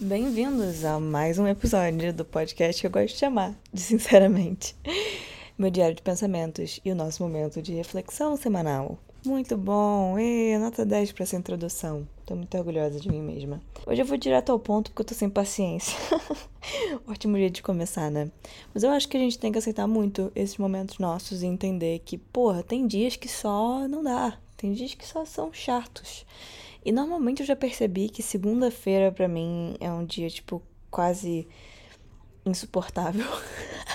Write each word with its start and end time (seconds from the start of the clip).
Bem-vindos 0.00 0.84
a 0.84 1.00
mais 1.00 1.40
um 1.40 1.46
episódio 1.48 2.12
do 2.12 2.24
podcast 2.24 2.80
que 2.80 2.86
eu 2.86 2.90
gosto 2.90 3.14
de 3.14 3.18
chamar 3.18 3.52
de 3.74 3.80
Sinceramente. 3.80 4.76
Meu 5.58 5.70
diário 5.70 5.96
de 5.96 6.02
pensamentos 6.02 6.78
e 6.84 6.92
o 6.92 6.94
nosso 6.94 7.20
momento 7.20 7.60
de 7.60 7.74
reflexão 7.74 8.36
semanal. 8.36 8.96
Muito 9.26 9.56
bom! 9.56 10.16
E 10.16 10.56
nota 10.56 10.86
10 10.86 11.10
para 11.10 11.24
essa 11.24 11.34
introdução. 11.34 12.06
Tô 12.24 12.36
muito 12.36 12.56
orgulhosa 12.56 13.00
de 13.00 13.10
mim 13.10 13.20
mesma. 13.20 13.60
Hoje 13.84 14.00
eu 14.00 14.06
vou 14.06 14.16
direto 14.16 14.52
ao 14.52 14.60
ponto 14.60 14.92
porque 14.92 15.02
eu 15.02 15.06
tô 15.06 15.14
sem 15.14 15.28
paciência. 15.28 15.98
Ótimo 17.08 17.36
jeito 17.36 17.56
de 17.56 17.62
começar, 17.62 18.08
né? 18.08 18.30
Mas 18.72 18.84
eu 18.84 18.90
acho 18.90 19.08
que 19.08 19.16
a 19.16 19.20
gente 19.20 19.36
tem 19.36 19.50
que 19.50 19.58
aceitar 19.58 19.88
muito 19.88 20.30
esses 20.36 20.58
momentos 20.58 21.00
nossos 21.00 21.42
e 21.42 21.46
entender 21.46 21.98
que, 22.04 22.16
porra, 22.16 22.62
tem 22.62 22.86
dias 22.86 23.16
que 23.16 23.28
só 23.28 23.88
não 23.88 24.04
dá. 24.04 24.38
Tem 24.56 24.72
dias 24.72 24.94
que 24.94 25.04
só 25.04 25.24
são 25.24 25.52
chatos. 25.52 26.24
E 26.88 26.92
normalmente 26.92 27.40
eu 27.40 27.46
já 27.46 27.54
percebi 27.54 28.08
que 28.08 28.22
segunda-feira 28.22 29.12
para 29.12 29.28
mim 29.28 29.76
é 29.78 29.92
um 29.92 30.06
dia, 30.06 30.30
tipo, 30.30 30.62
quase 30.90 31.46
insuportável. 32.46 33.26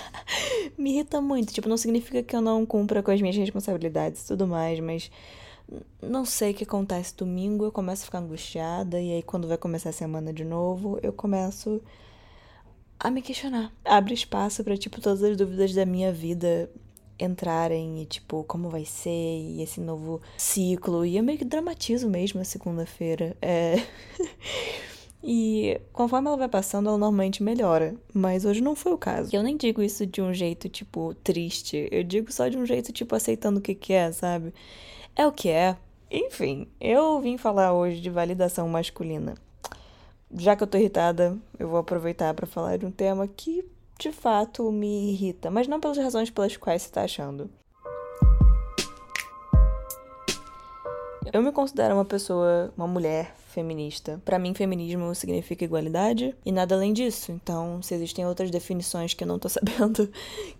Me 0.77 0.91
irrita 0.91 1.19
muito. 1.19 1.51
Tipo, 1.51 1.67
não 1.67 1.75
significa 1.75 2.21
que 2.21 2.35
eu 2.35 2.39
não 2.39 2.63
cumpra 2.67 3.01
com 3.01 3.09
as 3.09 3.19
minhas 3.19 3.35
responsabilidades 3.35 4.23
e 4.23 4.27
tudo 4.27 4.45
mais, 4.45 4.79
mas 4.79 5.09
não 6.03 6.23
sei 6.23 6.51
o 6.51 6.53
que 6.53 6.65
acontece 6.65 7.17
domingo, 7.17 7.65
eu 7.65 7.71
começo 7.71 8.03
a 8.03 8.05
ficar 8.05 8.19
angustiada, 8.19 9.01
e 9.01 9.13
aí 9.13 9.23
quando 9.23 9.47
vai 9.47 9.57
começar 9.57 9.89
a 9.89 9.93
semana 9.93 10.31
de 10.31 10.45
novo, 10.45 10.99
eu 11.01 11.11
começo 11.11 11.81
a 12.99 13.09
me 13.09 13.23
questionar. 13.23 13.73
Abre 13.83 14.13
espaço 14.13 14.63
para 14.63 14.77
tipo 14.77 15.01
todas 15.01 15.23
as 15.23 15.35
dúvidas 15.35 15.73
da 15.73 15.83
minha 15.83 16.13
vida 16.13 16.69
entrarem 17.19 18.01
e, 18.01 18.05
tipo, 18.05 18.43
como 18.43 18.69
vai 18.69 18.85
ser 18.85 19.09
e 19.09 19.61
esse 19.61 19.79
novo 19.79 20.21
ciclo. 20.37 21.05
E 21.05 21.17
eu 21.17 21.23
meio 21.23 21.37
que 21.37 21.45
dramatizo 21.45 22.09
mesmo 22.09 22.41
a 22.41 22.43
segunda-feira. 22.43 23.35
É. 23.41 23.75
e 25.23 25.79
conforme 25.91 26.27
ela 26.27 26.37
vai 26.37 26.49
passando, 26.49 26.89
ela 26.89 26.97
normalmente 26.97 27.43
melhora. 27.43 27.95
Mas 28.13 28.45
hoje 28.45 28.61
não 28.61 28.75
foi 28.75 28.93
o 28.93 28.97
caso. 28.97 29.35
Eu 29.35 29.43
nem 29.43 29.57
digo 29.57 29.81
isso 29.81 30.05
de 30.05 30.21
um 30.21 30.33
jeito, 30.33 30.69
tipo, 30.69 31.13
triste. 31.23 31.87
Eu 31.91 32.03
digo 32.03 32.31
só 32.31 32.47
de 32.47 32.57
um 32.57 32.65
jeito, 32.65 32.91
tipo, 32.91 33.15
aceitando 33.15 33.59
o 33.59 33.61
que, 33.61 33.75
que 33.75 33.93
é, 33.93 34.11
sabe? 34.11 34.53
É 35.15 35.25
o 35.25 35.31
que 35.31 35.49
é. 35.49 35.77
Enfim, 36.11 36.67
eu 36.79 37.19
vim 37.19 37.37
falar 37.37 37.73
hoje 37.73 37.99
de 37.99 38.09
validação 38.09 38.67
masculina. 38.69 39.35
Já 40.35 40.55
que 40.55 40.63
eu 40.63 40.67
tô 40.67 40.77
irritada, 40.77 41.37
eu 41.59 41.67
vou 41.67 41.79
aproveitar 41.79 42.33
para 42.33 42.47
falar 42.47 42.77
de 42.77 42.85
um 42.85 42.91
tema 42.91 43.27
que 43.27 43.65
de 44.03 44.11
fato 44.11 44.69
me 44.69 45.13
irrita, 45.13 45.49
mas 45.49 45.65
não 45.65 45.79
pelas 45.79 45.97
razões 45.97 46.29
pelas 46.29 46.57
quais 46.57 46.81
você 46.81 46.89
está 46.89 47.03
achando. 47.03 47.49
Eu 51.31 51.41
me 51.41 51.53
considero 51.53 51.95
uma 51.95 52.03
pessoa, 52.03 52.73
uma 52.75 52.85
mulher 52.85 53.33
feminista. 53.47 54.21
Para 54.25 54.37
mim, 54.37 54.53
feminismo 54.53 55.15
significa 55.15 55.63
igualdade 55.63 56.35
e 56.45 56.51
nada 56.51 56.75
além 56.75 56.91
disso. 56.91 57.31
Então, 57.31 57.81
se 57.81 57.95
existem 57.95 58.25
outras 58.25 58.51
definições 58.51 59.13
que 59.13 59.23
eu 59.23 59.27
não 59.27 59.39
tô 59.39 59.47
sabendo 59.49 60.11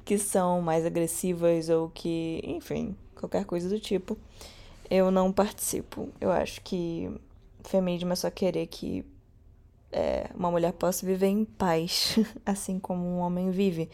que 0.06 0.18
são 0.18 0.62
mais 0.62 0.86
agressivas 0.86 1.68
ou 1.68 1.90
que, 1.90 2.42
enfim, 2.46 2.96
qualquer 3.14 3.44
coisa 3.44 3.68
do 3.68 3.78
tipo, 3.78 4.18
eu 4.90 5.12
não 5.12 5.34
participo. 5.34 6.08
Eu 6.22 6.32
acho 6.32 6.62
que 6.62 7.12
feminismo 7.66 8.14
é 8.14 8.16
só 8.16 8.32
querer 8.32 8.68
que 8.68 9.06
é, 9.94 10.30
uma 10.36 10.50
mulher 10.50 10.74
possa 10.74 11.06
viver 11.06 11.28
em 11.28 11.46
paz, 11.46 12.18
assim 12.44 12.80
como 12.80 13.06
um 13.06 13.20
homem 13.20 13.52
vive. 13.52 13.90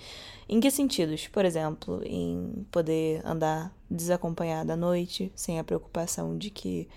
Em 0.48 0.60
que 0.60 0.72
sentidos? 0.72 1.28
Por 1.28 1.44
exemplo, 1.44 2.02
em 2.06 2.66
poder 2.72 3.22
andar 3.26 3.76
desacompanhada 3.90 4.74
à 4.74 4.78
noite, 4.78 5.32
sem 5.36 5.60
a 5.60 5.64
preocupação 5.64 6.38
de 6.38 6.50
que 6.50 6.88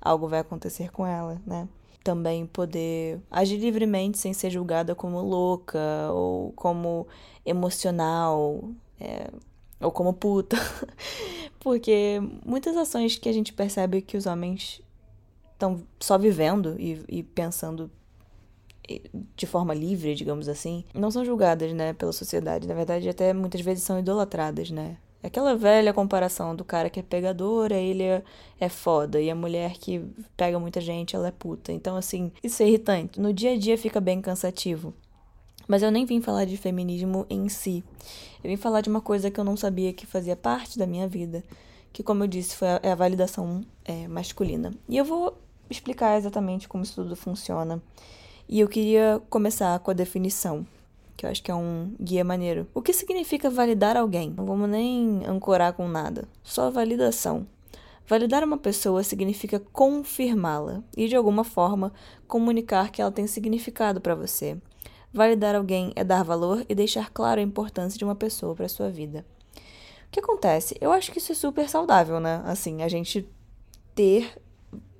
algo 0.00 0.28
vai 0.28 0.40
acontecer 0.40 0.92
com 0.92 1.06
ela, 1.06 1.40
né? 1.46 1.66
Também 2.04 2.46
poder 2.46 3.20
agir 3.30 3.58
livremente 3.58 4.18
sem 4.18 4.32
ser 4.32 4.50
julgada 4.50 4.94
como 4.94 5.20
louca 5.20 6.10
ou 6.12 6.52
como 6.52 7.06
emocional 7.44 8.70
é, 8.98 9.30
ou 9.80 9.90
como 9.90 10.12
puta. 10.12 10.56
Porque 11.60 12.20
muitas 12.44 12.76
ações 12.76 13.16
que 13.16 13.28
a 13.28 13.32
gente 13.32 13.52
percebe 13.52 14.00
que 14.00 14.16
os 14.16 14.26
homens 14.26 14.82
estão 15.52 15.82
só 15.98 16.16
vivendo 16.16 16.74
e, 16.78 17.04
e 17.08 17.22
pensando 17.22 17.90
de 19.36 19.46
forma 19.46 19.74
livre, 19.74 20.14
digamos 20.14 20.48
assim, 20.48 20.84
não 20.94 21.10
são 21.10 21.24
julgadas, 21.24 21.72
né, 21.72 21.92
pela 21.92 22.12
sociedade. 22.12 22.66
Na 22.66 22.74
verdade, 22.74 23.08
até 23.08 23.32
muitas 23.32 23.60
vezes 23.60 23.84
são 23.84 23.98
idolatradas, 23.98 24.70
né? 24.70 24.96
É 25.22 25.26
aquela 25.26 25.54
velha 25.54 25.92
comparação 25.92 26.56
do 26.56 26.64
cara 26.64 26.88
que 26.88 26.98
é 26.98 27.02
pegador, 27.02 27.70
ele 27.72 28.02
é, 28.02 28.22
é 28.58 28.68
foda, 28.70 29.20
e 29.20 29.30
a 29.30 29.34
mulher 29.34 29.74
que 29.74 30.02
pega 30.34 30.58
muita 30.58 30.80
gente, 30.80 31.14
ela 31.14 31.28
é 31.28 31.30
puta. 31.30 31.72
Então, 31.72 31.94
assim, 31.94 32.32
isso 32.42 32.62
é 32.62 32.68
irritante. 32.68 33.20
No 33.20 33.32
dia 33.32 33.52
a 33.52 33.58
dia 33.58 33.76
fica 33.76 34.00
bem 34.00 34.22
cansativo. 34.22 34.94
Mas 35.68 35.82
eu 35.82 35.90
nem 35.90 36.06
vim 36.06 36.22
falar 36.22 36.46
de 36.46 36.56
feminismo 36.56 37.26
em 37.28 37.48
si. 37.48 37.84
Eu 38.42 38.50
vim 38.50 38.56
falar 38.56 38.80
de 38.80 38.88
uma 38.88 39.00
coisa 39.00 39.30
que 39.30 39.38
eu 39.38 39.44
não 39.44 39.56
sabia 39.56 39.92
que 39.92 40.06
fazia 40.06 40.34
parte 40.34 40.78
da 40.78 40.86
minha 40.86 41.06
vida, 41.06 41.44
que, 41.92 42.02
como 42.02 42.24
eu 42.24 42.28
disse, 42.28 42.56
foi 42.56 42.68
a, 42.68 42.80
é 42.82 42.90
a 42.90 42.94
validação 42.94 43.60
é, 43.84 44.08
masculina. 44.08 44.72
E 44.88 44.96
eu 44.96 45.04
vou 45.04 45.36
explicar 45.68 46.16
exatamente 46.16 46.66
como 46.66 46.82
isso 46.82 47.02
tudo 47.02 47.14
funciona 47.14 47.80
e 48.50 48.58
eu 48.58 48.66
queria 48.66 49.22
começar 49.30 49.78
com 49.78 49.92
a 49.92 49.94
definição, 49.94 50.66
que 51.16 51.24
eu 51.24 51.30
acho 51.30 51.40
que 51.40 51.52
é 51.52 51.54
um 51.54 51.94
guia 52.00 52.24
maneiro. 52.24 52.66
O 52.74 52.82
que 52.82 52.92
significa 52.92 53.48
validar 53.48 53.96
alguém? 53.96 54.34
Não 54.36 54.44
vamos 54.44 54.68
nem 54.68 55.24
ancorar 55.24 55.72
com 55.72 55.86
nada, 55.86 56.26
só 56.42 56.68
validação. 56.68 57.46
Validar 58.08 58.42
uma 58.42 58.58
pessoa 58.58 59.04
significa 59.04 59.60
confirmá-la 59.72 60.82
e, 60.96 61.06
de 61.06 61.14
alguma 61.14 61.44
forma, 61.44 61.92
comunicar 62.26 62.90
que 62.90 63.00
ela 63.00 63.12
tem 63.12 63.24
significado 63.28 64.00
para 64.00 64.16
você. 64.16 64.58
Validar 65.12 65.54
alguém 65.54 65.92
é 65.94 66.02
dar 66.02 66.24
valor 66.24 66.66
e 66.68 66.74
deixar 66.74 67.08
claro 67.10 67.38
a 67.38 67.44
importância 67.44 67.96
de 67.96 68.04
uma 68.04 68.16
pessoa 68.16 68.56
para 68.56 68.68
sua 68.68 68.90
vida. 68.90 69.24
O 70.08 70.10
que 70.10 70.18
acontece? 70.18 70.76
Eu 70.80 70.90
acho 70.90 71.12
que 71.12 71.18
isso 71.18 71.30
é 71.30 71.36
super 71.36 71.68
saudável, 71.68 72.18
né? 72.18 72.42
Assim, 72.44 72.82
a 72.82 72.88
gente 72.88 73.28
ter 73.94 74.36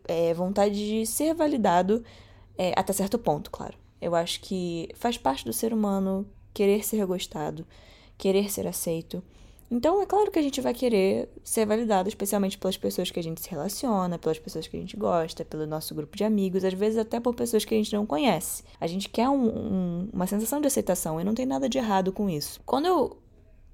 é, 0.06 0.32
vontade 0.34 0.76
de 0.76 1.04
ser 1.04 1.34
validado 1.34 2.04
é, 2.56 2.72
até 2.76 2.92
certo 2.92 3.18
ponto, 3.18 3.50
claro. 3.50 3.74
Eu 4.00 4.14
acho 4.14 4.40
que 4.40 4.88
faz 4.94 5.18
parte 5.18 5.44
do 5.44 5.52
ser 5.52 5.72
humano 5.72 6.26
querer 6.54 6.84
ser 6.84 7.04
gostado, 7.06 7.66
querer 8.16 8.50
ser 8.50 8.66
aceito. 8.66 9.22
Então, 9.70 10.02
é 10.02 10.06
claro 10.06 10.32
que 10.32 10.38
a 10.38 10.42
gente 10.42 10.60
vai 10.60 10.74
querer 10.74 11.28
ser 11.44 11.64
validado, 11.64 12.08
especialmente 12.08 12.58
pelas 12.58 12.76
pessoas 12.76 13.08
que 13.08 13.20
a 13.20 13.22
gente 13.22 13.40
se 13.40 13.48
relaciona, 13.48 14.18
pelas 14.18 14.38
pessoas 14.38 14.66
que 14.66 14.76
a 14.76 14.80
gente 14.80 14.96
gosta, 14.96 15.44
pelo 15.44 15.64
nosso 15.64 15.94
grupo 15.94 16.16
de 16.16 16.24
amigos, 16.24 16.64
às 16.64 16.74
vezes 16.74 16.98
até 16.98 17.20
por 17.20 17.36
pessoas 17.36 17.64
que 17.64 17.72
a 17.72 17.76
gente 17.76 17.92
não 17.92 18.04
conhece. 18.04 18.64
A 18.80 18.86
gente 18.88 19.08
quer 19.08 19.28
um, 19.28 19.46
um, 19.46 20.08
uma 20.12 20.26
sensação 20.26 20.60
de 20.60 20.66
aceitação 20.66 21.20
e 21.20 21.24
não 21.24 21.34
tem 21.34 21.46
nada 21.46 21.68
de 21.68 21.78
errado 21.78 22.12
com 22.12 22.28
isso. 22.28 22.60
Quando 22.66 22.86
eu 22.86 23.16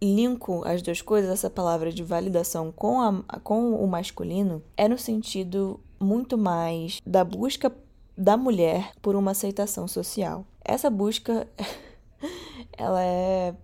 linko 0.02 0.62
as 0.66 0.82
duas 0.82 1.00
coisas, 1.00 1.30
essa 1.30 1.48
palavra 1.48 1.90
de 1.90 2.02
validação 2.02 2.70
com, 2.70 3.00
a, 3.00 3.40
com 3.40 3.74
o 3.74 3.88
masculino, 3.88 4.62
é 4.76 4.86
no 4.86 4.98
sentido 4.98 5.80
muito 5.98 6.36
mais 6.36 7.00
da 7.06 7.24
busca 7.24 7.72
da 8.16 8.36
mulher 8.36 8.92
por 9.02 9.14
uma 9.14 9.32
aceitação 9.32 9.86
social. 9.86 10.44
Essa 10.64 10.88
busca 10.88 11.46
ela 12.76 13.02
é 13.02 13.54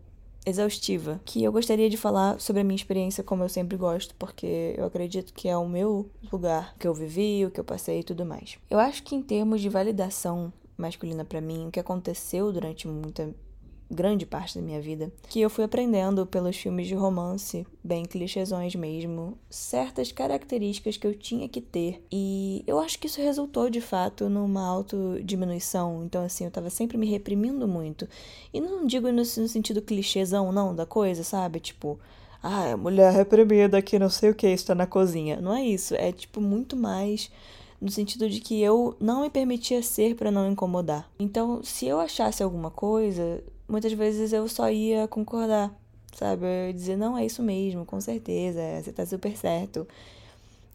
exaustiva, 0.45 1.21
que 1.25 1.43
eu 1.43 1.53
gostaria 1.53 1.89
de 1.89 1.97
falar 1.97 2.41
sobre 2.41 2.63
a 2.63 2.65
minha 2.65 2.77
experiência 2.77 3.23
como 3.23 3.45
eu 3.45 3.49
sempre 3.49 3.77
gosto, 3.77 4.15
porque 4.17 4.75
eu 4.77 4.85
acredito 4.85 5.33
que 5.33 5.49
é 5.49 5.57
o 5.57 5.69
meu 5.69 6.11
lugar, 6.33 6.75
que 6.79 6.87
eu 6.87 6.95
vivi, 6.95 7.47
o 7.47 7.51
que 7.51 7.61
eu 7.61 7.65
passei 7.65 8.01
e 8.01 8.05
tudo 8.05 8.27
mais. 8.27 8.59
Eu 8.69 8.79
acho 8.79 9.03
que 9.05 9.15
em 9.15 9.23
termos 9.23 9.61
de 9.61 9.69
validação 9.69 10.53
masculina 10.77 11.25
para 11.25 11.41
mim, 11.41 11.67
o 11.67 11.71
que 11.71 11.79
aconteceu 11.79 12.53
durante 12.53 12.89
muita 12.89 13.33
grande 13.91 14.25
parte 14.25 14.59
da 14.59 14.65
minha 14.65 14.81
vida, 14.81 15.13
que 15.29 15.41
eu 15.41 15.51
fui 15.51 15.65
aprendendo 15.65 16.27
pelos 16.27 16.57
filmes 16.57 16.87
de 16.87 16.95
romance, 16.95 17.67
bem 17.85 18.05
clichêsões 18.05 18.75
mesmo, 18.75 19.37
certas 19.51 20.11
características 20.11 20.97
que 20.97 21.07
eu 21.07 21.15
tinha 21.15 21.49
que 21.49 21.61
ter. 21.61 22.03
E 22.11 22.65
eu 22.67 22.79
acho 22.79 22.99
que 22.99 23.07
isso 23.07 23.21
resultou 23.21 23.69
de 23.69 23.81
fato 23.81 24.29
numa 24.29 24.67
autodiminuição. 24.67 26.03
Então, 26.05 26.25
assim, 26.25 26.45
eu 26.45 26.51
tava 26.51 26.71
sempre 26.71 26.97
me 26.97 27.07
reprimindo 27.07 27.69
muito. 27.69 28.09
E 28.53 28.61
não 28.61 28.87
digo 28.87 29.11
no, 29.13 29.25
sentido 29.25 29.83
clichêzão, 29.83 30.53
não, 30.53 30.75
da 30.75 30.87
coisa, 30.87 31.23
sabe? 31.23 31.61
Tipo, 31.61 31.99
ah, 32.43 32.77
mulher 32.77 33.13
reprimida 33.13 33.81
que 33.83 33.99
não 33.99 34.09
sei 34.09 34.31
o 34.31 34.35
que 34.35 34.47
está 34.47 34.75
na 34.75 34.87
cozinha. 34.87 35.41
Não 35.41 35.55
é 35.55 35.63
isso. 35.63 35.95
É, 35.95 36.11
tipo, 36.13 36.41
muito 36.41 36.77
mais 36.77 37.31
no 37.83 37.91
sentido 37.91 38.31
de 38.31 38.41
que 38.41 38.63
eu 38.63 38.97
não 39.01 39.23
me 39.23 39.31
permitia 39.31 39.83
ser 39.83 40.15
para 40.15 40.31
não 40.31 40.49
incomodar. 40.49 41.11
Então, 41.19 41.65
se 41.65 41.87
eu 41.87 41.99
achasse 41.99 42.41
alguma 42.41 42.71
coisa, 42.71 43.43
muitas 43.69 43.93
vezes 43.93 44.33
eu 44.33 44.49
só 44.49 44.71
ia 44.71 45.09
concordar, 45.09 45.73
sabe? 46.15 46.45
Eu 46.45 46.67
ia 46.69 46.75
dizer, 46.75 46.97
não, 46.97 47.17
é 47.17 47.25
isso 47.25 47.43
mesmo, 47.43 47.85
com 47.85 48.01
certeza, 48.01 48.61
você 48.83 48.93
tá 48.93 49.05
super 49.07 49.37
certo. 49.37 49.87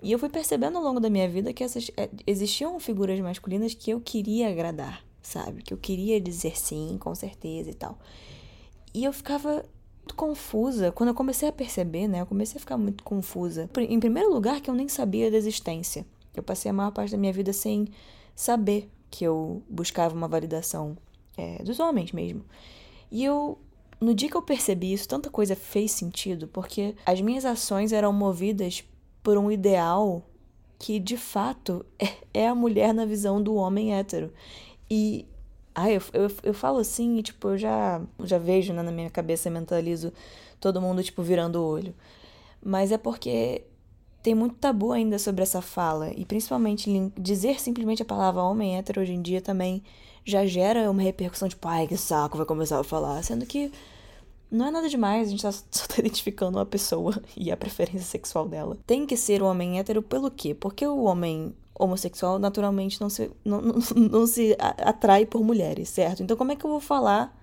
E 0.02 0.12
eu 0.12 0.20
fui 0.20 0.30
percebendo 0.30 0.78
ao 0.78 0.84
longo 0.84 1.00
da 1.00 1.10
minha 1.10 1.28
vida 1.28 1.52
que 1.54 1.64
essas, 1.64 1.90
é, 1.98 2.10
existiam 2.26 2.80
figuras 2.80 3.20
masculinas 3.20 3.74
que 3.74 3.92
eu 3.92 4.00
queria 4.00 4.50
agradar, 4.50 5.04
sabe? 5.22 5.64
Que 5.64 5.74
eu 5.74 5.78
queria 5.78 6.22
dizer 6.22 6.58
sim, 6.58 6.98
com 7.00 7.16
certeza 7.16 7.72
e 7.72 7.74
tal. 7.74 7.98
E 8.94 9.04
eu 9.04 9.12
ficava 9.12 9.66
confusa. 10.16 10.92
Quando 10.92 11.10
eu 11.10 11.16
comecei 11.16 11.50
a 11.50 11.52
perceber, 11.52 12.08
né? 12.08 12.22
Eu 12.22 12.26
comecei 12.26 12.58
a 12.58 12.60
ficar 12.60 12.78
muito 12.78 13.04
confusa. 13.04 13.70
Em 13.78 14.00
primeiro 14.00 14.32
lugar, 14.32 14.62
que 14.62 14.70
eu 14.70 14.76
nem 14.76 14.88
sabia 14.88 15.30
da 15.32 15.38
existência. 15.38 16.06
Eu 16.36 16.44
passei 16.44 16.70
a 16.70 16.74
maior 16.74 16.92
parte 16.92 17.12
da 17.12 17.18
minha 17.18 17.34
vida 17.34 17.52
sem 17.52 17.88
saber 18.36 18.90
que 19.10 19.24
eu 19.24 19.64
buscava 19.70 20.14
uma 20.16 20.28
validação 20.28 20.98
é, 21.38 21.64
dos 21.64 21.80
homens 21.80 22.12
mesmo. 22.12 22.44
E 23.12 23.24
eu, 23.24 23.58
no 24.02 24.14
dia 24.14 24.30
que 24.30 24.36
eu 24.36 24.42
percebi 24.42 24.92
isso, 24.92 25.08
tanta 25.08 25.30
coisa 25.30 25.56
fez 25.56 25.92
sentido, 25.92 26.48
porque 26.48 26.96
as 27.06 27.22
minhas 27.22 27.46
ações 27.46 27.94
eram 27.94 28.12
movidas 28.12 28.84
por 29.24 29.38
um 29.38 29.52
ideal 29.52 30.24
que 30.80 31.00
de 31.00 31.18
fato 31.18 31.86
é, 32.00 32.10
é 32.34 32.48
a 32.48 32.56
mulher 32.56 32.94
na 32.94 33.06
visão 33.06 33.42
do 33.42 33.56
homem 33.56 33.94
hétero. 33.94 34.34
E 34.90 35.28
ai, 35.74 35.98
eu, 35.98 36.02
eu, 36.14 36.32
eu 36.44 36.54
falo 36.54 36.80
assim, 36.80 37.18
e, 37.18 37.24
tipo, 37.24 37.50
eu 37.50 37.58
já, 37.58 38.02
já 38.24 38.38
vejo 38.38 38.74
né, 38.74 38.82
na 38.82 38.92
minha 38.92 39.10
cabeça, 39.10 39.50
mentalizo 39.50 40.12
todo 40.60 40.82
mundo, 40.82 41.04
tipo, 41.04 41.22
virando 41.22 41.62
o 41.62 41.68
olho. 41.68 41.94
Mas 42.64 42.92
é 42.92 42.98
porque 42.98 43.64
tem 44.24 44.34
muito 44.34 44.56
tabu 44.56 44.92
ainda 44.92 45.20
sobre 45.20 45.44
essa 45.44 45.62
fala. 45.62 46.12
E 46.16 46.26
principalmente 46.26 47.12
dizer 47.18 47.62
simplesmente 47.62 48.02
a 48.02 48.06
palavra 48.06 48.42
homem 48.42 48.78
hétero 48.78 49.02
hoje 49.02 49.14
em 49.14 49.22
dia 49.22 49.40
também 49.40 49.84
já 50.28 50.46
gera 50.46 50.92
uma 50.92 51.02
repercussão, 51.02 51.48
tipo, 51.48 51.68
ai, 51.68 51.88
que 51.88 51.98
saco, 51.98 52.38
vai 52.38 52.46
começar 52.46 52.80
a 52.80 52.84
falar. 52.84 53.24
Sendo 53.24 53.46
que 53.46 53.72
não 54.52 54.68
é 54.68 54.72
nada 54.72 54.90
demais, 54.90 55.28
a 55.28 55.32
gente 55.32 55.42
tá 55.42 55.52
só 55.52 55.64
tá 55.88 55.96
identificando 56.00 56.58
uma 56.58 56.66
pessoa 56.66 57.22
e 57.36 57.52
a 57.52 57.58
preferência 57.58 58.02
sexual 58.02 58.48
dela. 58.48 58.78
Tem 58.86 59.06
que 59.06 59.18
ser 59.18 59.42
um 59.42 59.48
homem 59.48 59.80
hétero 59.80 60.02
pelo 60.02 60.30
quê? 60.30 60.54
Porque 60.54 60.86
o 60.86 61.04
homem 61.04 61.56
homossexual 61.80 62.40
naturalmente 62.40 63.00
não 63.00 63.10
se, 63.10 63.32
não, 63.46 63.62
não, 63.62 63.76
não 63.96 64.28
se 64.28 64.56
atrai 64.60 65.26
por 65.26 65.44
mulheres, 65.44 65.90
certo? 65.90 66.24
Então 66.24 66.36
como 66.36 66.52
é 66.52 66.56
que 66.56 66.66
eu 66.66 66.70
vou 66.70 66.80
falar 66.80 67.36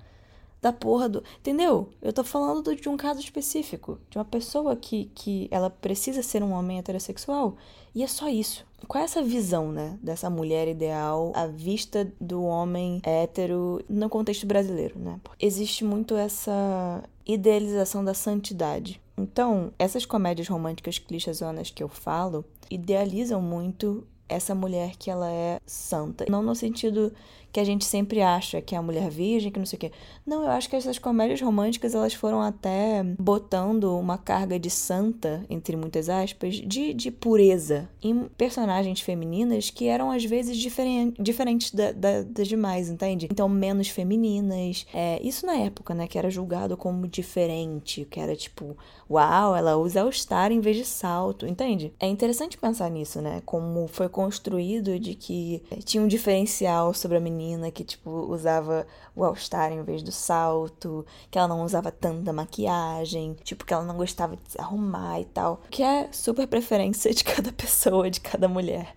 da 0.64 0.72
porra 0.72 1.08
do. 1.10 1.22
Entendeu? 1.38 1.90
Eu 2.00 2.12
tô 2.12 2.24
falando 2.24 2.74
de 2.74 2.88
um 2.88 2.96
caso 2.96 3.20
específico, 3.20 3.98
de 4.08 4.16
uma 4.16 4.24
pessoa 4.24 4.74
que, 4.74 5.10
que 5.14 5.46
ela 5.50 5.68
precisa 5.68 6.22
ser 6.22 6.42
um 6.42 6.52
homem 6.52 6.78
heterossexual. 6.78 7.56
E 7.94 8.02
é 8.02 8.06
só 8.06 8.28
isso. 8.28 8.66
Qual 8.86 9.00
é 9.02 9.04
essa 9.04 9.22
visão, 9.22 9.72
né, 9.72 9.98
dessa 10.02 10.28
mulher 10.28 10.68
ideal 10.68 11.32
à 11.34 11.46
vista 11.46 12.10
do 12.20 12.42
homem 12.42 13.00
hétero 13.04 13.82
no 13.88 14.08
contexto 14.08 14.46
brasileiro, 14.46 14.98
né? 14.98 15.20
Existe 15.40 15.84
muito 15.84 16.16
essa 16.16 17.02
idealização 17.26 18.04
da 18.04 18.14
santidade. 18.14 19.00
Então, 19.16 19.72
essas 19.78 20.04
comédias 20.04 20.48
românticas 20.48 20.98
clichêzonas 20.98 21.70
que 21.70 21.82
eu 21.82 21.88
falo 21.88 22.44
idealizam 22.70 23.40
muito 23.40 24.06
essa 24.28 24.54
mulher 24.54 24.96
que 24.98 25.10
ela 25.10 25.30
é 25.30 25.60
santa. 25.66 26.26
Não 26.28 26.42
no 26.42 26.54
sentido 26.54 27.12
que 27.54 27.60
a 27.60 27.64
gente 27.64 27.84
sempre 27.84 28.20
acha 28.20 28.60
que 28.60 28.74
é 28.74 28.78
a 28.78 28.82
mulher 28.82 29.08
virgem, 29.08 29.52
que 29.52 29.60
não 29.60 29.64
sei 29.64 29.76
o 29.76 29.80
quê. 29.80 29.92
Não, 30.26 30.42
eu 30.42 30.50
acho 30.50 30.68
que 30.68 30.74
essas 30.74 30.98
comédias 30.98 31.40
românticas 31.40 31.94
elas 31.94 32.12
foram 32.12 32.42
até 32.42 33.04
botando 33.16 33.96
uma 33.96 34.18
carga 34.18 34.58
de 34.58 34.68
santa, 34.68 35.46
entre 35.48 35.76
muitas 35.76 36.08
aspas, 36.08 36.56
de, 36.56 36.92
de 36.92 37.12
pureza 37.12 37.88
em 38.02 38.24
personagens 38.36 39.00
femininas 39.00 39.70
que 39.70 39.86
eram 39.86 40.10
às 40.10 40.24
vezes 40.24 40.56
diferen 40.56 41.14
diferentes 41.16 41.70
da, 41.70 41.92
da, 41.92 42.22
das 42.22 42.48
demais, 42.48 42.88
entende? 42.88 43.28
Então, 43.30 43.48
menos 43.48 43.88
femininas. 43.88 44.84
É, 44.92 45.20
isso 45.22 45.46
na 45.46 45.54
época, 45.54 45.94
né, 45.94 46.08
que 46.08 46.18
era 46.18 46.30
julgado 46.30 46.76
como 46.76 47.06
diferente, 47.06 48.04
que 48.10 48.18
era 48.18 48.34
tipo, 48.34 48.76
uau, 49.08 49.54
ela 49.54 49.76
usa 49.76 50.00
All-Star 50.00 50.50
em 50.50 50.58
vez 50.58 50.76
de 50.76 50.84
salto, 50.84 51.46
entende? 51.46 51.92
É 52.00 52.08
interessante 52.08 52.58
pensar 52.58 52.90
nisso, 52.90 53.20
né? 53.20 53.40
Como 53.46 53.86
foi 53.86 54.08
construído 54.08 54.98
de 54.98 55.14
que 55.14 55.62
tinha 55.84 56.02
um 56.02 56.08
diferencial 56.08 56.92
sobre 56.92 57.18
a 57.18 57.20
menina 57.20 57.43
menina 57.44 57.70
que, 57.70 57.84
tipo, 57.84 58.10
usava 58.10 58.86
o 59.14 59.24
All-Star 59.24 59.72
em 59.72 59.82
vez 59.82 60.02
do 60.02 60.12
salto, 60.12 61.04
que 61.30 61.38
ela 61.38 61.48
não 61.48 61.64
usava 61.64 61.90
tanta 61.92 62.32
maquiagem, 62.32 63.36
tipo, 63.44 63.64
que 63.64 63.74
ela 63.74 63.84
não 63.84 63.96
gostava 63.96 64.36
de 64.36 64.52
se 64.52 64.60
arrumar 64.60 65.20
e 65.20 65.24
tal. 65.26 65.60
Que 65.70 65.82
é 65.82 66.08
super 66.12 66.46
preferência 66.46 67.12
de 67.12 67.22
cada 67.24 67.52
pessoa, 67.52 68.10
de 68.10 68.20
cada 68.20 68.48
mulher. 68.48 68.94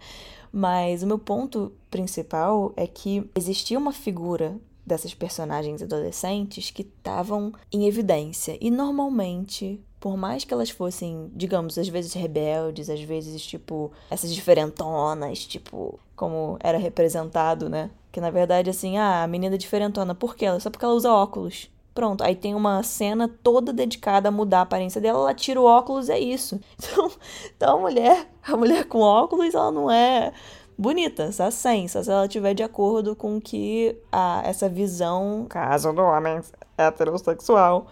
Mas 0.52 1.04
o 1.04 1.08
meu 1.08 1.20
ponto 1.20 1.74
principal 1.92 2.74
é 2.76 2.88
que 2.88 3.30
existia 3.36 3.78
uma 3.78 3.92
figura 3.92 4.58
dessas 4.86 5.14
personagens 5.14 5.82
adolescentes 5.82 6.72
que 6.72 6.82
estavam 6.82 7.52
em 7.72 7.86
evidência. 7.86 8.58
E 8.62 8.72
normalmente 8.72 9.84
por 10.00 10.16
mais 10.16 10.44
que 10.44 10.54
elas 10.54 10.70
fossem, 10.70 11.30
digamos, 11.36 11.78
às 11.78 11.88
vezes 11.88 12.14
rebeldes, 12.14 12.90
às 12.90 13.02
vezes, 13.02 13.42
tipo, 13.46 13.92
essas 14.10 14.34
diferentonas, 14.34 15.46
tipo, 15.46 16.00
como 16.16 16.58
era 16.62 16.78
representado, 16.78 17.68
né? 17.68 17.90
Que 18.12 18.21
na 18.21 18.30
verdade, 18.30 18.69
assim, 18.69 18.98
ah, 18.98 19.24
a 19.24 19.27
menina 19.27 19.56
é 19.56 19.57
diferentona, 19.57 20.15
por 20.15 20.36
quê? 20.36 20.45
Só 20.59 20.69
porque 20.69 20.86
ela 20.86 20.94
usa 20.94 21.12
óculos. 21.12 21.69
Pronto, 21.94 22.24
aí 22.24 22.36
tem 22.36 22.54
uma 22.54 22.83
cena 22.83 23.27
toda 23.27 23.74
dedicada 23.74 24.30
a 24.30 24.31
mudar 24.31 24.59
a 24.59 24.62
aparência 24.62 25.01
dela, 25.01 25.18
ela 25.19 25.33
tira 25.33 25.59
o 25.59 25.65
óculos, 25.65 26.09
é 26.09 26.19
isso. 26.19 26.59
Então, 26.77 27.12
então 27.56 27.77
a 27.77 27.81
mulher, 27.81 28.27
a 28.48 28.56
mulher 28.56 28.86
com 28.86 29.00
óculos, 29.00 29.56
ela 29.56 29.71
não 29.71 29.89
é 29.89 30.31
bonita, 30.77 31.31
só 31.31 31.50
sem, 31.50 31.88
só 31.88 32.04
se 32.04 32.12
ela 32.12 32.25
estiver 32.25 32.54
de 32.54 32.62
acordo 32.62 33.15
com 33.15 33.42
que 33.42 33.98
a, 34.12 34.44
essa 34.45 34.69
visão, 34.69 35.48
caso 35.50 35.92
do 35.92 36.03
homem 36.03 36.39
heterossexual, 36.77 37.88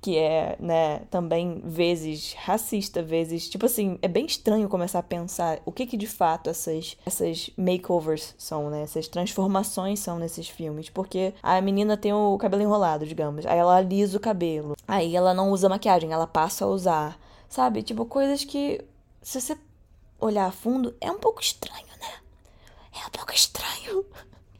que 0.00 0.16
é, 0.16 0.56
né, 0.58 1.00
também 1.10 1.60
vezes 1.64 2.34
racista, 2.34 3.02
vezes, 3.02 3.48
tipo 3.48 3.66
assim, 3.66 3.98
é 4.00 4.08
bem 4.08 4.24
estranho 4.24 4.68
começar 4.68 5.00
a 5.00 5.02
pensar 5.02 5.60
o 5.66 5.72
que 5.72 5.86
que 5.86 5.96
de 5.96 6.06
fato 6.06 6.48
essas 6.48 6.96
essas 7.04 7.50
makeovers 7.56 8.34
são, 8.38 8.70
né? 8.70 8.82
Essas 8.82 9.08
transformações 9.08 10.00
são 10.00 10.18
nesses 10.18 10.48
filmes, 10.48 10.88
porque 10.88 11.34
a 11.42 11.60
menina 11.60 11.96
tem 11.96 12.12
o 12.12 12.38
cabelo 12.38 12.62
enrolado, 12.62 13.06
digamos, 13.06 13.44
aí 13.44 13.58
ela 13.58 13.76
alisa 13.76 14.16
o 14.16 14.20
cabelo. 14.20 14.74
Aí 14.88 15.14
ela 15.14 15.34
não 15.34 15.50
usa 15.50 15.68
maquiagem, 15.68 16.12
ela 16.12 16.26
passa 16.26 16.64
a 16.64 16.68
usar. 16.68 17.18
Sabe? 17.48 17.82
Tipo 17.82 18.06
coisas 18.06 18.44
que 18.44 18.80
se 19.20 19.40
você 19.40 19.58
olhar 20.20 20.46
a 20.46 20.52
fundo 20.52 20.94
é 21.00 21.10
um 21.10 21.18
pouco 21.18 21.40
estranho, 21.40 21.86
né? 22.00 22.14
É 23.02 23.06
um 23.06 23.10
pouco 23.10 23.32
estranho. 23.32 24.06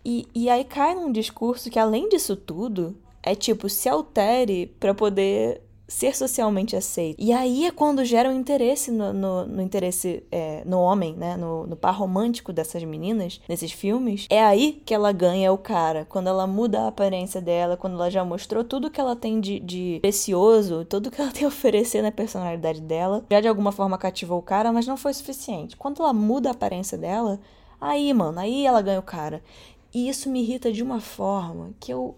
E, 0.04 0.26
e 0.34 0.50
aí 0.50 0.64
cai 0.64 0.94
num 0.94 1.12
discurso 1.12 1.70
que 1.70 1.78
além 1.78 2.08
disso 2.08 2.34
tudo, 2.34 2.96
é 3.22 3.34
tipo, 3.34 3.68
se 3.68 3.88
altere 3.88 4.74
para 4.78 4.94
poder 4.94 5.62
ser 5.90 6.14
socialmente 6.14 6.76
aceito. 6.76 7.16
E 7.18 7.32
aí 7.32 7.66
é 7.66 7.72
quando 7.72 8.04
gera 8.04 8.30
um 8.30 8.32
interesse 8.32 8.92
no, 8.92 9.12
no, 9.12 9.44
no 9.44 9.60
interesse 9.60 10.22
é, 10.30 10.62
no 10.64 10.78
homem, 10.78 11.14
né? 11.16 11.36
No, 11.36 11.66
no 11.66 11.74
par 11.74 11.96
romântico 11.96 12.52
dessas 12.52 12.84
meninas, 12.84 13.40
nesses 13.48 13.72
filmes. 13.72 14.26
É 14.30 14.40
aí 14.42 14.80
que 14.86 14.94
ela 14.94 15.10
ganha 15.10 15.52
o 15.52 15.58
cara. 15.58 16.06
Quando 16.08 16.28
ela 16.28 16.46
muda 16.46 16.82
a 16.82 16.88
aparência 16.88 17.40
dela, 17.40 17.76
quando 17.76 17.94
ela 17.94 18.08
já 18.08 18.24
mostrou 18.24 18.62
tudo 18.62 18.90
que 18.90 19.00
ela 19.00 19.16
tem 19.16 19.40
de, 19.40 19.58
de 19.58 19.98
precioso, 20.00 20.84
tudo 20.84 21.10
que 21.10 21.20
ela 21.20 21.32
tem 21.32 21.44
a 21.44 21.48
oferecer 21.48 22.02
na 22.02 22.12
personalidade 22.12 22.80
dela. 22.80 23.24
Já 23.28 23.40
de 23.40 23.48
alguma 23.48 23.72
forma 23.72 23.98
cativou 23.98 24.38
o 24.38 24.42
cara, 24.42 24.72
mas 24.72 24.86
não 24.86 24.96
foi 24.96 25.12
suficiente. 25.12 25.76
Quando 25.76 26.00
ela 26.02 26.12
muda 26.12 26.50
a 26.50 26.52
aparência 26.52 26.96
dela, 26.96 27.40
aí, 27.80 28.14
mano, 28.14 28.38
aí 28.38 28.64
ela 28.64 28.80
ganha 28.80 29.00
o 29.00 29.02
cara. 29.02 29.42
E 29.92 30.08
isso 30.08 30.30
me 30.30 30.40
irrita 30.40 30.70
de 30.70 30.84
uma 30.84 31.00
forma 31.00 31.74
que 31.80 31.92
eu 31.92 32.14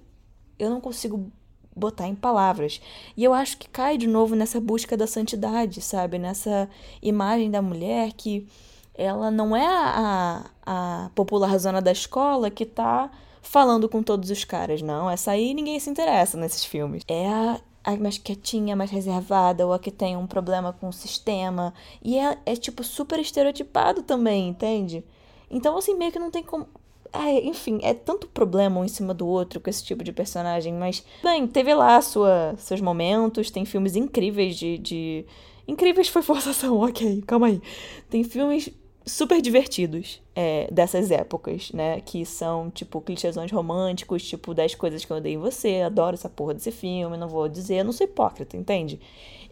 eu 0.62 0.70
não 0.70 0.80
consigo 0.80 1.30
botar 1.74 2.06
em 2.06 2.14
palavras. 2.14 2.80
E 3.16 3.24
eu 3.24 3.34
acho 3.34 3.56
que 3.58 3.68
cai 3.68 3.96
de 3.98 4.06
novo 4.06 4.34
nessa 4.34 4.60
busca 4.60 4.96
da 4.96 5.06
santidade, 5.06 5.80
sabe? 5.80 6.18
Nessa 6.18 6.68
imagem 7.00 7.50
da 7.50 7.60
mulher 7.60 8.12
que 8.12 8.46
ela 8.94 9.30
não 9.30 9.56
é 9.56 9.66
a, 9.66 10.44
a 10.64 11.10
popular 11.14 11.58
zona 11.58 11.80
da 11.80 11.90
escola 11.90 12.50
que 12.50 12.66
tá 12.66 13.10
falando 13.40 13.88
com 13.88 14.02
todos 14.02 14.30
os 14.30 14.44
caras, 14.44 14.82
não. 14.82 15.10
Essa 15.10 15.32
aí 15.32 15.54
ninguém 15.54 15.80
se 15.80 15.90
interessa 15.90 16.36
nesses 16.36 16.64
filmes. 16.64 17.02
É 17.08 17.26
a, 17.26 17.60
a 17.82 17.96
mais 17.96 18.18
quietinha, 18.18 18.76
mais 18.76 18.90
reservada, 18.90 19.66
ou 19.66 19.72
a 19.72 19.78
que 19.78 19.90
tem 19.90 20.16
um 20.16 20.26
problema 20.26 20.72
com 20.72 20.88
o 20.88 20.92
sistema. 20.92 21.74
E 22.02 22.18
é, 22.18 22.38
é 22.46 22.54
tipo 22.54 22.84
super 22.84 23.18
estereotipado 23.18 24.02
também, 24.02 24.48
entende? 24.48 25.04
Então, 25.50 25.76
assim, 25.76 25.94
meio 25.94 26.12
que 26.12 26.18
não 26.18 26.30
tem 26.30 26.42
como, 26.42 26.66
é, 27.12 27.44
enfim, 27.44 27.78
é 27.82 27.92
tanto 27.92 28.26
problema 28.26 28.80
um 28.80 28.84
em 28.84 28.88
cima 28.88 29.12
do 29.12 29.26
outro 29.26 29.60
com 29.60 29.68
esse 29.68 29.84
tipo 29.84 30.02
de 30.02 30.12
personagem, 30.12 30.72
mas, 30.72 31.04
bem, 31.22 31.46
teve 31.46 31.74
lá 31.74 32.00
sua, 32.00 32.54
seus 32.56 32.80
momentos, 32.80 33.50
tem 33.50 33.64
filmes 33.64 33.96
incríveis 33.96 34.56
de. 34.56 34.78
de... 34.78 35.26
Incríveis 35.68 36.08
foi 36.08 36.22
forçação, 36.22 36.80
ok, 36.82 37.22
calma 37.26 37.48
aí. 37.48 37.60
Tem 38.08 38.24
filmes 38.24 38.70
super 39.04 39.40
divertidos 39.42 40.22
é, 40.34 40.68
dessas 40.72 41.10
épocas, 41.10 41.70
né? 41.72 42.00
Que 42.00 42.24
são, 42.24 42.70
tipo, 42.70 43.00
clichêsões 43.00 43.50
românticos, 43.50 44.26
tipo, 44.26 44.54
10 44.54 44.74
coisas 44.76 45.04
que 45.04 45.12
eu 45.12 45.16
odeio 45.18 45.38
em 45.38 45.42
você, 45.42 45.82
adoro 45.82 46.14
essa 46.14 46.28
porra 46.28 46.54
desse 46.54 46.70
filme, 46.70 47.16
não 47.16 47.28
vou 47.28 47.48
dizer, 47.48 47.84
não 47.84 47.92
sou 47.92 48.06
hipócrita, 48.06 48.56
entende? 48.56 49.00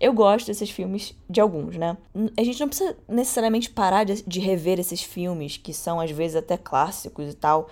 Eu 0.00 0.14
gosto 0.14 0.46
desses 0.46 0.70
filmes, 0.70 1.14
de 1.28 1.42
alguns, 1.42 1.76
né? 1.76 1.96
A 2.36 2.42
gente 2.42 2.58
não 2.58 2.68
precisa 2.68 2.96
necessariamente 3.06 3.68
parar 3.68 4.04
de, 4.04 4.22
de 4.22 4.40
rever 4.40 4.80
esses 4.80 5.02
filmes, 5.02 5.58
que 5.58 5.74
são 5.74 6.00
às 6.00 6.10
vezes 6.10 6.36
até 6.36 6.56
clássicos 6.56 7.30
e 7.30 7.34
tal. 7.34 7.68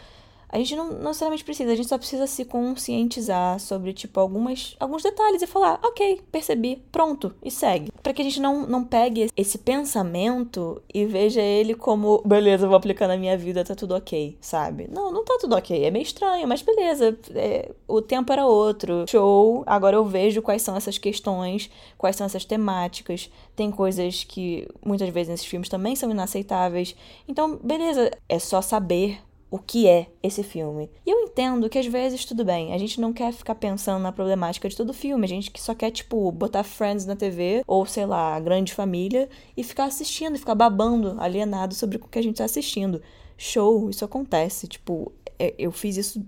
A 0.49 0.59
gente 0.59 0.75
não, 0.75 0.91
não 0.91 1.09
necessariamente 1.09 1.45
precisa, 1.45 1.73
a 1.73 1.75
gente 1.75 1.89
só 1.89 1.99
precisa 1.99 2.27
se 2.27 2.45
conscientizar 2.45 3.61
sobre, 3.61 3.93
tipo, 3.93 4.19
algumas, 4.19 4.77
alguns 4.81 5.03
detalhes 5.03 5.43
e 5.43 5.47
falar, 5.47 5.79
ok, 5.83 6.23
percebi, 6.33 6.83
pronto, 6.91 7.35
e 7.43 7.51
segue. 7.51 7.93
para 8.03 8.15
que 8.15 8.23
a 8.23 8.25
gente 8.25 8.41
não, 8.41 8.67
não 8.67 8.85
pegue 8.85 9.31
esse 9.37 9.59
pensamento 9.59 10.83
e 10.93 11.05
veja 11.05 11.43
ele 11.43 11.75
como, 11.75 12.23
beleza, 12.25 12.67
vou 12.67 12.77
aplicar 12.77 13.07
na 13.07 13.17
minha 13.17 13.37
vida, 13.37 13.65
tá 13.65 13.75
tudo 13.75 13.95
ok, 13.95 14.39
sabe? 14.41 14.89
Não, 14.91 15.13
não 15.13 15.25
tá 15.25 15.37
tudo 15.39 15.55
ok, 15.55 15.85
é 15.85 15.91
meio 15.91 16.03
estranho, 16.03 16.49
mas 16.49 16.63
beleza, 16.63 17.19
é, 17.35 17.71
o 17.87 18.01
tempo 18.01 18.33
era 18.33 18.47
outro, 18.47 19.05
show, 19.07 19.63
agora 19.67 19.97
eu 19.97 20.05
vejo 20.05 20.41
quais 20.41 20.63
são 20.63 20.77
essas 20.77 20.97
questões, 20.97 21.71
quais 21.99 22.17
são 22.17 22.25
essas 22.25 22.45
temáticas, 22.45 23.31
tem 23.55 23.71
coisas 23.71 24.25
que 24.25 24.67
muitas 24.85 25.09
vezes 25.11 25.29
nesses 25.29 25.47
filmes 25.47 25.69
também 25.69 25.95
são 25.95 26.11
inaceitáveis, 26.11 26.97
então, 27.29 27.59
beleza, 27.63 28.11
é 28.29 28.39
só 28.39 28.63
saber 28.63 29.19
o 29.51 29.59
que 29.59 29.87
é 29.87 30.07
esse 30.23 30.43
filme. 30.43 30.91
E 31.07 31.11
eu 31.11 31.21
entendo 31.21 31.69
que 31.69 31.79
às 31.79 31.87
vezes 31.87 32.25
tudo 32.25 32.45
bem, 32.45 32.73
a 32.75 32.79
gente 32.79 33.01
não 33.01 33.13
quer 33.13 33.33
ficar 33.33 33.55
pensando 33.55 34.03
na 34.03 34.13
problemática 34.13 34.69
de 34.69 34.77
todo 34.77 34.93
filme, 34.93 35.25
a 35.25 35.29
gente 35.29 35.51
que 35.51 35.61
só 35.61 35.75
quer, 35.75 35.91
tipo, 35.91 36.31
botar 36.33 36.63
Friends 36.63 37.07
na 37.07 37.17
TV, 37.17 37.63
ou 37.67 37.87
sei 37.87 38.07
lá, 38.07 38.39
Grande 38.41 38.75
Família, 38.75 39.29
e 39.57 39.65
ficar 39.65 39.85
assistindo, 39.85 40.39
ficar 40.39 40.55
babando, 40.55 41.17
alienado 41.19 41.75
sobre 41.75 41.97
o 41.97 42.01
que 42.01 42.19
a 42.19 42.23
gente 42.23 42.37
tá 42.37 42.45
assistindo. 42.45 43.03
Show, 43.37 43.89
isso 43.89 44.05
acontece, 44.05 44.67
tipo, 44.67 45.13
é, 45.39 45.55
eu 45.59 45.71
fiz 45.71 45.97
isso 45.97 46.25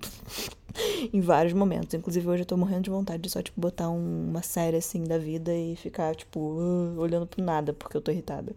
em 1.12 1.21
vários 1.21 1.53
momentos. 1.53 1.95
Inclusive, 1.95 2.29
hoje 2.29 2.43
eu 2.43 2.47
tô 2.47 2.57
morrendo 2.57 2.83
de 2.83 2.91
vontade 2.91 3.23
de 3.23 3.31
só, 3.31 3.43
tipo, 3.43 3.61
botar 3.61 3.91
um, 3.91 4.29
uma 4.29 4.43
série 4.43 4.77
assim 4.77 5.05
da 5.05 5.19
vida 5.19 5.55
e 5.55 5.77
ficar, 5.77 6.15
tipo, 6.15 6.41
uh, 6.41 6.99
olhando 6.99 7.27
pro 7.27 7.43
nada 7.43 7.73
porque 7.73 7.97
eu 7.97 8.00
tô 8.00 8.11
irritada. 8.11 8.55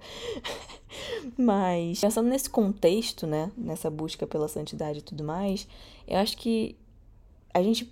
Mas, 1.38 2.00
pensando 2.00 2.30
nesse 2.30 2.50
contexto, 2.50 3.26
né, 3.26 3.52
nessa 3.58 3.90
busca 3.90 4.28
pela 4.28 4.48
santidade 4.48 5.00
e 5.00 5.02
tudo 5.02 5.24
mais, 5.24 5.68
eu 6.08 6.18
acho 6.18 6.38
que 6.38 6.76
a 7.54 7.62
gente 7.62 7.92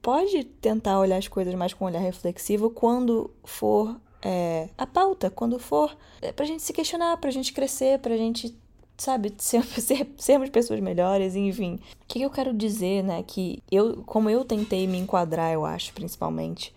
pode 0.00 0.44
tentar 0.44 0.98
olhar 0.98 1.16
as 1.16 1.28
coisas 1.28 1.54
mais 1.54 1.74
com 1.74 1.84
um 1.84 1.88
olhar 1.88 2.00
reflexivo 2.00 2.70
quando 2.70 3.30
for 3.44 3.96
é, 4.22 4.68
a 4.76 4.86
pauta, 4.86 5.30
quando 5.30 5.58
for 5.58 5.96
é, 6.22 6.32
pra 6.32 6.46
gente 6.46 6.62
se 6.62 6.72
questionar, 6.72 7.16
pra 7.18 7.30
gente 7.30 7.52
crescer, 7.52 7.98
pra 7.98 8.16
gente 8.16 8.56
sabe, 8.98 9.32
ser, 9.38 9.64
ser, 9.80 10.06
sermos 10.18 10.50
pessoas 10.50 10.80
melhores, 10.80 11.34
enfim. 11.34 11.78
O 12.02 12.06
que 12.06 12.20
eu 12.20 12.30
quero 12.30 12.52
dizer, 12.52 13.02
né, 13.02 13.22
que 13.26 13.62
eu, 13.70 14.02
como 14.04 14.28
eu 14.28 14.44
tentei 14.44 14.86
me 14.86 14.98
enquadrar, 14.98 15.52
eu 15.52 15.64
acho, 15.64 15.94
principalmente, 15.94 16.74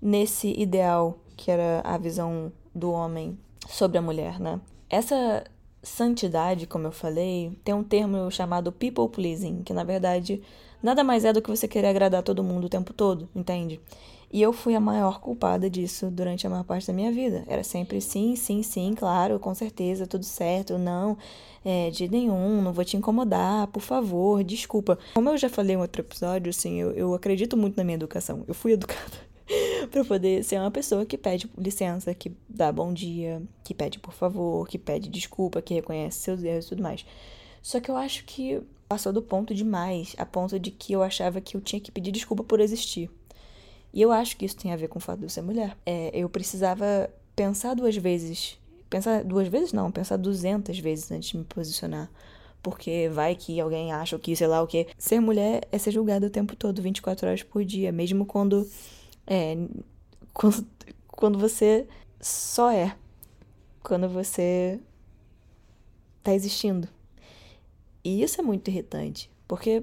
nesse 0.00 0.52
ideal 0.58 1.18
que 1.36 1.50
era 1.50 1.80
a 1.84 1.96
visão 1.96 2.50
do 2.74 2.90
homem 2.90 3.38
sobre 3.68 3.98
a 3.98 4.02
mulher, 4.02 4.40
né? 4.40 4.60
Essa 4.90 5.44
santidade, 5.82 6.66
como 6.66 6.86
eu 6.86 6.92
falei, 6.92 7.56
tem 7.62 7.74
um 7.74 7.84
termo 7.84 8.30
chamado 8.30 8.72
people 8.72 9.08
pleasing, 9.08 9.62
que 9.62 9.72
na 9.72 9.84
verdade 9.84 10.42
nada 10.82 11.04
mais 11.04 11.24
é 11.24 11.32
do 11.32 11.40
que 11.40 11.50
você 11.50 11.68
querer 11.68 11.88
agradar 11.88 12.22
todo 12.22 12.42
mundo 12.42 12.64
o 12.64 12.68
tempo 12.68 12.92
todo, 12.92 13.28
entende? 13.34 13.80
E 14.30 14.42
eu 14.42 14.52
fui 14.52 14.74
a 14.74 14.80
maior 14.80 15.20
culpada 15.20 15.70
disso 15.70 16.10
durante 16.10 16.46
a 16.46 16.50
maior 16.50 16.64
parte 16.64 16.86
da 16.86 16.92
minha 16.92 17.10
vida. 17.10 17.44
Era 17.46 17.64
sempre 17.64 18.00
sim, 18.00 18.36
sim, 18.36 18.62
sim, 18.62 18.94
claro, 18.94 19.38
com 19.38 19.54
certeza, 19.54 20.06
tudo 20.06 20.24
certo, 20.24 20.76
não, 20.76 21.16
é, 21.64 21.90
de 21.90 22.08
nenhum, 22.08 22.60
não 22.60 22.72
vou 22.72 22.84
te 22.84 22.96
incomodar, 22.96 23.66
por 23.68 23.80
favor, 23.80 24.44
desculpa. 24.44 24.98
Como 25.14 25.30
eu 25.30 25.38
já 25.38 25.48
falei 25.48 25.76
em 25.76 25.78
outro 25.78 26.02
episódio, 26.02 26.50
assim, 26.50 26.78
eu, 26.78 26.90
eu 26.92 27.14
acredito 27.14 27.56
muito 27.56 27.76
na 27.76 27.84
minha 27.84 27.96
educação. 27.96 28.44
Eu 28.46 28.54
fui 28.54 28.72
educada 28.72 29.28
para 29.90 30.04
poder 30.04 30.44
ser 30.44 30.60
uma 30.60 30.70
pessoa 30.70 31.06
que 31.06 31.16
pede 31.16 31.50
licença, 31.56 32.14
que 32.14 32.30
dá 32.46 32.70
bom 32.70 32.92
dia, 32.92 33.42
que 33.64 33.72
pede 33.72 33.98
por 33.98 34.12
favor, 34.12 34.68
que 34.68 34.78
pede 34.78 35.08
desculpa, 35.08 35.62
que 35.62 35.72
reconhece 35.72 36.18
seus 36.18 36.42
erros 36.42 36.66
e 36.66 36.68
tudo 36.68 36.82
mais. 36.82 37.04
Só 37.62 37.80
que 37.80 37.90
eu 37.90 37.96
acho 37.96 38.24
que 38.24 38.60
passou 38.88 39.12
do 39.12 39.22
ponto 39.22 39.54
demais, 39.54 40.14
a 40.18 40.26
ponto 40.26 40.58
de 40.58 40.70
que 40.70 40.92
eu 40.92 41.02
achava 41.02 41.40
que 41.40 41.56
eu 41.56 41.60
tinha 41.60 41.80
que 41.80 41.90
pedir 41.90 42.12
desculpa 42.12 42.44
por 42.44 42.60
existir. 42.60 43.10
E 43.98 44.02
eu 44.02 44.12
acho 44.12 44.36
que 44.36 44.44
isso 44.44 44.56
tem 44.56 44.72
a 44.72 44.76
ver 44.76 44.86
com 44.86 45.00
o 45.00 45.02
fato 45.02 45.18
de 45.18 45.24
eu 45.24 45.28
ser 45.28 45.42
mulher. 45.42 45.76
É, 45.84 46.12
eu 46.14 46.28
precisava 46.28 47.10
pensar 47.34 47.74
duas 47.74 47.96
vezes. 47.96 48.56
Pensar 48.88 49.24
duas 49.24 49.48
vezes 49.48 49.72
não, 49.72 49.90
pensar 49.90 50.16
duzentas 50.16 50.78
vezes 50.78 51.10
antes 51.10 51.30
de 51.30 51.36
me 51.36 51.42
posicionar. 51.42 52.08
Porque 52.62 53.08
vai 53.12 53.34
que 53.34 53.58
alguém 53.58 53.92
acha 53.92 54.16
que, 54.16 54.36
sei 54.36 54.46
lá 54.46 54.62
o 54.62 54.68
que. 54.68 54.86
Ser 54.96 55.18
mulher 55.18 55.66
é 55.72 55.78
ser 55.78 55.90
julgada 55.90 56.28
o 56.28 56.30
tempo 56.30 56.54
todo, 56.54 56.80
24 56.80 57.26
horas 57.26 57.42
por 57.42 57.64
dia. 57.64 57.90
Mesmo 57.90 58.24
quando. 58.24 58.70
É. 59.26 59.56
Quando, 60.32 60.64
quando 61.08 61.36
você 61.36 61.84
só 62.20 62.70
é. 62.70 62.94
Quando 63.82 64.08
você 64.08 64.78
tá 66.22 66.32
existindo. 66.32 66.86
E 68.04 68.22
isso 68.22 68.40
é 68.40 68.44
muito 68.44 68.68
irritante. 68.68 69.28
Porque 69.48 69.82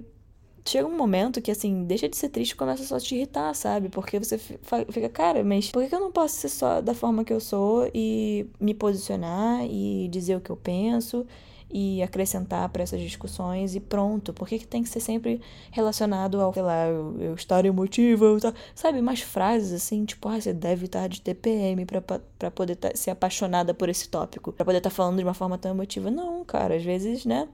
chega 0.67 0.87
um 0.87 0.97
momento 0.97 1.41
que, 1.41 1.51
assim, 1.51 1.83
deixa 1.83 2.09
de 2.09 2.17
ser 2.17 2.29
triste 2.29 2.51
e 2.51 2.55
começa 2.55 2.83
só 2.83 2.95
a 2.95 2.99
te 2.99 3.15
irritar, 3.15 3.53
sabe? 3.53 3.89
Porque 3.89 4.17
você 4.17 4.37
fica, 4.37 5.09
cara, 5.09 5.43
mas 5.43 5.71
por 5.71 5.87
que 5.87 5.93
eu 5.93 5.99
não 5.99 6.11
posso 6.11 6.35
ser 6.35 6.49
só 6.49 6.81
da 6.81 6.93
forma 6.95 7.23
que 7.23 7.31
eu 7.31 7.39
sou 7.39 7.89
e 7.93 8.47
me 8.59 8.73
posicionar 8.73 9.63
e 9.65 10.07
dizer 10.09 10.35
o 10.35 10.41
que 10.41 10.49
eu 10.49 10.57
penso 10.57 11.25
e 11.71 12.01
acrescentar 12.01 12.69
para 12.69 12.81
essas 12.83 12.99
discussões 12.99 13.75
e 13.75 13.79
pronto? 13.79 14.33
Por 14.33 14.47
que, 14.47 14.57
que 14.57 14.67
tem 14.67 14.81
que 14.81 14.89
ser 14.89 14.99
sempre 15.01 15.39
relacionado 15.71 16.41
ao, 16.41 16.51
sei 16.51 16.63
lá, 16.63 16.87
eu, 16.87 17.15
eu 17.19 17.35
estar 17.35 17.63
emotiva, 17.63 18.25
eu, 18.25 18.39
sabe? 18.73 19.01
Mais 19.01 19.21
frases 19.21 19.71
assim, 19.71 20.03
tipo, 20.03 20.27
ah, 20.27 20.41
você 20.41 20.51
deve 20.51 20.85
estar 20.85 21.07
de 21.07 21.21
TPM 21.21 21.85
para 21.85 22.51
poder 22.51 22.75
tá, 22.75 22.91
ser 22.95 23.11
apaixonada 23.11 23.73
por 23.73 23.87
esse 23.87 24.09
tópico, 24.09 24.51
para 24.51 24.65
poder 24.65 24.79
estar 24.79 24.89
tá 24.89 24.95
falando 24.95 25.17
de 25.17 25.23
uma 25.23 25.33
forma 25.35 25.57
tão 25.59 25.71
emotiva. 25.71 26.09
Não, 26.09 26.43
cara, 26.43 26.75
às 26.75 26.83
vezes, 26.83 27.23
né? 27.23 27.47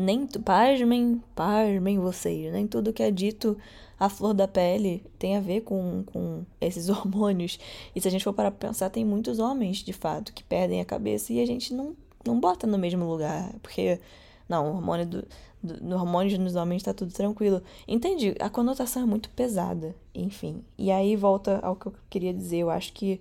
Nem 0.00 0.26
pasmem, 0.26 1.22
pasmem 1.34 1.98
vocês, 1.98 2.52
nem 2.52 2.66
tudo 2.66 2.92
que 2.92 3.02
é 3.02 3.10
dito 3.10 3.56
à 3.98 4.08
flor 4.08 4.32
da 4.32 4.48
pele 4.48 5.04
tem 5.18 5.36
a 5.36 5.40
ver 5.40 5.60
com, 5.60 6.02
com 6.06 6.44
esses 6.60 6.88
hormônios. 6.90 7.58
E 7.94 8.00
se 8.00 8.08
a 8.08 8.10
gente 8.10 8.24
for 8.24 8.32
parar 8.32 8.50
pra 8.50 8.68
pensar, 8.68 8.88
tem 8.88 9.04
muitos 9.04 9.38
homens, 9.38 9.78
de 9.78 9.92
fato, 9.92 10.32
que 10.32 10.42
perdem 10.42 10.80
a 10.80 10.84
cabeça 10.84 11.32
e 11.32 11.40
a 11.40 11.46
gente 11.46 11.74
não, 11.74 11.94
não 12.24 12.40
bota 12.40 12.66
no 12.66 12.78
mesmo 12.78 13.04
lugar. 13.04 13.52
Porque, 13.62 14.00
não, 14.48 14.72
o 14.72 14.76
hormônio 14.76 15.06
do, 15.06 15.28
do, 15.62 15.84
no 15.84 15.96
hormônio 15.96 16.38
nos 16.40 16.56
homens 16.56 16.82
tá 16.82 16.94
tudo 16.94 17.12
tranquilo. 17.12 17.62
Entendi, 17.86 18.34
a 18.40 18.48
conotação 18.48 19.02
é 19.02 19.06
muito 19.06 19.28
pesada, 19.30 19.94
enfim. 20.14 20.64
E 20.78 20.90
aí 20.90 21.14
volta 21.14 21.60
ao 21.62 21.76
que 21.76 21.86
eu 21.86 21.94
queria 22.08 22.32
dizer, 22.32 22.58
eu 22.58 22.70
acho 22.70 22.92
que 22.94 23.20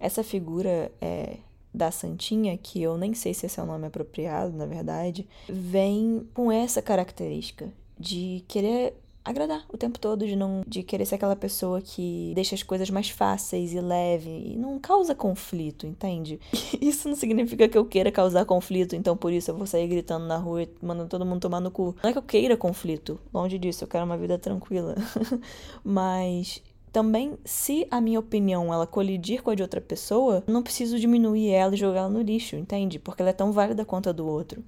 essa 0.00 0.24
figura 0.24 0.90
é 1.00 1.36
da 1.74 1.90
Santinha, 1.90 2.56
que 2.56 2.80
eu 2.80 2.96
nem 2.96 3.12
sei 3.12 3.34
se 3.34 3.46
esse 3.46 3.58
é 3.58 3.62
o 3.62 3.66
nome 3.66 3.86
apropriado, 3.86 4.56
na 4.56 4.64
verdade, 4.64 5.26
vem 5.48 6.26
com 6.32 6.52
essa 6.52 6.80
característica 6.80 7.72
de 7.98 8.44
querer 8.46 8.94
agradar 9.24 9.64
o 9.72 9.78
tempo 9.78 9.98
todo, 9.98 10.26
de 10.26 10.36
não 10.36 10.62
de 10.66 10.82
querer 10.82 11.06
ser 11.06 11.14
aquela 11.14 11.34
pessoa 11.34 11.80
que 11.80 12.32
deixa 12.34 12.54
as 12.54 12.62
coisas 12.62 12.90
mais 12.90 13.08
fáceis 13.08 13.72
e 13.72 13.80
leve 13.80 14.30
e 14.30 14.56
não 14.56 14.78
causa 14.78 15.14
conflito, 15.14 15.86
entende? 15.86 16.38
Isso 16.80 17.08
não 17.08 17.16
significa 17.16 17.66
que 17.66 17.78
eu 17.78 17.86
queira 17.86 18.12
causar 18.12 18.44
conflito, 18.44 18.94
então 18.94 19.16
por 19.16 19.32
isso 19.32 19.50
eu 19.50 19.56
vou 19.56 19.66
sair 19.66 19.88
gritando 19.88 20.26
na 20.26 20.36
rua 20.36 20.64
e 20.64 20.68
mandando 20.82 21.08
todo 21.08 21.24
mundo 21.24 21.40
tomar 21.40 21.60
no 21.60 21.70
cu. 21.70 21.96
Não 22.02 22.10
é 22.10 22.12
que 22.12 22.18
eu 22.18 22.22
queira 22.22 22.56
conflito, 22.56 23.18
longe 23.32 23.58
disso, 23.58 23.84
eu 23.84 23.88
quero 23.88 24.04
uma 24.04 24.18
vida 24.18 24.38
tranquila. 24.38 24.94
Mas 25.82 26.62
também, 26.94 27.36
se 27.44 27.88
a 27.90 28.00
minha 28.00 28.20
opinião 28.20 28.72
ela 28.72 28.86
colidir 28.86 29.42
com 29.42 29.50
a 29.50 29.54
de 29.56 29.62
outra 29.62 29.80
pessoa, 29.80 30.44
não 30.46 30.62
preciso 30.62 30.96
diminuir 30.96 31.50
ela 31.50 31.74
e 31.74 31.76
jogar 31.76 32.02
ela 32.02 32.08
no 32.08 32.22
lixo, 32.22 32.54
entende? 32.54 33.00
Porque 33.00 33.20
ela 33.20 33.30
é 33.30 33.32
tão 33.32 33.50
válida 33.50 33.84
quanto 33.84 34.08
a 34.08 34.12
do 34.12 34.24
outro. 34.24 34.62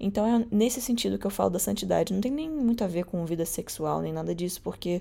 Então 0.00 0.26
é 0.26 0.44
nesse 0.50 0.80
sentido 0.80 1.16
que 1.16 1.24
eu 1.24 1.30
falo 1.30 1.48
da 1.48 1.60
santidade. 1.60 2.12
Não 2.12 2.20
tem 2.20 2.32
nem 2.32 2.50
muito 2.50 2.82
a 2.82 2.88
ver 2.88 3.04
com 3.04 3.24
vida 3.24 3.46
sexual, 3.46 4.00
nem 4.00 4.12
nada 4.12 4.34
disso, 4.34 4.60
porque 4.60 5.00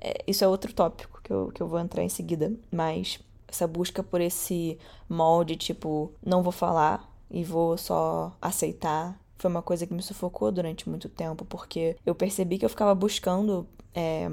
é, 0.00 0.22
isso 0.24 0.44
é 0.44 0.46
outro 0.46 0.72
tópico 0.72 1.20
que 1.20 1.32
eu, 1.32 1.50
que 1.52 1.60
eu 1.60 1.66
vou 1.66 1.80
entrar 1.80 2.04
em 2.04 2.08
seguida. 2.08 2.52
Mas 2.70 3.18
essa 3.48 3.66
busca 3.66 4.00
por 4.00 4.20
esse 4.20 4.78
molde, 5.08 5.56
tipo, 5.56 6.12
não 6.24 6.44
vou 6.44 6.52
falar 6.52 7.12
e 7.28 7.42
vou 7.42 7.76
só 7.76 8.32
aceitar, 8.40 9.18
foi 9.36 9.50
uma 9.50 9.62
coisa 9.62 9.84
que 9.84 9.92
me 9.92 10.00
sufocou 10.00 10.52
durante 10.52 10.88
muito 10.88 11.08
tempo, 11.08 11.44
porque 11.44 11.96
eu 12.06 12.14
percebi 12.14 12.56
que 12.56 12.64
eu 12.64 12.70
ficava 12.70 12.94
buscando. 12.94 13.66
É, 13.92 14.30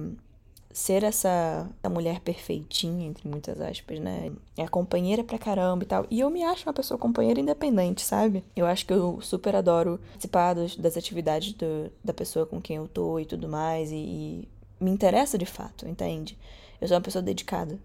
ser 0.73 1.03
essa, 1.03 1.69
essa 1.79 1.89
mulher 1.89 2.19
perfeitinha, 2.21 3.07
entre 3.07 3.27
muitas 3.27 3.59
aspas, 3.59 3.99
né? 3.99 4.31
É 4.57 4.67
companheira 4.67 5.23
pra 5.23 5.37
caramba 5.37 5.83
e 5.83 5.87
tal. 5.87 6.05
E 6.09 6.19
eu 6.19 6.29
me 6.29 6.43
acho 6.43 6.67
uma 6.67 6.73
pessoa 6.73 6.97
companheira 6.97 7.39
independente, 7.39 8.01
sabe? 8.01 8.43
Eu 8.55 8.65
acho 8.65 8.85
que 8.85 8.93
eu 8.93 9.19
super 9.21 9.55
adoro 9.55 9.99
participar 10.09 10.53
das, 10.53 10.75
das 10.75 10.97
atividades 10.97 11.53
do, 11.53 11.91
da 12.03 12.13
pessoa 12.13 12.45
com 12.45 12.61
quem 12.61 12.77
eu 12.77 12.87
tô 12.87 13.19
e 13.19 13.25
tudo 13.25 13.47
mais. 13.47 13.91
E, 13.91 13.95
e 13.95 14.47
me 14.79 14.91
interessa 14.91 15.37
de 15.37 15.45
fato, 15.45 15.87
entende? 15.87 16.37
Eu 16.79 16.87
sou 16.87 16.97
uma 16.97 17.03
pessoa 17.03 17.21
dedicada. 17.21 17.79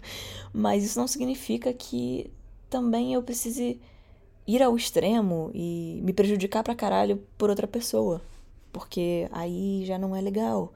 Mas 0.52 0.84
isso 0.84 0.98
não 0.98 1.06
significa 1.06 1.72
que 1.72 2.30
também 2.68 3.14
eu 3.14 3.22
precise 3.22 3.80
ir 4.46 4.62
ao 4.62 4.76
extremo 4.76 5.50
e 5.54 6.00
me 6.02 6.12
prejudicar 6.12 6.62
pra 6.62 6.74
caralho 6.74 7.22
por 7.38 7.48
outra 7.48 7.66
pessoa. 7.66 8.20
Porque 8.72 9.28
aí 9.32 9.84
já 9.84 9.98
não 9.98 10.14
é 10.16 10.20
legal. 10.20 10.72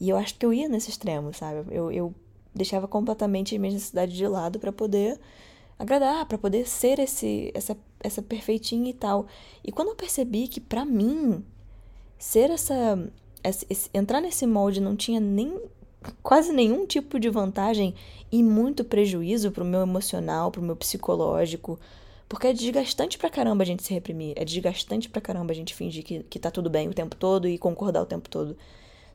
E 0.00 0.08
eu 0.08 0.16
acho 0.16 0.34
que 0.34 0.46
eu 0.46 0.52
ia 0.52 0.68
nesse 0.68 0.90
extremo, 0.90 1.32
sabe? 1.34 1.64
Eu, 1.70 1.92
eu 1.92 2.14
deixava 2.54 2.88
completamente 2.88 3.58
minha 3.58 3.72
necessidade 3.72 4.16
de 4.16 4.26
lado 4.26 4.58
para 4.58 4.72
poder 4.72 5.20
agradar, 5.78 6.26
para 6.26 6.38
poder 6.38 6.66
ser 6.66 6.98
esse 6.98 7.50
essa 7.54 7.76
essa 8.02 8.22
perfeitinha 8.22 8.90
e 8.90 8.94
tal. 8.94 9.26
E 9.62 9.70
quando 9.70 9.88
eu 9.88 9.94
percebi 9.96 10.48
que 10.48 10.60
para 10.60 10.84
mim 10.84 11.44
ser 12.18 12.50
essa 12.50 12.98
esse, 13.44 13.66
esse, 13.70 13.90
entrar 13.92 14.20
nesse 14.20 14.46
molde 14.46 14.80
não 14.80 14.96
tinha 14.96 15.20
nem 15.20 15.58
quase 16.22 16.52
nenhum 16.52 16.86
tipo 16.86 17.18
de 17.18 17.28
vantagem 17.28 17.94
e 18.32 18.42
muito 18.42 18.84
prejuízo 18.84 19.50
pro 19.50 19.64
meu 19.64 19.82
emocional, 19.82 20.50
pro 20.50 20.62
meu 20.62 20.76
psicológico, 20.76 21.78
porque 22.28 22.46
é 22.46 22.52
desgastante 22.52 23.18
pra 23.18 23.28
caramba 23.28 23.62
a 23.62 23.66
gente 23.66 23.82
se 23.82 23.92
reprimir, 23.92 24.32
é 24.36 24.44
desgastante 24.44 25.10
pra 25.10 25.20
caramba 25.20 25.52
a 25.52 25.54
gente 25.54 25.74
fingir 25.74 26.04
que, 26.04 26.22
que 26.22 26.38
tá 26.38 26.50
tudo 26.50 26.70
bem 26.70 26.88
o 26.88 26.94
tempo 26.94 27.16
todo 27.16 27.46
e 27.46 27.58
concordar 27.58 28.02
o 28.02 28.06
tempo 28.06 28.30
todo 28.30 28.56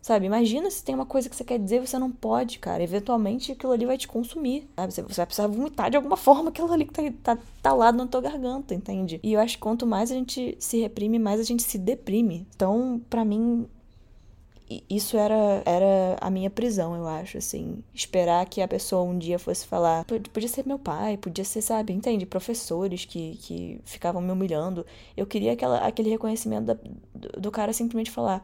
Sabe? 0.05 0.27
Imagina 0.27 0.69
se 0.69 0.83
tem 0.83 0.93
uma 0.93 1.07
coisa 1.07 1.27
que 1.27 1.35
você 1.35 1.43
quer 1.43 1.57
dizer 1.57 1.77
e 1.77 1.87
você 1.87 1.97
não 1.97 2.11
pode, 2.11 2.59
cara. 2.59 2.83
Eventualmente 2.83 3.51
aquilo 3.51 3.71
ali 3.71 3.87
vai 3.87 3.97
te 3.97 4.07
consumir. 4.07 4.69
Sabe? 4.75 4.93
Você 4.93 5.01
vai 5.01 5.25
precisar 5.25 5.47
vomitar 5.47 5.89
de 5.89 5.97
alguma 5.97 6.15
forma 6.15 6.49
aquilo 6.49 6.71
ali 6.71 6.85
que 6.85 6.93
tá, 6.93 7.35
tá, 7.35 7.41
tá 7.59 7.73
lá 7.73 7.91
na 7.91 8.05
tua 8.05 8.21
garganta, 8.21 8.75
entende? 8.75 9.19
E 9.23 9.33
eu 9.33 9.39
acho 9.39 9.55
que 9.55 9.63
quanto 9.63 9.83
mais 9.87 10.11
a 10.11 10.13
gente 10.13 10.55
se 10.59 10.79
reprime, 10.79 11.17
mais 11.17 11.39
a 11.39 11.43
gente 11.43 11.63
se 11.63 11.79
deprime. 11.79 12.45
Então, 12.55 13.01
para 13.09 13.25
mim, 13.25 13.67
isso 14.87 15.17
era, 15.17 15.63
era 15.65 16.17
a 16.21 16.29
minha 16.29 16.51
prisão, 16.51 16.95
eu 16.95 17.07
acho, 17.07 17.39
assim. 17.39 17.83
Esperar 17.91 18.45
que 18.45 18.61
a 18.61 18.67
pessoa 18.67 19.01
um 19.01 19.17
dia 19.17 19.39
fosse 19.39 19.65
falar. 19.65 20.05
Podia 20.05 20.47
ser 20.47 20.67
meu 20.67 20.77
pai, 20.77 21.17
podia 21.17 21.43
ser, 21.43 21.63
sabe, 21.63 21.93
entende? 21.93 22.27
Professores 22.27 23.05
que, 23.05 23.37
que 23.37 23.81
ficavam 23.83 24.21
me 24.21 24.31
humilhando. 24.31 24.85
Eu 25.17 25.25
queria 25.25 25.53
aquela, 25.53 25.79
aquele 25.79 26.11
reconhecimento 26.11 26.65
da, 26.65 26.73
do, 26.75 27.41
do 27.41 27.51
cara 27.51 27.73
simplesmente 27.73 28.11
falar: 28.11 28.43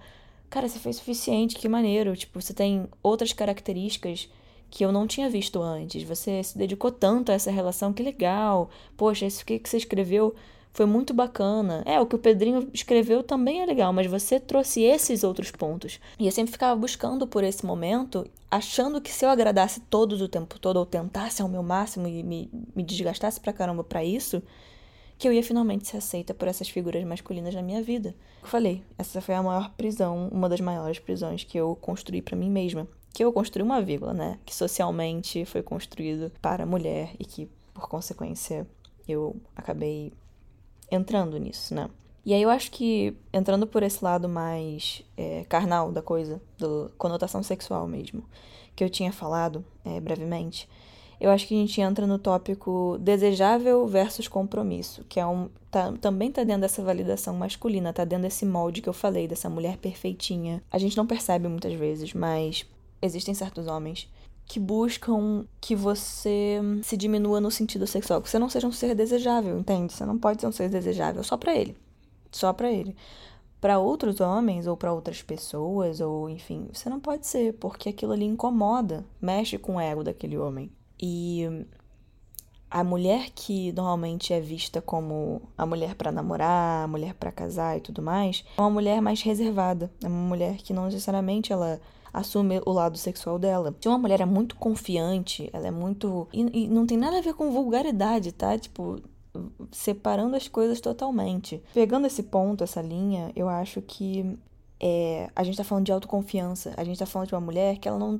Cara, 0.51 0.67
você 0.67 0.79
fez 0.79 0.97
suficiente, 0.97 1.55
que 1.55 1.69
maneiro. 1.69 2.13
Tipo, 2.13 2.41
você 2.41 2.53
tem 2.53 2.85
outras 3.01 3.31
características 3.31 4.29
que 4.69 4.83
eu 4.83 4.91
não 4.91 5.07
tinha 5.07 5.29
visto 5.29 5.61
antes. 5.61 6.03
Você 6.03 6.43
se 6.43 6.57
dedicou 6.57 6.91
tanto 6.91 7.31
a 7.31 7.35
essa 7.35 7.49
relação, 7.49 7.93
que 7.93 8.03
legal. 8.03 8.69
Poxa, 8.97 9.25
isso 9.25 9.45
que 9.45 9.61
você 9.63 9.77
escreveu 9.77 10.35
foi 10.73 10.85
muito 10.85 11.13
bacana. 11.13 11.81
É, 11.85 12.01
o 12.01 12.05
que 12.05 12.15
o 12.15 12.19
Pedrinho 12.19 12.69
escreveu 12.73 13.23
também 13.23 13.61
é 13.61 13.65
legal, 13.65 13.93
mas 13.93 14.07
você 14.07 14.41
trouxe 14.41 14.81
esses 14.81 15.23
outros 15.23 15.51
pontos. 15.51 16.01
E 16.19 16.25
eu 16.25 16.31
sempre 16.33 16.51
ficava 16.51 16.77
buscando 16.77 17.25
por 17.25 17.45
esse 17.45 17.65
momento, 17.65 18.27
achando 18.49 18.99
que 18.99 19.09
se 19.11 19.23
eu 19.23 19.29
agradasse 19.29 19.79
todos 19.79 20.21
o 20.21 20.27
tempo 20.27 20.59
todo, 20.59 20.75
ou 20.75 20.85
tentasse 20.85 21.41
ao 21.41 21.47
meu 21.47 21.63
máximo 21.63 22.09
e 22.09 22.23
me, 22.23 22.49
me 22.75 22.83
desgastasse 22.83 23.39
pra 23.39 23.53
caramba 23.53 23.85
pra 23.85 24.03
isso, 24.03 24.43
que 25.21 25.27
eu 25.27 25.33
ia 25.33 25.43
finalmente 25.43 25.87
ser 25.87 25.97
aceita 25.97 26.33
por 26.33 26.47
essas 26.47 26.67
figuras 26.67 27.03
masculinas 27.03 27.53
na 27.53 27.61
minha 27.61 27.83
vida. 27.83 28.15
Eu 28.41 28.47
falei, 28.47 28.83
essa 28.97 29.21
foi 29.21 29.35
a 29.35 29.43
maior 29.43 29.69
prisão, 29.75 30.27
uma 30.31 30.49
das 30.49 30.59
maiores 30.59 30.97
prisões 30.97 31.43
que 31.43 31.59
eu 31.59 31.77
construí 31.79 32.23
para 32.23 32.35
mim 32.35 32.49
mesma. 32.49 32.87
Que 33.13 33.23
eu 33.23 33.31
construí 33.31 33.61
uma 33.61 33.83
vírgula, 33.83 34.15
né? 34.15 34.39
Que 34.43 34.55
socialmente 34.55 35.45
foi 35.45 35.61
construído 35.61 36.31
para 36.41 36.65
mulher 36.65 37.11
e 37.19 37.23
que, 37.23 37.47
por 37.71 37.87
consequência, 37.87 38.65
eu 39.07 39.35
acabei 39.55 40.11
entrando 40.89 41.37
nisso, 41.37 41.75
né? 41.75 41.87
E 42.25 42.33
aí 42.33 42.41
eu 42.41 42.49
acho 42.49 42.71
que, 42.71 43.15
entrando 43.31 43.67
por 43.67 43.83
esse 43.83 44.03
lado 44.03 44.27
mais 44.27 45.03
é, 45.15 45.45
carnal 45.47 45.91
da 45.91 46.01
coisa, 46.01 46.41
do 46.57 46.91
conotação 46.97 47.43
sexual 47.43 47.87
mesmo, 47.87 48.23
que 48.75 48.83
eu 48.83 48.89
tinha 48.89 49.13
falado 49.13 49.63
é, 49.85 49.99
brevemente, 49.99 50.67
eu 51.21 51.29
acho 51.29 51.47
que 51.47 51.53
a 51.53 51.57
gente 51.57 51.79
entra 51.79 52.07
no 52.07 52.17
tópico 52.17 52.97
desejável 52.99 53.85
versus 53.85 54.27
compromisso, 54.27 55.05
que 55.07 55.19
é 55.19 55.25
um. 55.25 55.49
Tá, 55.69 55.93
também 56.01 56.31
tá 56.31 56.43
dentro 56.43 56.61
dessa 56.61 56.81
validação 56.81 57.35
masculina, 57.35 57.93
tá 57.93 58.03
dentro 58.03 58.23
desse 58.23 58.43
molde 58.43 58.81
que 58.81 58.89
eu 58.89 58.93
falei, 58.93 59.27
dessa 59.27 59.47
mulher 59.47 59.77
perfeitinha. 59.77 60.63
A 60.71 60.79
gente 60.79 60.97
não 60.97 61.05
percebe 61.05 61.47
muitas 61.47 61.73
vezes, 61.73 62.15
mas 62.15 62.65
existem 62.99 63.35
certos 63.35 63.67
homens 63.67 64.09
que 64.47 64.59
buscam 64.59 65.45
que 65.61 65.75
você 65.75 66.59
se 66.81 66.97
diminua 66.97 67.39
no 67.39 67.51
sentido 67.51 67.85
sexual, 67.85 68.19
que 68.19 68.29
você 68.29 68.39
não 68.39 68.49
seja 68.49 68.67
um 68.67 68.71
ser 68.71 68.95
desejável, 68.95 69.59
entende? 69.59 69.93
Você 69.93 70.03
não 70.03 70.17
pode 70.17 70.41
ser 70.41 70.47
um 70.47 70.51
ser 70.51 70.69
desejável 70.69 71.23
só 71.23 71.37
para 71.37 71.55
ele. 71.55 71.77
Só 72.31 72.51
para 72.51 72.71
ele. 72.71 72.95
Para 73.61 73.77
outros 73.77 74.19
homens 74.19 74.65
ou 74.65 74.75
para 74.75 74.91
outras 74.91 75.21
pessoas 75.21 76.01
ou 76.01 76.27
enfim, 76.27 76.67
você 76.73 76.89
não 76.89 76.99
pode 76.99 77.27
ser, 77.27 77.53
porque 77.59 77.89
aquilo 77.89 78.11
ali 78.11 78.25
incomoda, 78.25 79.05
mexe 79.21 79.59
com 79.59 79.75
o 79.75 79.79
ego 79.79 80.03
daquele 80.03 80.35
homem. 80.35 80.71
E 81.01 81.65
a 82.69 82.83
mulher 82.83 83.29
que 83.35 83.71
normalmente 83.73 84.33
é 84.33 84.39
vista 84.39 84.81
como 84.81 85.41
a 85.57 85.65
mulher 85.65 85.95
para 85.95 86.11
namorar, 86.11 86.85
a 86.85 86.87
mulher 86.87 87.13
para 87.13 87.31
casar 87.31 87.77
e 87.77 87.81
tudo 87.81 88.01
mais, 88.01 88.45
é 88.57 88.61
uma 88.61 88.69
mulher 88.69 89.01
mais 89.01 89.21
reservada, 89.21 89.91
é 90.01 90.07
uma 90.07 90.29
mulher 90.29 90.57
que 90.57 90.73
não 90.73 90.85
necessariamente 90.85 91.51
ela 91.51 91.81
assume 92.13 92.61
o 92.65 92.71
lado 92.71 92.97
sexual 92.97 93.39
dela. 93.39 93.75
Se 93.79 93.87
uma 93.87 93.97
mulher 93.97 94.21
é 94.21 94.25
muito 94.25 94.55
confiante, 94.55 95.49
ela 95.51 95.67
é 95.67 95.71
muito. 95.71 96.27
E, 96.33 96.63
e 96.63 96.67
não 96.67 96.85
tem 96.85 96.97
nada 96.97 97.17
a 97.17 97.21
ver 97.21 97.33
com 97.33 97.51
vulgaridade, 97.51 98.31
tá? 98.31 98.57
Tipo, 98.57 99.01
separando 99.71 100.35
as 100.35 100.47
coisas 100.47 100.79
totalmente. 100.81 101.61
Pegando 101.73 102.07
esse 102.07 102.23
ponto, 102.23 102.63
essa 102.63 102.81
linha, 102.81 103.31
eu 103.35 103.47
acho 103.47 103.81
que 103.81 104.37
é, 104.79 105.29
a 105.35 105.43
gente 105.43 105.57
tá 105.57 105.63
falando 105.63 105.85
de 105.85 105.91
autoconfiança. 105.91 106.73
A 106.77 106.83
gente 106.83 106.99
tá 106.99 107.05
falando 107.05 107.27
de 107.27 107.33
uma 107.33 107.41
mulher 107.41 107.77
que 107.77 107.87
ela 107.87 107.99
não 107.99 108.19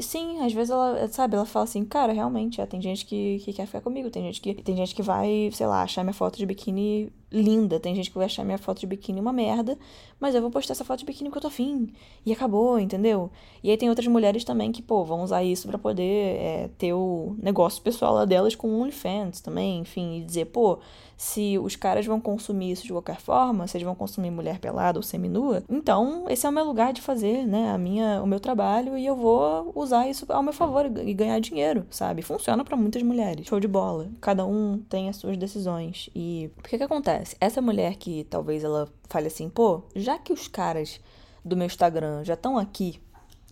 Sim, 0.00 0.40
às 0.40 0.52
vezes 0.52 0.70
ela, 0.70 1.06
sabe, 1.08 1.36
ela 1.36 1.46
fala 1.46 1.64
assim, 1.64 1.84
cara, 1.84 2.12
realmente, 2.12 2.60
é, 2.60 2.66
tem 2.66 2.82
gente 2.82 3.06
que, 3.06 3.38
que 3.44 3.52
quer 3.52 3.64
ficar 3.66 3.80
comigo, 3.80 4.10
tem 4.10 4.24
gente 4.24 4.40
que 4.40 4.52
tem 4.54 4.76
gente 4.76 4.92
que 4.92 5.02
vai, 5.02 5.50
sei 5.52 5.68
lá, 5.68 5.82
achar 5.82 6.02
minha 6.02 6.12
foto 6.12 6.36
de 6.36 6.44
biquíni 6.44 7.12
linda, 7.30 7.78
tem 7.78 7.94
gente 7.94 8.10
que 8.10 8.16
vai 8.16 8.26
achar 8.26 8.44
minha 8.44 8.58
foto 8.58 8.80
de 8.80 8.88
biquíni 8.88 9.20
uma 9.20 9.32
merda, 9.32 9.78
mas 10.18 10.34
eu 10.34 10.40
vou 10.40 10.50
postar 10.50 10.72
essa 10.72 10.84
foto 10.84 11.00
de 11.00 11.04
biquíni 11.04 11.30
porque 11.30 11.38
eu 11.38 11.42
tô 11.42 11.48
afim. 11.48 11.92
E 12.26 12.32
acabou, 12.32 12.76
entendeu? 12.78 13.30
E 13.62 13.70
aí 13.70 13.76
tem 13.76 13.88
outras 13.88 14.08
mulheres 14.08 14.42
também 14.42 14.72
que, 14.72 14.82
pô, 14.82 15.04
vão 15.04 15.22
usar 15.22 15.44
isso 15.44 15.68
para 15.68 15.78
poder 15.78 16.40
é, 16.40 16.70
ter 16.76 16.92
o 16.92 17.36
negócio 17.40 17.80
pessoal 17.80 18.26
delas 18.26 18.56
com 18.56 18.80
OnlyFans 18.80 19.40
também, 19.40 19.78
enfim, 19.78 20.18
e 20.18 20.24
dizer, 20.24 20.46
pô, 20.46 20.80
se 21.16 21.58
os 21.58 21.76
caras 21.76 22.06
vão 22.06 22.20
consumir 22.20 22.72
isso 22.72 22.84
de 22.84 22.92
qualquer 22.92 23.20
forma, 23.20 23.66
se 23.66 23.76
eles 23.76 23.84
vão 23.84 23.94
consumir 23.94 24.30
mulher 24.30 24.58
pelada 24.58 24.98
ou 24.98 25.02
seminua, 25.02 25.62
então 25.68 26.24
esse 26.28 26.46
é 26.46 26.48
o 26.48 26.52
meu 26.52 26.64
lugar 26.64 26.92
de 26.92 27.00
fazer, 27.00 27.46
né, 27.46 27.70
a 27.70 27.78
minha, 27.78 28.22
o 28.22 28.26
meu 28.26 28.40
trabalho 28.40 28.96
e 28.96 29.06
eu 29.06 29.16
vou 29.16 29.72
usar 29.74 30.08
isso 30.08 30.26
ao 30.28 30.42
meu 30.42 30.52
favor 30.52 30.86
e 30.86 31.14
ganhar 31.14 31.38
dinheiro, 31.40 31.86
sabe? 31.90 32.22
Funciona 32.22 32.64
para 32.64 32.76
muitas 32.76 33.02
mulheres. 33.02 33.46
Show 33.46 33.60
de 33.60 33.68
bola. 33.68 34.08
Cada 34.20 34.44
um 34.44 34.78
tem 34.88 35.08
as 35.08 35.16
suas 35.16 35.36
decisões. 35.36 36.08
E 36.14 36.50
o 36.58 36.62
que 36.62 36.76
que 36.76 36.84
acontece? 36.84 37.36
Essa 37.40 37.60
mulher 37.60 37.96
que 37.96 38.24
talvez 38.24 38.64
ela 38.64 38.88
fale 39.08 39.28
assim, 39.28 39.48
pô, 39.48 39.82
já 39.94 40.18
que 40.18 40.32
os 40.32 40.48
caras 40.48 41.00
do 41.44 41.56
meu 41.56 41.66
Instagram 41.66 42.24
já 42.24 42.34
estão 42.34 42.56
aqui 42.56 43.00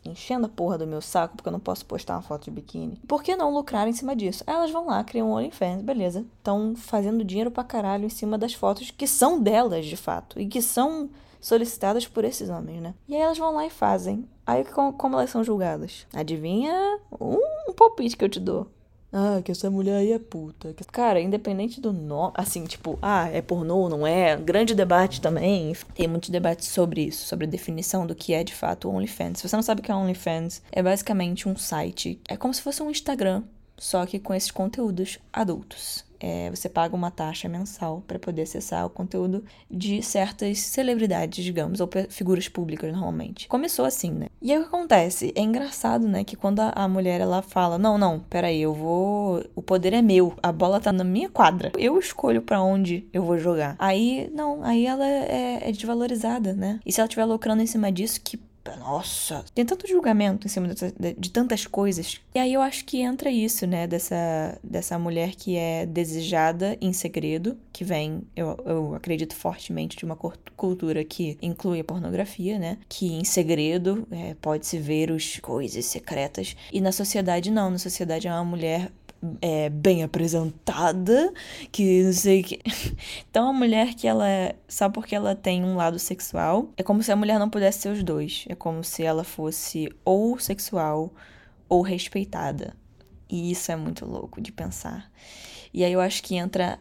enchendo 0.04 0.46
a 0.46 0.48
porra 0.48 0.78
do 0.78 0.86
meu 0.86 1.00
saco 1.00 1.36
porque 1.36 1.48
eu 1.48 1.52
não 1.52 1.60
posso 1.60 1.84
postar 1.86 2.14
uma 2.14 2.22
foto 2.22 2.44
de 2.44 2.50
biquíni. 2.50 2.98
Por 3.06 3.22
que 3.22 3.36
não 3.36 3.52
lucrar 3.52 3.86
em 3.88 3.92
cima 3.92 4.16
disso? 4.16 4.44
Elas 4.46 4.70
vão 4.70 4.86
lá, 4.86 5.02
criam 5.04 5.30
um 5.30 5.32
OnlyFans, 5.32 5.82
beleza. 5.82 6.24
Estão 6.38 6.74
fazendo 6.76 7.24
dinheiro 7.24 7.50
pra 7.50 7.64
caralho 7.64 8.04
em 8.04 8.10
cima 8.10 8.36
das 8.36 8.54
fotos 8.54 8.90
que 8.90 9.06
são 9.06 9.40
delas, 9.40 9.86
de 9.86 9.96
fato. 9.96 10.40
E 10.40 10.46
que 10.46 10.60
são 10.60 11.08
solicitadas 11.40 12.06
por 12.06 12.24
esses 12.24 12.48
homens, 12.48 12.80
né? 12.80 12.94
E 13.08 13.14
aí 13.14 13.20
elas 13.20 13.38
vão 13.38 13.54
lá 13.54 13.66
e 13.66 13.70
fazem. 13.70 14.28
Aí 14.46 14.64
como 14.64 15.14
elas 15.16 15.30
são 15.30 15.44
julgadas? 15.44 16.06
Adivinha 16.12 16.98
um, 17.20 17.38
um 17.68 17.72
palpite 17.72 18.16
que 18.16 18.24
eu 18.24 18.28
te 18.28 18.40
dou. 18.40 18.68
Ah, 19.12 19.42
que 19.44 19.52
essa 19.52 19.70
mulher 19.70 19.96
aí 19.96 20.12
é 20.12 20.18
puta. 20.18 20.74
Cara, 20.90 21.20
independente 21.20 21.80
do 21.80 21.92
nome, 21.92 22.32
assim, 22.34 22.64
tipo, 22.64 22.98
ah, 23.02 23.28
é 23.28 23.42
pornô, 23.42 23.88
não 23.88 24.06
é? 24.06 24.36
Grande 24.36 24.74
debate 24.74 25.20
também. 25.20 25.76
Tem 25.94 26.08
muitos 26.08 26.30
debates 26.30 26.68
sobre 26.68 27.02
isso, 27.02 27.26
sobre 27.26 27.46
a 27.46 27.50
definição 27.50 28.06
do 28.06 28.14
que 28.14 28.32
é 28.32 28.42
de 28.42 28.54
fato 28.54 28.88
OnlyFans. 28.88 29.38
Se 29.38 29.48
você 29.48 29.54
não 29.54 29.62
sabe 29.62 29.80
o 29.80 29.84
que 29.84 29.92
é 29.92 29.94
OnlyFans, 29.94 30.62
é 30.72 30.82
basicamente 30.82 31.46
um 31.48 31.56
site. 31.56 32.18
É 32.26 32.36
como 32.36 32.54
se 32.54 32.62
fosse 32.62 32.82
um 32.82 32.90
Instagram, 32.90 33.42
só 33.76 34.06
que 34.06 34.18
com 34.18 34.32
esses 34.32 34.50
conteúdos 34.50 35.18
adultos 35.30 36.04
é, 36.22 36.48
você 36.50 36.68
paga 36.68 36.94
uma 36.94 37.10
taxa 37.10 37.48
mensal 37.48 38.00
para 38.06 38.16
poder 38.16 38.42
acessar 38.42 38.86
o 38.86 38.90
conteúdo 38.90 39.44
de 39.68 40.00
certas 40.02 40.60
celebridades, 40.60 41.44
digamos, 41.44 41.80
ou 41.80 41.90
figuras 42.08 42.48
públicas 42.48 42.92
normalmente. 42.92 43.48
Começou 43.48 43.84
assim, 43.84 44.12
né? 44.12 44.28
E 44.42 44.52
aí 44.52 44.58
o 44.58 44.62
que 44.62 44.68
acontece? 44.68 45.32
É 45.36 45.40
engraçado, 45.40 46.08
né, 46.08 46.24
que 46.24 46.34
quando 46.34 46.60
a, 46.60 46.88
mulher 46.88 47.20
ela 47.20 47.42
fala: 47.42 47.78
"Não, 47.78 47.96
não, 47.96 48.18
peraí, 48.18 48.60
eu 48.60 48.74
vou, 48.74 49.44
o 49.54 49.62
poder 49.62 49.92
é 49.92 50.02
meu, 50.02 50.34
a 50.42 50.50
bola 50.50 50.80
tá 50.80 50.92
na 50.92 51.04
minha 51.04 51.28
quadra. 51.30 51.70
Eu 51.78 51.98
escolho 51.98 52.42
para 52.42 52.60
onde 52.60 53.08
eu 53.12 53.22
vou 53.22 53.38
jogar". 53.38 53.76
Aí, 53.78 54.28
não, 54.34 54.62
aí 54.64 54.84
ela 54.84 55.06
é, 55.06 55.68
é 55.68 55.72
desvalorizada, 55.72 56.52
né? 56.54 56.80
E 56.84 56.92
se 56.92 57.00
ela 57.00 57.06
estiver 57.06 57.24
lucrando 57.24 57.62
em 57.62 57.66
cima 57.66 57.92
disso, 57.92 58.20
que 58.22 58.38
nossa, 58.76 59.44
tem 59.54 59.64
tanto 59.64 59.88
julgamento 59.88 60.46
em 60.46 60.50
cima 60.50 60.68
de, 60.68 61.14
de, 61.18 61.30
tantas 61.30 61.66
coisas. 61.66 62.20
E 62.34 62.38
aí 62.38 62.54
eu 62.54 62.60
acho 62.60 62.84
que 62.84 63.00
entra 63.00 63.30
isso, 63.30 63.66
né, 63.66 63.86
dessa, 63.86 64.58
dessa 64.62 64.98
mulher 64.98 65.34
que 65.34 65.56
é 65.56 65.84
desejada 65.84 66.76
em 66.80 66.92
segredo, 66.92 67.58
que 67.72 67.82
vem, 67.84 68.22
eu, 68.36 68.56
eu 68.64 68.94
acredito 68.94 69.34
fortemente, 69.34 69.96
de 69.96 70.04
uma 70.04 70.16
cultura 70.16 71.04
que 71.04 71.36
inclui 71.42 71.80
a 71.80 71.84
pornografia, 71.84 72.58
né, 72.58 72.78
que 72.88 73.12
em 73.12 73.24
segredo 73.24 74.06
é, 74.10 74.34
pode-se 74.40 74.78
ver 74.78 75.10
as 75.10 75.38
coisas 75.40 75.84
secretas. 75.86 76.56
E 76.72 76.80
na 76.80 76.92
sociedade 76.92 77.50
não, 77.50 77.70
na 77.70 77.78
sociedade 77.78 78.28
é 78.28 78.32
uma 78.32 78.44
mulher 78.44 78.92
é, 79.40 79.68
bem 79.68 80.02
apresentada, 80.02 81.32
que 81.70 82.02
não 82.02 82.12
sei 82.12 82.42
que. 82.42 82.60
Então 83.30 83.48
a 83.48 83.52
mulher 83.52 83.94
que 83.94 84.06
ela 84.06 84.28
é. 84.28 84.56
Só 84.68 84.88
porque 84.88 85.14
ela 85.14 85.34
tem 85.34 85.64
um 85.64 85.76
lado 85.76 85.98
sexual, 85.98 86.68
é 86.76 86.82
como 86.82 87.02
se 87.02 87.12
a 87.12 87.16
mulher 87.16 87.38
não 87.38 87.48
pudesse 87.48 87.80
ser 87.80 87.88
os 87.90 88.02
dois. 88.02 88.44
É 88.48 88.54
como 88.54 88.82
se 88.84 89.02
ela 89.02 89.24
fosse 89.24 89.88
ou 90.04 90.38
sexual 90.38 91.12
ou 91.68 91.82
respeitada. 91.82 92.76
E 93.28 93.50
isso 93.50 93.72
é 93.72 93.76
muito 93.76 94.04
louco 94.04 94.40
de 94.40 94.52
pensar. 94.52 95.10
E 95.72 95.84
aí 95.84 95.92
eu 95.92 96.00
acho 96.00 96.22
que 96.22 96.36
entra 96.36 96.78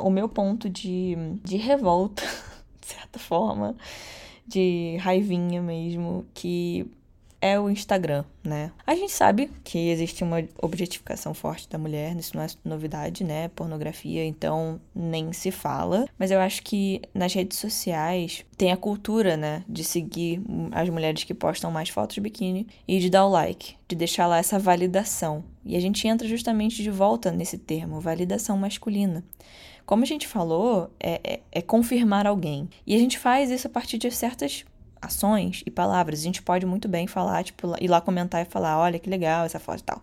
o 0.00 0.10
meu 0.10 0.28
ponto 0.28 0.68
de, 0.68 1.16
de 1.42 1.56
revolta, 1.56 2.22
de 2.80 2.86
certa 2.86 3.18
forma, 3.18 3.76
de 4.46 4.96
raivinha 5.00 5.60
mesmo, 5.60 6.24
que 6.32 6.88
é 7.40 7.58
o 7.58 7.70
Instagram, 7.70 8.24
né? 8.42 8.72
A 8.86 8.94
gente 8.94 9.12
sabe 9.12 9.50
que 9.62 9.90
existe 9.90 10.24
uma 10.24 10.42
objetificação 10.60 11.32
forte 11.32 11.68
da 11.68 11.78
mulher, 11.78 12.16
isso 12.16 12.36
não 12.36 12.42
é 12.42 12.48
novidade, 12.64 13.22
né? 13.22 13.48
Pornografia, 13.48 14.24
então 14.24 14.80
nem 14.94 15.32
se 15.32 15.50
fala. 15.50 16.06
Mas 16.18 16.30
eu 16.30 16.40
acho 16.40 16.62
que 16.62 17.00
nas 17.14 17.32
redes 17.32 17.58
sociais 17.58 18.44
tem 18.56 18.72
a 18.72 18.76
cultura, 18.76 19.36
né, 19.36 19.64
de 19.68 19.84
seguir 19.84 20.42
as 20.72 20.88
mulheres 20.88 21.24
que 21.24 21.34
postam 21.34 21.70
mais 21.70 21.88
fotos 21.88 22.14
de 22.14 22.20
biquíni 22.20 22.66
e 22.86 22.98
de 22.98 23.08
dar 23.08 23.24
o 23.24 23.30
like, 23.30 23.76
de 23.86 23.94
deixar 23.94 24.26
lá 24.26 24.38
essa 24.38 24.58
validação. 24.58 25.44
E 25.64 25.76
a 25.76 25.80
gente 25.80 26.08
entra 26.08 26.26
justamente 26.26 26.82
de 26.82 26.90
volta 26.90 27.30
nesse 27.30 27.56
termo, 27.56 28.00
validação 28.00 28.56
masculina. 28.56 29.24
Como 29.86 30.02
a 30.02 30.06
gente 30.06 30.26
falou, 30.26 30.90
é, 31.00 31.20
é, 31.24 31.40
é 31.50 31.62
confirmar 31.62 32.26
alguém. 32.26 32.68
E 32.86 32.94
a 32.94 32.98
gente 32.98 33.18
faz 33.18 33.50
isso 33.50 33.68
a 33.68 33.70
partir 33.70 33.96
de 33.96 34.10
certas 34.10 34.64
ações 35.00 35.62
e 35.66 35.70
palavras. 35.70 36.20
A 36.20 36.22
gente 36.22 36.42
pode 36.42 36.66
muito 36.66 36.88
bem 36.88 37.06
falar, 37.06 37.44
tipo, 37.44 37.74
ir 37.80 37.88
lá 37.88 38.00
comentar 38.00 38.42
e 38.42 38.44
falar: 38.44 38.78
olha 38.78 38.98
que 38.98 39.08
legal 39.08 39.44
essa 39.44 39.58
foto 39.58 39.80
e 39.80 39.84
tal. 39.84 40.02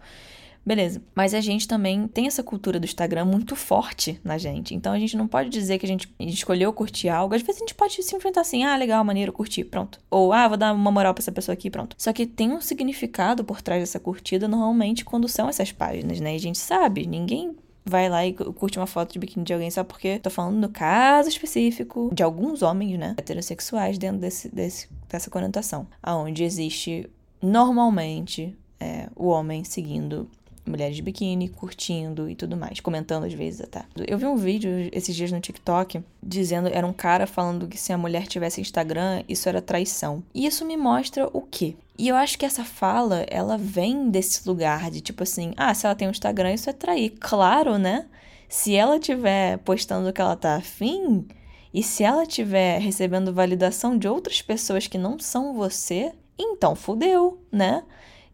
Beleza. 0.65 0.99
Mas 1.13 1.35
a 1.35 1.41
gente 1.41 1.67
também 1.67 2.07
tem 2.07 2.25
essa 2.25 2.41
cultura 2.41 2.79
do 2.79 2.85
Instagram 2.85 3.25
muito 3.25 3.55
forte 3.55 4.19
na 4.23 4.35
gente. 4.35 4.73
Então 4.73 4.93
a 4.93 4.97
gente 4.97 5.15
não 5.15 5.27
pode 5.27 5.47
dizer 5.49 5.77
que 5.77 5.85
a 5.85 5.87
gente 5.87 6.11
escolheu 6.19 6.73
curtir 6.73 7.07
algo. 7.07 7.35
Às 7.35 7.43
vezes 7.43 7.61
a 7.61 7.65
gente 7.65 7.75
pode 7.75 8.01
se 8.01 8.15
enfrentar 8.15 8.41
assim: 8.41 8.63
ah, 8.63 8.75
legal, 8.75 9.03
maneiro, 9.03 9.31
curtir, 9.31 9.63
pronto. 9.65 9.99
Ou, 10.09 10.33
ah, 10.33 10.47
vou 10.47 10.57
dar 10.57 10.73
uma 10.73 10.91
moral 10.91 11.13
pra 11.13 11.21
essa 11.21 11.31
pessoa 11.31 11.53
aqui, 11.53 11.69
pronto. 11.69 11.95
Só 11.99 12.11
que 12.11 12.25
tem 12.25 12.51
um 12.51 12.59
significado 12.59 13.43
por 13.43 13.61
trás 13.61 13.81
dessa 13.81 13.99
curtida, 13.99 14.47
normalmente, 14.47 15.05
quando 15.05 15.27
são 15.27 15.47
essas 15.47 15.71
páginas, 15.71 16.19
né? 16.19 16.33
E 16.33 16.35
a 16.35 16.39
gente 16.39 16.57
sabe, 16.57 17.05
ninguém 17.05 17.55
vai 17.85 18.09
lá 18.09 18.25
e 18.25 18.33
curte 18.33 18.79
uma 18.79 18.87
foto 18.87 19.13
de 19.13 19.19
biquíni 19.19 19.45
de 19.45 19.53
alguém 19.53 19.69
só 19.69 19.83
porque 19.83 20.19
tô 20.19 20.29
falando 20.29 20.57
no 20.57 20.69
caso 20.69 21.29
específico 21.29 22.09
de 22.11 22.23
alguns 22.23 22.61
homens, 22.63 22.97
né, 22.97 23.13
heterossexuais 23.17 23.97
dentro 23.97 24.19
desse, 24.19 24.49
desse 24.53 24.89
dessa 25.07 25.29
conotação, 25.29 25.87
aonde 26.01 26.43
existe 26.43 27.09
normalmente 27.41 28.57
é, 28.79 29.07
o 29.15 29.27
homem 29.27 29.63
seguindo 29.63 30.27
mulheres 30.65 30.95
de 30.95 31.01
biquíni, 31.01 31.49
curtindo 31.49 32.29
e 32.29 32.35
tudo 32.35 32.57
mais, 32.57 32.79
comentando 32.79 33.25
às 33.25 33.33
vezes 33.33 33.61
até. 33.61 33.83
Eu 34.07 34.17
vi 34.17 34.25
um 34.25 34.35
vídeo 34.35 34.69
esses 34.91 35.15
dias 35.15 35.31
no 35.31 35.39
TikTok 35.39 36.01
dizendo, 36.21 36.69
era 36.71 36.85
um 36.85 36.93
cara 36.93 37.27
falando 37.27 37.67
que 37.67 37.77
se 37.77 37.93
a 37.93 37.97
mulher 37.97 38.27
tivesse 38.27 38.61
Instagram, 38.61 39.23
isso 39.27 39.47
era 39.47 39.61
traição. 39.61 40.23
E 40.33 40.45
isso 40.45 40.65
me 40.65 40.77
mostra 40.77 41.29
o 41.31 41.41
quê? 41.41 41.75
E 41.97 42.07
eu 42.07 42.15
acho 42.15 42.37
que 42.37 42.45
essa 42.45 42.65
fala, 42.65 43.25
ela 43.29 43.57
vem 43.57 44.09
desse 44.09 44.47
lugar 44.47 44.91
de 44.91 45.01
tipo 45.01 45.23
assim, 45.23 45.53
ah, 45.55 45.73
se 45.73 45.85
ela 45.85 45.95
tem 45.95 46.07
um 46.07 46.11
Instagram, 46.11 46.53
isso 46.53 46.69
é 46.69 46.73
trair. 46.73 47.11
Claro, 47.19 47.77
né? 47.77 48.05
Se 48.49 48.75
ela 48.75 48.99
tiver 48.99 49.57
postando 49.59 50.09
o 50.09 50.13
que 50.13 50.21
ela 50.21 50.35
tá 50.35 50.55
afim, 50.55 51.25
e 51.73 51.83
se 51.83 52.03
ela 52.03 52.25
tiver 52.25 52.79
recebendo 52.79 53.33
validação 53.33 53.97
de 53.97 54.07
outras 54.07 54.41
pessoas 54.41 54.87
que 54.87 54.97
não 54.97 55.19
são 55.19 55.53
você, 55.53 56.13
então 56.37 56.75
fudeu, 56.75 57.39
né? 57.51 57.83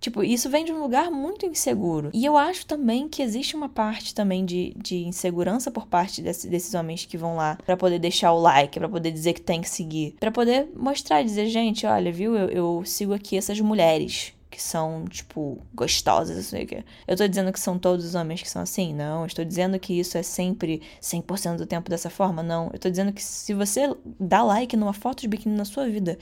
Tipo, 0.01 0.23
isso 0.23 0.49
vem 0.49 0.65
de 0.65 0.73
um 0.73 0.81
lugar 0.81 1.11
muito 1.11 1.45
inseguro. 1.45 2.09
E 2.11 2.25
eu 2.25 2.35
acho 2.35 2.65
também 2.65 3.07
que 3.07 3.21
existe 3.21 3.55
uma 3.55 3.69
parte 3.69 4.15
também 4.15 4.43
de, 4.43 4.73
de 4.75 5.05
insegurança 5.05 5.69
por 5.69 5.85
parte 5.85 6.23
desse, 6.23 6.49
desses 6.49 6.73
homens 6.73 7.05
que 7.05 7.15
vão 7.15 7.35
lá 7.35 7.55
para 7.63 7.77
poder 7.77 7.99
deixar 7.99 8.33
o 8.33 8.39
like, 8.39 8.79
para 8.79 8.89
poder 8.89 9.11
dizer 9.11 9.33
que 9.33 9.41
tem 9.41 9.61
que 9.61 9.69
seguir, 9.69 10.15
para 10.19 10.31
poder 10.31 10.67
mostrar 10.75 11.21
dizer, 11.21 11.45
gente, 11.47 11.85
olha, 11.85 12.11
viu, 12.11 12.35
eu, 12.35 12.49
eu 12.49 12.83
sigo 12.83 13.13
aqui 13.13 13.37
essas 13.37 13.61
mulheres 13.61 14.33
que 14.49 14.61
são, 14.61 15.05
tipo, 15.05 15.59
gostosas, 15.73 16.35
assim, 16.35 16.65
que 16.65 16.83
eu 17.07 17.15
tô 17.15 17.27
dizendo 17.27 17.53
que 17.53 17.59
são 17.59 17.77
todos 17.77 18.03
os 18.03 18.15
homens 18.15 18.41
que 18.41 18.49
são 18.49 18.61
assim? 18.61 18.93
Não. 18.95 19.25
Estou 19.25 19.45
dizendo 19.45 19.79
que 19.79 19.97
isso 19.97 20.17
é 20.17 20.23
sempre 20.23 20.81
100% 20.99 21.57
do 21.57 21.65
tempo 21.67 21.91
dessa 21.91 22.09
forma? 22.09 22.41
Não. 22.41 22.71
Eu 22.73 22.79
tô 22.79 22.89
dizendo 22.89 23.13
que 23.13 23.23
se 23.23 23.53
você 23.53 23.95
dá 24.19 24.41
like 24.41 24.75
numa 24.75 24.93
foto 24.93 25.21
de 25.21 25.27
biquíni 25.27 25.55
na 25.55 25.63
sua 25.63 25.87
vida, 25.87 26.17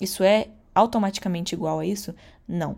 isso 0.00 0.24
é 0.24 0.48
automaticamente 0.74 1.54
igual 1.54 1.78
a 1.78 1.86
isso? 1.86 2.14
Não. 2.46 2.76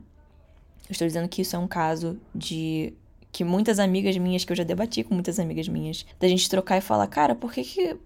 Estou 0.95 1.07
dizendo 1.07 1.29
que 1.29 1.43
isso 1.43 1.57
é 1.57 1.59
um 1.59 1.69
caso 1.69 2.19
de 2.35 2.93
que 3.31 3.45
muitas 3.45 3.79
amigas 3.79 4.17
minhas, 4.17 4.45
que 4.45 4.53
eu 4.53 4.57
já 4.57 4.63
debati 4.65 5.03
com 5.03 5.13
muitas 5.13 5.39
amigas 5.41 5.69
minhas, 5.69 6.07
da 6.21 6.29
gente 6.29 6.49
trocar 6.49 6.79
e 6.79 6.81
falar, 6.81 7.07
cara, 7.09 7.35
por 7.35 7.53
que 7.53 7.65
que 7.65 7.97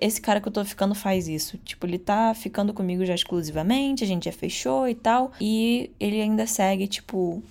esse 0.00 0.20
cara 0.20 0.40
que 0.40 0.46
eu 0.48 0.52
tô 0.52 0.64
ficando 0.64 0.94
faz 0.94 1.26
isso? 1.26 1.58
Tipo, 1.58 1.86
ele 1.86 1.98
tá 1.98 2.32
ficando 2.34 2.72
comigo 2.72 3.04
já 3.04 3.14
exclusivamente, 3.14 4.04
a 4.04 4.06
gente 4.06 4.26
já 4.26 4.32
fechou 4.32 4.88
e 4.88 4.94
tal, 4.94 5.32
e 5.40 5.90
ele 5.98 6.20
ainda 6.20 6.46
segue, 6.46 6.86
tipo, 6.86 7.42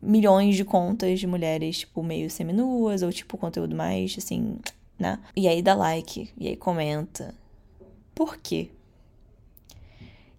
milhões 0.00 0.56
de 0.56 0.64
contas 0.64 1.20
de 1.20 1.26
mulheres, 1.26 1.78
tipo, 1.78 2.02
meio 2.02 2.28
seminuas, 2.28 3.02
ou 3.02 3.12
tipo, 3.12 3.38
conteúdo 3.38 3.76
mais, 3.76 4.16
assim, 4.18 4.56
né? 4.98 5.20
E 5.36 5.46
aí 5.46 5.62
dá 5.62 5.74
like, 5.74 6.30
e 6.36 6.48
aí 6.48 6.56
comenta. 6.56 7.32
Por 8.14 8.36
quê? 8.36 8.68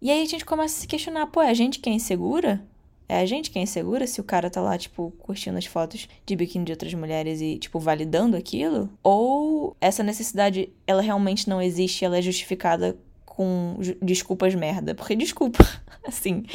E 0.01 0.11
aí 0.11 0.21
a 0.21 0.25
gente 0.25 0.43
começa 0.43 0.77
a 0.77 0.81
se 0.81 0.87
questionar, 0.87 1.27
pô, 1.27 1.41
é 1.41 1.49
a 1.49 1.53
gente 1.53 1.79
que 1.79 1.89
é 1.89 1.93
insegura? 1.93 2.61
É 3.07 3.19
a 3.19 3.25
gente 3.25 3.51
que 3.51 3.59
é 3.59 3.61
insegura 3.61 4.07
se 4.07 4.21
o 4.21 4.23
cara 4.23 4.49
tá 4.49 4.61
lá, 4.61 4.77
tipo, 4.77 5.11
curtindo 5.19 5.57
as 5.57 5.65
fotos 5.65 6.07
de 6.25 6.35
biquíni 6.35 6.65
de 6.65 6.71
outras 6.71 6.93
mulheres 6.93 7.41
e, 7.41 7.57
tipo, 7.57 7.79
validando 7.79 8.37
aquilo? 8.37 8.89
Ou 9.03 9.75
essa 9.79 10.03
necessidade, 10.03 10.69
ela 10.87 11.01
realmente 11.01 11.49
não 11.49 11.61
existe, 11.61 12.05
ela 12.05 12.17
é 12.17 12.21
justificada 12.21 12.97
com 13.35 13.77
desculpas 14.01 14.53
merda? 14.55 14.93
Porque 14.93 15.15
desculpa, 15.15 15.59
assim, 16.07 16.45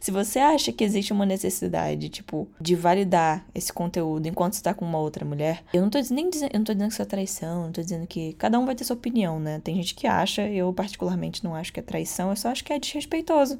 se 0.00 0.10
você 0.10 0.38
acha 0.38 0.72
que 0.72 0.84
existe 0.84 1.12
uma 1.12 1.24
necessidade, 1.24 2.08
tipo, 2.08 2.48
de 2.60 2.74
validar 2.74 3.46
esse 3.54 3.72
conteúdo 3.72 4.26
enquanto 4.26 4.54
você 4.54 4.62
tá 4.62 4.74
com 4.74 4.84
uma 4.84 4.98
outra 4.98 5.24
mulher, 5.24 5.64
eu 5.72 5.82
não 5.82 5.90
tô 5.90 5.98
nem 6.10 6.28
dizendo, 6.28 6.50
eu 6.52 6.58
não 6.58 6.64
tô 6.64 6.72
dizendo 6.72 6.88
que 6.88 6.94
isso 6.94 7.02
é 7.02 7.06
traição, 7.06 7.62
não 7.64 7.72
tô 7.72 7.80
dizendo 7.80 8.06
que 8.06 8.32
cada 8.34 8.58
um 8.58 8.66
vai 8.66 8.74
ter 8.74 8.84
sua 8.84 8.96
opinião, 8.96 9.38
né? 9.38 9.60
Tem 9.62 9.74
gente 9.76 9.94
que 9.94 10.06
acha, 10.06 10.42
eu 10.48 10.72
particularmente 10.72 11.42
não 11.44 11.54
acho 11.54 11.72
que 11.72 11.80
é 11.80 11.82
traição, 11.82 12.30
eu 12.30 12.36
só 12.36 12.48
acho 12.48 12.64
que 12.64 12.72
é 12.72 12.78
desrespeitoso. 12.78 13.58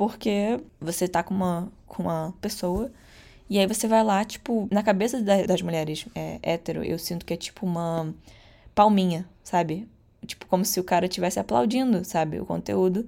Porque 0.00 0.58
você 0.80 1.06
tá 1.06 1.22
com 1.22 1.34
uma, 1.34 1.70
com 1.86 2.04
uma 2.04 2.32
pessoa 2.40 2.90
e 3.50 3.58
aí 3.58 3.66
você 3.66 3.86
vai 3.86 4.02
lá, 4.02 4.24
tipo, 4.24 4.66
na 4.70 4.82
cabeça 4.82 5.20
das 5.20 5.60
mulheres 5.60 6.06
é, 6.14 6.38
hétero, 6.42 6.82
eu 6.82 6.98
sinto 6.98 7.26
que 7.26 7.34
é 7.34 7.36
tipo 7.36 7.66
uma 7.66 8.14
palminha, 8.74 9.28
sabe? 9.44 9.86
Tipo, 10.24 10.46
como 10.46 10.64
se 10.64 10.80
o 10.80 10.84
cara 10.84 11.04
estivesse 11.04 11.38
aplaudindo, 11.38 12.02
sabe? 12.02 12.40
O 12.40 12.46
conteúdo 12.46 13.06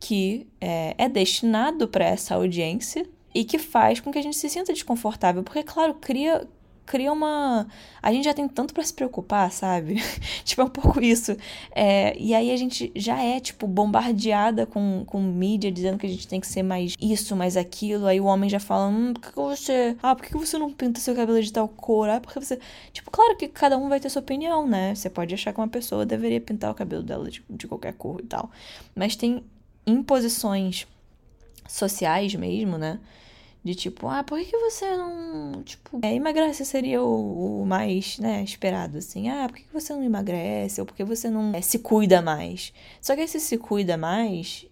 que 0.00 0.48
é, 0.60 0.96
é 0.98 1.08
destinado 1.08 1.86
para 1.86 2.06
essa 2.06 2.34
audiência 2.34 3.08
e 3.32 3.44
que 3.44 3.56
faz 3.56 4.00
com 4.00 4.10
que 4.10 4.18
a 4.18 4.22
gente 4.22 4.36
se 4.36 4.50
sinta 4.50 4.72
desconfortável. 4.72 5.44
Porque, 5.44 5.62
claro, 5.62 5.94
cria, 5.94 6.44
cria 6.86 7.12
uma. 7.12 7.66
A 8.00 8.12
gente 8.12 8.24
já 8.24 8.32
tem 8.32 8.48
tanto 8.48 8.72
para 8.72 8.84
se 8.84 8.94
preocupar, 8.94 9.50
sabe? 9.50 9.96
tipo, 10.44 10.62
é 10.62 10.64
um 10.64 10.70
pouco 10.70 11.00
isso. 11.02 11.36
É, 11.74 12.16
e 12.18 12.32
aí 12.32 12.50
a 12.50 12.56
gente 12.56 12.92
já 12.94 13.20
é, 13.22 13.40
tipo, 13.40 13.66
bombardeada 13.66 14.64
com, 14.64 15.04
com 15.06 15.20
mídia 15.20 15.70
dizendo 15.70 15.98
que 15.98 16.06
a 16.06 16.08
gente 16.08 16.28
tem 16.28 16.40
que 16.40 16.46
ser 16.46 16.62
mais 16.62 16.94
isso, 17.00 17.34
mais 17.34 17.56
aquilo. 17.56 18.06
Aí 18.06 18.20
o 18.20 18.24
homem 18.24 18.48
já 18.48 18.60
fala: 18.60 18.86
hum, 18.86 19.12
por 19.12 19.32
que, 19.32 19.34
você. 19.34 19.96
Ah, 20.02 20.14
por 20.14 20.24
que, 20.24 20.30
que 20.30 20.38
você 20.38 20.56
não 20.56 20.72
pinta 20.72 21.00
seu 21.00 21.14
cabelo 21.14 21.42
de 21.42 21.52
tal 21.52 21.68
cor? 21.68 22.08
Ah, 22.08 22.20
porque 22.20 22.38
você. 22.38 22.58
Tipo, 22.92 23.10
claro 23.10 23.36
que 23.36 23.48
cada 23.48 23.76
um 23.76 23.88
vai 23.88 23.98
ter 23.98 24.08
sua 24.08 24.22
opinião, 24.22 24.66
né? 24.66 24.94
Você 24.94 25.10
pode 25.10 25.34
achar 25.34 25.52
que 25.52 25.60
uma 25.60 25.68
pessoa 25.68 26.06
deveria 26.06 26.40
pintar 26.40 26.70
o 26.70 26.74
cabelo 26.74 27.02
dela 27.02 27.28
de, 27.30 27.44
de 27.50 27.66
qualquer 27.66 27.94
cor 27.94 28.20
e 28.20 28.26
tal. 28.26 28.50
Mas 28.94 29.16
tem 29.16 29.44
imposições 29.86 30.86
sociais 31.68 32.34
mesmo, 32.34 32.78
né? 32.78 33.00
De 33.66 33.74
tipo, 33.74 34.06
ah, 34.06 34.22
por 34.22 34.38
que 34.38 34.56
você 34.56 34.96
não. 34.96 35.60
Tipo, 35.64 35.98
é, 36.00 36.14
emagrecer 36.14 36.64
seria 36.64 37.02
o, 37.02 37.62
o, 37.62 37.66
mais, 37.66 38.16
né, 38.16 38.44
esperado, 38.44 38.98
assim. 38.98 39.28
Ah, 39.28 39.48
por 39.48 39.56
que 39.56 39.64
você 39.72 39.92
não 39.92 40.04
emagrece? 40.04 40.80
Ou 40.80 40.86
por 40.86 40.94
que 40.94 41.02
você 41.02 41.28
não 41.28 41.52
é, 41.52 41.60
se 41.60 41.80
cuida 41.80 42.22
mais? 42.22 42.72
Só 43.00 43.16
que 43.16 43.22
esse 43.22 43.40
se 43.40 43.58
cuida 43.58 43.96
mais, 43.96 44.66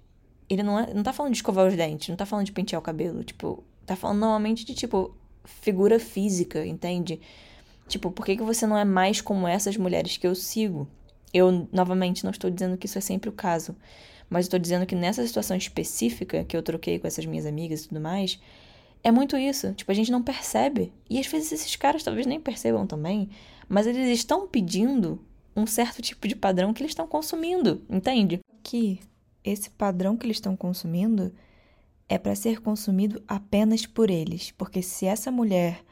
ele 0.49 0.63
não, 0.63 0.79
é, 0.79 0.95
não 0.95 1.03
tá 1.03 1.13
falando 1.13 1.33
de 1.33 1.39
escovar 1.39 1.67
os 1.67 1.75
dentes, 1.75 2.09
não 2.09 2.15
tá 2.15 2.25
falando 2.25 2.47
de 2.47 2.53
pentear 2.53 2.79
o 2.79 2.85
cabelo. 2.85 3.25
Tipo, 3.25 3.65
tá 3.85 3.97
falando 3.97 4.21
normalmente 4.21 4.65
de, 4.65 4.77
tipo, 4.77 5.13
figura 5.43 5.99
física, 5.99 6.65
entende? 6.65 7.21
Tipo, 7.89 8.13
por 8.13 8.25
que, 8.25 8.37
que 8.37 8.45
você 8.45 8.65
não 8.65 8.79
é 8.79 8.85
mais 8.85 9.21
como 9.21 9.49
essas 9.49 9.77
mulheres 9.77 10.17
que 10.17 10.27
eu 10.29 10.37
sigo? 10.37 10.87
Eu, 11.33 11.67
novamente, 11.73 12.23
não 12.23 12.31
estou 12.31 12.49
dizendo 12.49 12.77
que 12.77 12.87
isso 12.87 12.97
é 12.97 13.01
sempre 13.01 13.29
o 13.29 13.33
caso. 13.33 13.75
Mas 14.31 14.45
estou 14.45 14.61
dizendo 14.61 14.87
que 14.87 14.95
nessa 14.95 15.27
situação 15.27 15.57
específica 15.57 16.45
que 16.45 16.57
eu 16.57 16.63
troquei 16.63 17.01
com 17.01 17.09
essas 17.09 17.27
minhas 17.27 17.45
amigas 17.45 17.83
e 17.83 17.89
tudo 17.89 18.01
mais, 18.01 18.39
é 19.05 19.13
muito 19.13 19.37
isso. 19.37 19.75
Tipo, 19.75 19.93
a 19.93 19.95
gente 19.95 20.11
não 20.11 20.23
percebe. 20.23 20.91
E 21.09 21.21
às 21.21 21.27
vezes 21.27 21.53
esses 21.53 21.77
caras 21.77 22.03
talvez 22.03 22.27
nem 22.27 22.41
percebam 22.41 22.87
também. 22.87 23.29
Mas 23.69 23.87
eles 23.87 24.09
estão 24.09 24.49
pedindo 24.49 25.23
um 25.55 25.67
certo 25.67 26.01
tipo 26.01 26.27
de 26.27 26.35
padrão 26.35 26.73
que 26.73 26.83
eles 26.83 26.91
estão 26.93 27.07
consumindo, 27.07 27.83
entende? 27.89 28.41
Que 28.63 28.99
esse 29.45 29.71
padrão 29.71 30.17
que 30.17 30.27
eles 30.27 30.39
estão 30.39 30.57
consumindo 30.57 31.33
é 32.09 32.19
para 32.19 32.35
ser 32.35 32.61
consumido 32.61 33.23
apenas 33.29 33.85
por 33.85 34.11
eles. 34.11 34.51
Porque 34.53 34.83
se 34.83 35.07
essa 35.07 35.31
mulher 35.31 35.85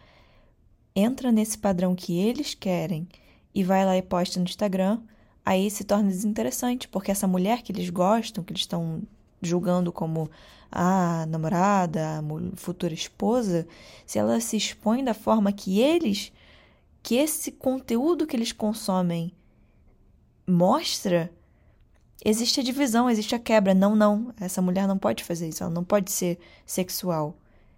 entra 0.97 1.31
nesse 1.31 1.59
padrão 1.59 1.95
que 1.95 2.19
eles 2.19 2.55
querem 2.55 3.07
e 3.55 3.63
vai 3.63 3.85
lá 3.85 3.97
e 3.97 4.03
posta 4.03 4.41
no 4.41 4.47
Instagram, 4.47 5.01
aí 5.45 5.71
se 5.71 5.85
torna 5.85 6.09
desinteressante, 6.09 6.89
porque 6.89 7.11
essa 7.11 7.27
mulher 7.27 7.63
que 7.63 7.73
eles 7.73 7.91
gostam, 7.91 8.43
que 8.43 8.53
eles 8.53 8.63
estão 8.63 9.03
julgando 9.41 9.93
como 9.93 10.31
a 10.73 11.27
namorada, 11.27 12.19
a 12.19 12.23
futura 12.57 12.95
esposa, 12.95 13.67
se 14.07 14.19
ela 14.19 14.41
se 14.41 14.57
expõe 14.57 15.05
da 15.05 15.13
forma 15.13 15.53
que 15.53 15.81
eles, 15.81 16.33
que 17.03 17.17
esse 17.17 17.53
conteúdo 17.53 18.27
que 18.27 18.35
eles 18.35 18.53
consomem 18.53 19.33
mostra, 20.47 21.31
existe 22.25 22.61
a 22.61 22.63
divisão, 22.63 23.11
existe 23.11 23.35
a 23.35 23.39
quebra. 23.39 23.75
Não, 23.75 23.95
não, 23.95 24.33
essa 24.41 24.63
mulher 24.63 24.89
não 24.89 24.97
pode 24.97 25.23
fazer 25.23 25.49
isso, 25.49 25.63
ela 25.63 25.73
não 25.73 25.85
pode 25.85 26.11
ser 26.11 26.39
sexual. 26.65 27.37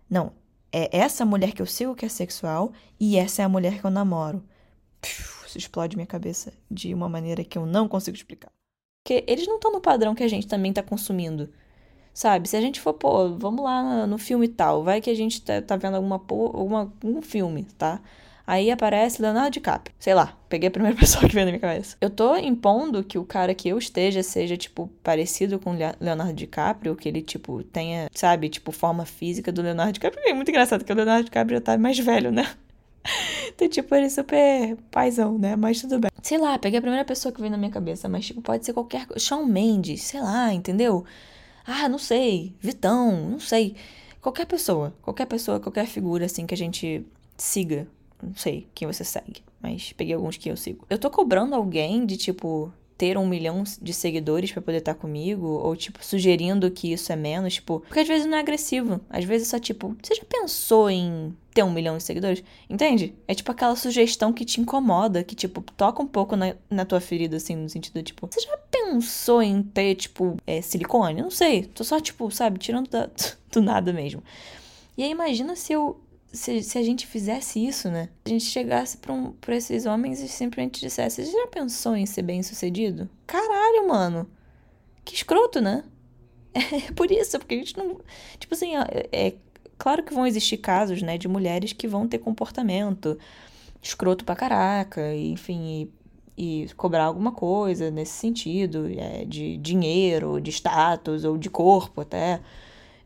Não, 0.08 0.32
é 0.72 0.96
essa 0.96 1.24
mulher 1.24 1.52
que 1.52 1.62
eu 1.62 1.66
sigo 1.66 1.94
que 1.94 2.06
é 2.06 2.08
sexual 2.08 2.72
e 2.98 3.16
essa 3.16 3.42
é 3.42 3.44
a 3.44 3.48
mulher 3.48 3.80
que 3.80 3.84
eu 3.84 3.90
namoro. 3.90 4.42
Isso 5.46 5.58
explode 5.58 5.96
minha 5.96 6.06
cabeça 6.06 6.52
de 6.70 6.94
uma 6.94 7.08
maneira 7.08 7.44
que 7.44 7.58
eu 7.58 7.66
não 7.66 7.88
consigo 7.88 8.16
explicar. 8.16 8.50
Porque 9.02 9.24
eles 9.26 9.46
não 9.46 9.56
estão 9.56 9.70
no 9.70 9.80
padrão 9.80 10.14
que 10.14 10.22
a 10.22 10.28
gente 10.28 10.46
também 10.46 10.70
está 10.70 10.82
consumindo. 10.82 11.52
Sabe? 12.14 12.48
Se 12.48 12.56
a 12.56 12.60
gente 12.60 12.80
for, 12.80 12.94
pô, 12.94 13.30
vamos 13.36 13.64
lá 13.64 14.06
no 14.06 14.16
filme 14.18 14.46
tal, 14.46 14.84
vai 14.84 15.00
que 15.00 15.10
a 15.10 15.14
gente 15.14 15.42
tá, 15.42 15.60
tá 15.60 15.76
vendo 15.76 15.96
alguma, 15.96 16.14
alguma 16.14 16.92
um 17.04 17.20
filme, 17.20 17.66
tá? 17.76 18.00
Aí 18.46 18.70
aparece 18.70 19.22
Leonardo 19.22 19.50
DiCaprio. 19.50 19.94
Sei 19.98 20.14
lá, 20.14 20.36
peguei 20.48 20.68
a 20.68 20.70
primeira 20.70 20.96
pessoa 20.98 21.26
que 21.26 21.34
veio 21.34 21.46
na 21.46 21.52
minha 21.52 21.60
cabeça. 21.60 21.96
Eu 22.00 22.10
tô 22.10 22.36
impondo 22.36 23.02
que 23.02 23.18
o 23.18 23.24
cara 23.24 23.54
que 23.54 23.68
eu 23.68 23.78
esteja 23.78 24.22
seja, 24.22 24.56
tipo, 24.56 24.88
parecido 25.02 25.58
com 25.58 25.76
Leonardo 26.00 26.34
DiCaprio, 26.34 26.94
que 26.94 27.08
ele, 27.08 27.22
tipo, 27.22 27.62
tenha, 27.64 28.08
sabe, 28.14 28.48
tipo, 28.48 28.70
forma 28.70 29.04
física 29.04 29.50
do 29.50 29.62
Leonardo 29.62 29.94
DiCaprio. 29.94 30.22
É 30.26 30.34
muito 30.34 30.50
engraçado 30.50 30.84
que 30.84 30.92
o 30.92 30.94
Leonardo 30.94 31.24
DiCaprio 31.24 31.56
já 31.56 31.62
tá 31.62 31.78
mais 31.78 31.98
velho, 31.98 32.30
né? 32.30 32.46
Então, 33.54 33.68
tipo, 33.68 33.94
ele 33.94 34.06
é 34.06 34.08
super 34.08 34.76
paizão, 34.90 35.38
né? 35.38 35.54
Mas 35.54 35.80
tudo 35.80 36.00
bem. 36.00 36.10
Sei 36.22 36.38
lá, 36.38 36.58
peguei 36.58 36.78
a 36.78 36.82
primeira 36.82 37.04
pessoa 37.04 37.30
que 37.30 37.38
veio 37.38 37.52
na 37.52 37.58
minha 37.58 37.70
cabeça, 37.70 38.08
mas, 38.08 38.26
tipo, 38.26 38.40
pode 38.40 38.64
ser 38.64 38.72
qualquer. 38.72 39.06
Shawn 39.16 39.44
Mendes, 39.44 40.02
sei 40.02 40.20
lá, 40.20 40.52
entendeu? 40.52 41.04
Ah, 41.66 41.88
não 41.88 41.98
sei. 41.98 42.54
Vitão, 42.60 43.30
não 43.30 43.40
sei. 43.40 43.76
Qualquer 44.20 44.46
pessoa, 44.46 44.94
qualquer 45.02 45.26
pessoa, 45.26 45.60
qualquer 45.60 45.86
figura, 45.86 46.26
assim, 46.26 46.46
que 46.46 46.54
a 46.54 46.56
gente 46.56 47.04
siga 47.36 47.86
não 48.24 48.34
sei 48.34 48.66
quem 48.74 48.86
você 48.88 49.04
segue, 49.04 49.42
mas 49.60 49.92
peguei 49.92 50.14
alguns 50.14 50.36
que 50.36 50.48
eu 50.48 50.56
sigo. 50.56 50.86
Eu 50.88 50.98
tô 50.98 51.10
cobrando 51.10 51.54
alguém 51.54 52.06
de, 52.06 52.16
tipo, 52.16 52.72
ter 52.96 53.18
um 53.18 53.26
milhão 53.26 53.62
de 53.80 53.92
seguidores 53.92 54.52
para 54.52 54.62
poder 54.62 54.78
estar 54.78 54.94
tá 54.94 55.00
comigo, 55.00 55.46
ou, 55.46 55.76
tipo, 55.76 56.04
sugerindo 56.04 56.70
que 56.70 56.92
isso 56.92 57.12
é 57.12 57.16
menos, 57.16 57.54
tipo, 57.54 57.80
porque 57.80 58.00
às 58.00 58.08
vezes 58.08 58.26
não 58.26 58.36
é 58.36 58.40
agressivo, 58.40 59.00
às 59.10 59.24
vezes 59.24 59.48
é 59.48 59.50
só, 59.50 59.58
tipo, 59.58 59.96
você 60.02 60.14
já 60.14 60.24
pensou 60.24 60.88
em 60.88 61.36
ter 61.52 61.62
um 61.62 61.72
milhão 61.72 61.96
de 61.96 62.02
seguidores? 62.02 62.42
Entende? 62.68 63.14
É 63.28 63.34
tipo 63.34 63.50
aquela 63.52 63.76
sugestão 63.76 64.32
que 64.32 64.44
te 64.44 64.60
incomoda, 64.60 65.22
que, 65.22 65.34
tipo, 65.34 65.60
toca 65.76 66.02
um 66.02 66.06
pouco 66.06 66.34
na, 66.34 66.54
na 66.70 66.84
tua 66.84 67.00
ferida, 67.00 67.36
assim, 67.36 67.56
no 67.56 67.68
sentido, 67.68 68.02
tipo, 68.02 68.28
você 68.30 68.40
já 68.40 68.56
pensou 68.94 69.42
em 69.42 69.62
ter, 69.62 69.94
tipo, 69.96 70.36
é, 70.46 70.60
silicone? 70.62 71.20
Não 71.20 71.30
sei, 71.30 71.64
tô 71.64 71.82
só, 71.82 72.00
tipo, 72.00 72.30
sabe, 72.30 72.58
tirando 72.58 72.88
da, 72.88 73.10
do 73.50 73.60
nada 73.60 73.92
mesmo. 73.92 74.22
E 74.96 75.02
aí 75.02 75.10
imagina 75.10 75.56
se 75.56 75.72
eu 75.72 76.00
se, 76.32 76.62
se 76.62 76.78
a 76.78 76.82
gente 76.82 77.06
fizesse 77.06 77.64
isso, 77.64 77.88
né? 77.88 78.08
A 78.24 78.28
gente 78.28 78.44
chegasse 78.44 78.96
pra, 78.96 79.12
um, 79.12 79.32
pra 79.32 79.56
esses 79.56 79.86
homens 79.86 80.20
e 80.20 80.28
simplesmente 80.28 80.80
dissesse: 80.80 81.24
Você 81.24 81.30
já 81.30 81.46
pensou 81.46 81.96
em 81.96 82.06
ser 82.06 82.22
bem 82.22 82.42
sucedido? 82.42 83.08
Caralho, 83.26 83.88
mano. 83.88 84.28
Que 85.04 85.14
escroto, 85.14 85.60
né? 85.60 85.84
É 86.54 86.92
por 86.92 87.10
isso, 87.10 87.38
porque 87.38 87.54
a 87.54 87.58
gente 87.58 87.76
não. 87.76 88.00
Tipo 88.38 88.54
assim, 88.54 88.76
é, 88.76 89.08
é 89.12 89.34
claro 89.76 90.02
que 90.04 90.14
vão 90.14 90.26
existir 90.26 90.56
casos, 90.58 91.02
né, 91.02 91.18
de 91.18 91.26
mulheres 91.26 91.72
que 91.72 91.88
vão 91.88 92.06
ter 92.06 92.18
comportamento 92.18 93.18
escroto 93.82 94.24
pra 94.24 94.36
caraca, 94.36 95.14
enfim, 95.14 95.82
e, 95.82 95.92
e, 96.36 96.66
cobrar 96.76 97.04
alguma 97.04 97.32
coisa 97.32 97.90
nesse 97.90 98.12
sentido, 98.12 98.86
é, 98.96 99.24
de 99.24 99.56
dinheiro, 99.58 100.40
de 100.40 100.50
status 100.50 101.24
ou 101.24 101.38
de 101.38 101.48
corpo 101.50 102.00
até. 102.00 102.40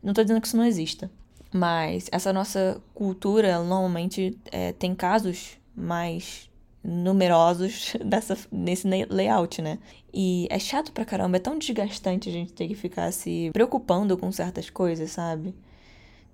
Não 0.01 0.13
tô 0.13 0.21
dizendo 0.21 0.41
que 0.41 0.47
isso 0.47 0.57
não 0.57 0.65
exista. 0.65 1.11
Mas 1.53 2.07
essa 2.11 2.31
nossa 2.31 2.81
cultura 2.93 3.61
normalmente 3.63 4.37
é, 4.51 4.71
tem 4.73 4.93
casos 4.93 5.57
mais 5.75 6.49
numerosos 6.83 7.93
dessa, 8.05 8.37
nesse 8.51 8.87
layout, 8.87 9.61
né? 9.61 9.79
E 10.13 10.47
é 10.49 10.59
chato 10.59 10.91
pra 10.91 11.05
caramba, 11.05 11.37
é 11.37 11.39
tão 11.39 11.57
desgastante 11.57 12.29
a 12.29 12.31
gente 12.31 12.53
ter 12.53 12.67
que 12.67 12.75
ficar 12.75 13.11
se 13.11 13.49
preocupando 13.53 14.17
com 14.17 14.31
certas 14.31 14.69
coisas, 14.69 15.11
sabe? 15.11 15.53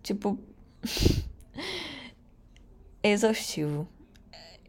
Tipo. 0.04 0.38
exaustivo. 3.04 3.88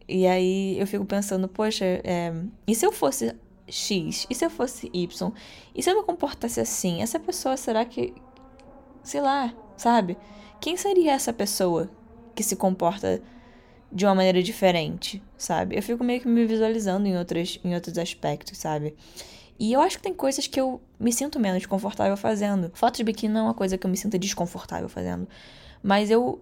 E 0.09 0.27
aí 0.27 0.79
eu 0.79 0.87
fico 0.87 1.05
pensando, 1.05 1.49
poxa, 1.49 1.85
é... 1.85 2.33
e 2.67 2.75
se 2.75 2.87
eu 2.87 2.93
fosse 2.93 3.35
X? 3.69 4.27
E 4.31 4.35
se 4.35 4.45
eu 4.45 4.51
fosse 4.51 4.91
Y? 4.93 5.33
E 5.75 5.83
se 5.83 5.91
eu 5.91 5.97
me 5.97 6.05
comportasse 6.05 6.61
assim? 6.61 7.03
Essa 7.03 7.19
pessoa, 7.19 7.57
será 7.57 7.85
que. 7.85 8.15
Sei 9.03 9.21
lá, 9.21 9.55
sabe? 9.77 10.17
Quem 10.61 10.77
seria 10.77 11.13
essa 11.13 11.33
pessoa 11.33 11.91
que 12.35 12.43
se 12.43 12.57
comporta 12.57 13.23
de 13.91 14.05
uma 14.05 14.15
maneira 14.15 14.43
diferente, 14.43 15.23
sabe? 15.39 15.77
Eu 15.77 15.83
fico 15.83 16.03
meio 16.03 16.21
que 16.21 16.29
me 16.29 16.45
visualizando 16.45 17.07
em, 17.07 17.17
outros 17.17 17.61
em 17.65 17.75
outros 17.75 17.97
aspectos, 17.99 18.59
sabe? 18.59 18.95
E 19.59 19.73
eu 19.73 19.81
acho 19.81 19.97
que 19.97 20.03
tem 20.03 20.13
coisas 20.13 20.47
que 20.47 20.61
eu 20.61 20.81
me 21.01 21.13
sinto 21.13 21.41
menos 21.41 21.65
confortável 21.65 22.17
fazendo. 22.17 22.71
Foto 22.75 22.97
de 22.97 23.05
biquíni 23.05 23.33
não 23.33 23.43
é 23.43 23.45
uma 23.45 23.55
coisa 23.55 23.79
que 23.79 23.87
eu 23.87 23.91
me 23.91 23.97
sinto 23.97 24.19
desconfortável 24.19 24.89
fazendo. 24.89 25.27
Mas 25.83 26.11
eu 26.11 26.41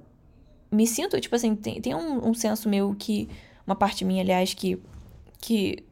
me 0.70 0.87
sinto, 0.87 1.20
tipo 1.20 1.35
assim, 1.37 1.55
tem, 1.55 1.81
tem 1.81 1.94
um, 1.94 2.29
um 2.29 2.35
senso 2.35 2.68
meu 2.68 2.94
que. 2.98 3.29
Uma 3.66 3.77
parte 3.77 4.05
minha, 4.05 4.22
aliás, 4.22 4.55
que. 4.55 4.81
que 5.40 5.85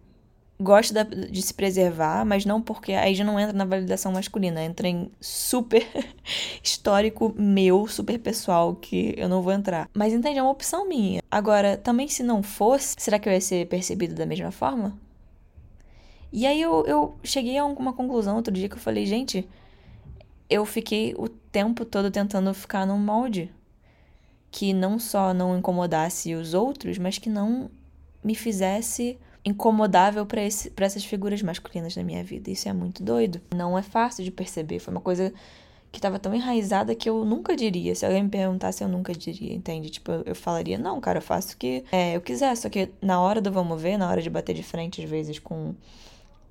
gosta 0.61 1.05
de 1.05 1.43
se 1.43 1.53
preservar, 1.53 2.25
mas 2.25 2.45
não 2.45 2.63
porque 2.63 2.93
aí 2.93 3.15
já 3.15 3.25
não 3.25 3.39
entra 3.39 3.53
na 3.53 3.65
validação 3.65 4.13
masculina, 4.13 4.63
entra 4.63 4.87
em 4.87 5.11
super 5.21 5.85
histórico 6.63 7.35
meu, 7.37 7.89
super 7.89 8.19
pessoal, 8.19 8.77
que 8.77 9.15
eu 9.17 9.29
não 9.29 9.43
vou 9.43 9.53
entrar. 9.53 9.89
Mas 9.93 10.13
entende, 10.13 10.39
é 10.39 10.43
uma 10.43 10.53
opção 10.53 10.89
minha. 10.89 11.21
Agora, 11.31 11.77
também 11.77 12.07
se 12.07 12.23
não 12.23 12.43
fosse, 12.43 12.95
será 12.99 13.19
que 13.19 13.29
eu 13.29 13.33
ia 13.33 13.41
ser 13.41 13.67
percebido 13.67 14.15
da 14.15 14.25
mesma 14.25 14.53
forma? 14.53 14.97
E 16.33 16.47
aí 16.47 16.61
eu, 16.63 16.85
eu 16.87 17.17
cheguei 17.23 17.59
a 17.59 17.65
uma 17.65 17.93
conclusão 17.93 18.37
outro 18.37 18.55
dia 18.55 18.69
que 18.69 18.77
eu 18.77 18.81
falei, 18.81 19.05
gente, 19.05 19.47
eu 20.49 20.65
fiquei 20.65 21.15
o 21.19 21.29
tempo 21.29 21.85
todo 21.85 22.11
tentando 22.11 22.55
ficar 22.55 22.87
num 22.87 22.99
molde 22.99 23.51
que 24.53 24.75
não 24.75 24.99
só 24.99 25.33
não 25.33 25.59
incomodasse 25.59 26.35
os 26.35 26.53
outros, 26.53 26.99
mas 26.99 27.17
que 27.17 27.31
não 27.31 27.71
me 28.23 28.35
fizesse 28.35 29.19
incomodável 29.45 30.25
para 30.27 30.43
essas 30.43 31.05
figuras 31.05 31.43
masculinas 31.43 31.97
na 31.97 32.05
minha 32.05 32.23
vida. 32.23 32.51
Isso 32.51 32.69
é 32.69 32.73
muito 32.73 33.03
doido. 33.03 33.41
Não 33.57 33.77
é 33.77 33.83
fácil 33.83 34.23
de 34.23 34.31
perceber. 34.31 34.79
Foi 34.79 34.93
uma 34.93 35.01
coisa 35.01 35.33
que 35.91 35.99
estava 35.99 36.19
tão 36.19 36.35
enraizada 36.35 36.95
que 36.95 37.09
eu 37.09 37.25
nunca 37.25 37.57
diria. 37.57 37.95
Se 37.95 38.05
alguém 38.05 38.25
me 38.25 38.29
perguntasse, 38.29 38.85
eu 38.85 38.89
nunca 38.89 39.15
diria, 39.15 39.55
entende? 39.55 39.89
Tipo, 39.89 40.13
eu, 40.25 40.35
falaria, 40.35 40.79
não, 40.79 41.01
cara, 41.01 41.19
eu 41.19 41.23
faço 41.23 41.55
o 41.55 41.57
que 41.57 41.85
é, 41.91 42.15
eu 42.15 42.21
quiser. 42.21 42.55
Só 42.57 42.69
que 42.69 42.91
na 43.01 43.21
hora 43.21 43.41
do 43.41 43.51
vamos 43.51 43.81
ver, 43.81 43.97
na 43.97 44.09
hora 44.09 44.21
de 44.21 44.29
bater 44.29 44.55
de 44.55 44.63
frente, 44.63 45.03
às 45.03 45.09
vezes, 45.09 45.39
com 45.39 45.75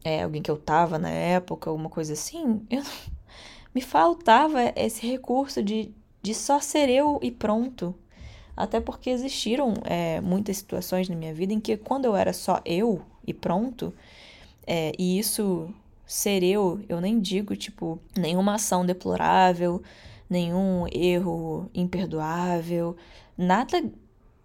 é, 0.04 0.24
alguém 0.24 0.42
que 0.42 0.50
eu 0.50 0.58
tava 0.58 0.98
na 0.98 1.10
época, 1.10 1.70
alguma 1.70 1.90
coisa 1.90 2.14
assim, 2.14 2.66
eu 2.70 2.82
me 3.74 3.82
faltava 3.82 4.74
esse 4.76 5.06
recurso 5.06 5.62
de, 5.64 5.94
de 6.21 6.34
só 6.34 6.60
ser 6.60 6.89
eu 6.89 7.19
e 7.21 7.31
pronto. 7.31 7.95
Até 8.55 8.79
porque 8.79 9.10
existiram 9.10 9.73
é, 9.86 10.21
muitas 10.21 10.57
situações 10.57 11.10
na 11.10 11.15
minha 11.15 11.34
vida 11.34 11.53
em 11.53 11.60
que, 11.60 11.77
quando 11.77 12.05
eu 12.05 12.15
era 12.15 12.34
só 12.34 12.62
eu 12.65 13.01
e 13.25 13.34
pronto, 13.34 13.93
é, 14.67 14.91
e 14.99 15.17
isso 15.17 15.73
ser 16.05 16.43
eu, 16.43 16.79
eu 16.89 16.99
nem 17.01 17.19
digo, 17.19 17.55
tipo, 17.55 17.99
nenhuma 18.15 18.55
ação 18.55 18.86
deplorável, 18.86 19.81
nenhum 20.29 20.86
erro 20.91 21.69
imperdoável, 21.73 22.95
nada 23.38 23.84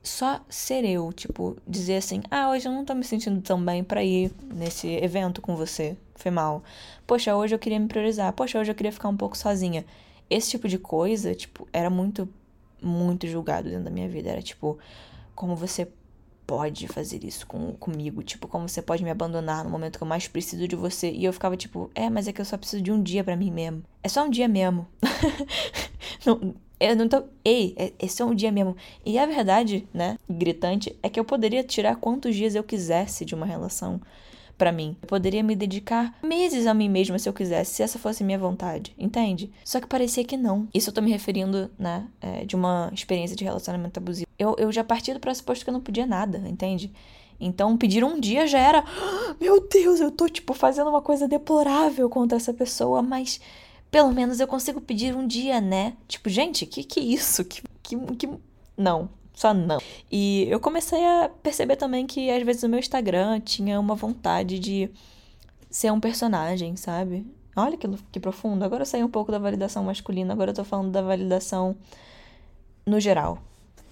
só 0.03 0.41
ser 0.49 0.85
eu, 0.85 1.13
tipo, 1.13 1.57
dizer 1.67 1.97
assim: 1.97 2.23
"Ah, 2.31 2.51
hoje 2.51 2.69
eu 2.69 2.73
não 2.73 2.85
tô 2.85 2.95
me 2.95 3.05
sentindo 3.05 3.41
tão 3.43 3.63
bem 3.65 3.83
para 3.83 4.05
ir 4.05 4.33
nesse 4.55 4.89
evento 4.89 5.43
com 5.43 5.57
você. 5.57 5.97
Foi 6.15 6.31
mal. 6.31 6.63
Poxa, 7.07 7.35
hoje 7.37 7.55
eu 7.55 7.59
queria 7.59 7.81
me 7.81 7.89
priorizar. 7.89 8.33
Poxa, 8.33 8.59
hoje 8.61 8.71
eu 8.71 8.75
queria 8.75 8.93
ficar 8.93 9.09
um 9.09 9.17
pouco 9.17 9.37
sozinha." 9.37 9.85
Esse 10.29 10.51
tipo 10.51 10.69
de 10.69 10.79
coisa, 10.79 11.35
tipo, 11.35 11.69
era 11.73 11.91
muito 11.91 12.29
muito 12.83 13.27
julgado 13.27 13.69
dentro 13.69 13.85
da 13.85 13.91
minha 13.91 14.09
vida. 14.09 14.31
Era 14.31 14.43
tipo, 14.43 14.79
como 15.35 15.57
você 15.57 15.89
pode 16.47 16.87
fazer 16.87 17.25
isso 17.25 17.47
com, 17.47 17.73
comigo? 17.73 18.23
Tipo, 18.23 18.47
como 18.47 18.69
você 18.69 18.81
pode 18.81 19.03
me 19.03 19.11
abandonar 19.11 19.65
no 19.65 19.71
momento 19.71 19.99
que 19.99 20.03
eu 20.03 20.09
mais 20.09 20.29
preciso 20.29 20.69
de 20.69 20.77
você? 20.77 21.11
E 21.11 21.25
eu 21.25 21.33
ficava 21.33 21.57
tipo, 21.57 21.91
é, 21.95 22.09
mas 22.09 22.29
é 22.29 22.33
que 22.33 22.41
eu 22.41 22.45
só 22.45 22.57
preciso 22.57 22.83
de 22.83 22.93
um 22.93 23.03
dia 23.03 23.25
para 23.25 23.37
mim 23.37 23.51
mesmo. 23.51 23.83
É 24.03 24.09
só 24.09 24.25
um 24.25 24.31
dia 24.31 24.47
mesmo. 24.47 24.87
não, 26.25 26.55
eu 26.79 26.95
não 26.95 27.09
tô. 27.09 27.25
Ei, 27.45 27.75
é, 27.77 27.93
é 27.99 28.09
só 28.09 28.25
um 28.27 28.35
dia 28.35 28.53
mesmo. 28.53 28.77
E 29.05 29.19
a 29.19 29.27
verdade, 29.27 29.89
né, 29.93 30.19
gritante, 30.29 30.97
é 31.03 31.09
que 31.09 31.19
eu 31.19 31.25
poderia 31.25 31.65
tirar 31.65 31.97
quantos 31.97 32.35
dias 32.37 32.55
eu 32.55 32.63
quisesse 32.63 33.25
de 33.25 33.35
uma 33.35 33.47
relação 33.47 34.01
para 34.57 34.73
mim. 34.73 34.97
Eu 35.03 35.09
poderia 35.09 35.43
me 35.43 35.55
dedicar 35.55 36.17
meses 36.23 36.67
a 36.67 36.75
mim 36.75 36.89
mesma 36.89 37.19
se 37.19 37.29
eu 37.29 37.33
quisesse, 37.33 37.75
se 37.75 37.83
essa 37.83 37.99
fosse 37.99 38.25
minha 38.25 38.39
vontade, 38.39 38.95
entende? 38.99 39.51
Só 39.65 39.81
que 39.81 39.87
parecia 39.87 40.25
que 40.25 40.37
não. 40.37 40.69
Isso 40.73 40.91
eu 40.91 40.95
tô 40.95 41.03
me 41.03 41.11
referindo, 41.11 41.71
né, 41.79 42.07
é, 42.21 42.45
de 42.45 42.57
uma 42.57 42.91
experiência 42.93 43.37
de 43.37 43.45
relacionamento 43.45 43.99
abusivo. 43.99 44.27
Eu, 44.39 44.55
eu 44.59 44.73
já 44.73 44.83
parti 44.83 45.13
do 45.13 45.21
pressuposto 45.21 45.65
que 45.65 45.71
eu 45.71 45.75
não 45.75 45.81
podia 45.81 46.07
nada, 46.07 46.39
entende? 46.47 46.93
Então, 47.39 47.77
pedir 47.77 48.03
um 48.03 48.19
dia 48.19 48.47
já 48.47 48.59
era, 48.59 48.79
ah, 48.87 49.37
meu 49.41 49.67
Deus, 49.69 50.01
eu 50.01 50.11
tô, 50.11 50.29
tipo, 50.29 50.55
fazendo 50.55 50.89
uma 50.89 51.03
coisa 51.03 51.29
deplorável 51.29 52.09
contra 52.09 52.37
essa 52.37 52.55
pessoa, 52.55 53.03
mas 53.03 53.41
pelo 53.91 54.13
menos 54.13 54.41
eu 54.41 54.47
consigo 54.47 54.81
pedir 54.81 55.15
um 55.15 55.27
dia, 55.27 55.61
né? 55.61 55.95
Tipo, 56.09 56.29
gente, 56.31 56.65
que 56.67 56.83
que 56.83 57.01
é 57.01 57.03
isso? 57.03 57.45
Que, 57.45 57.63
que, 57.83 57.97
que... 58.17 58.29
Não, 58.77 59.11
só 59.37 59.53
não. 59.53 59.79
E 60.11 60.47
eu 60.49 60.59
comecei 60.59 61.05
a 61.05 61.31
perceber 61.43 61.77
também 61.77 62.07
que 62.07 62.31
às 62.31 62.43
vezes 62.43 62.63
o 62.63 62.69
meu 62.71 62.81
Instagram 62.81 63.39
tinha 63.41 63.79
uma 63.79 63.95
vontade 63.95 64.59
de 64.59 64.91
ser 65.71 65.93
um 65.93 66.01
personagem, 66.01 66.75
sabe? 66.75 67.27
Olha 67.55 67.77
que, 67.77 67.87
que 68.11 68.19
profundo. 68.19 68.65
Agora 68.65 68.81
eu 68.81 68.87
saí 68.87 69.05
um 69.05 69.11
pouco 69.11 69.31
da 69.31 69.39
validação 69.39 69.85
masculina, 69.85 70.33
agora 70.33 70.53
eu 70.53 70.55
tô 70.55 70.65
falando 70.65 70.91
da 70.91 71.03
validação 71.03 71.77
no 72.87 72.99
geral. 72.99 73.39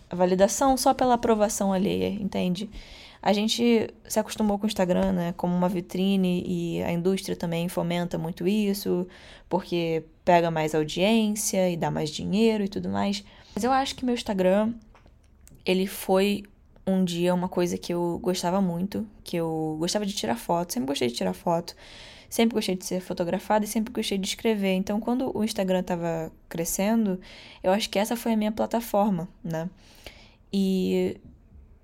A 0.08 0.16
validação 0.16 0.78
só 0.78 0.94
pela 0.94 1.14
aprovação 1.14 1.74
alheia, 1.74 2.08
entende? 2.08 2.70
A 3.20 3.32
gente 3.34 3.90
se 4.08 4.18
acostumou 4.18 4.58
com 4.58 4.64
o 4.64 4.66
Instagram, 4.66 5.12
né, 5.12 5.34
como 5.36 5.54
uma 5.54 5.68
vitrine 5.68 6.42
e 6.46 6.82
a 6.82 6.92
indústria 6.92 7.36
também 7.36 7.68
fomenta 7.68 8.16
muito 8.16 8.48
isso, 8.48 9.06
porque 9.46 10.04
pega 10.24 10.50
mais 10.50 10.74
audiência 10.74 11.68
e 11.68 11.76
dá 11.76 11.90
mais 11.90 12.08
dinheiro 12.08 12.64
e 12.64 12.68
tudo 12.68 12.88
mais. 12.88 13.22
Mas 13.54 13.62
eu 13.62 13.72
acho 13.72 13.94
que 13.94 14.06
meu 14.06 14.14
Instagram 14.14 14.72
ele 15.64 15.86
foi 15.86 16.44
um 16.86 17.04
dia 17.04 17.34
uma 17.34 17.48
coisa 17.48 17.78
que 17.78 17.92
eu 17.92 18.18
gostava 18.22 18.60
muito, 18.60 19.06
que 19.22 19.36
eu 19.36 19.76
gostava 19.78 20.04
de 20.04 20.12
tirar 20.12 20.36
foto, 20.36 20.72
sempre 20.72 20.88
gostei 20.88 21.08
de 21.08 21.14
tirar 21.14 21.32
foto, 21.32 21.74
sempre 22.28 22.54
gostei 22.54 22.74
de 22.74 22.84
ser 22.84 23.00
fotografada 23.00 23.64
e 23.64 23.68
sempre 23.68 23.92
gostei 23.92 24.18
de 24.18 24.26
escrever. 24.26 24.72
Então, 24.74 25.00
quando 25.00 25.36
o 25.36 25.44
Instagram 25.44 25.80
estava 25.80 26.30
crescendo, 26.48 27.20
eu 27.62 27.72
acho 27.72 27.88
que 27.88 27.98
essa 27.98 28.16
foi 28.16 28.32
a 28.32 28.36
minha 28.36 28.52
plataforma, 28.52 29.28
né? 29.42 29.70
E 30.52 31.16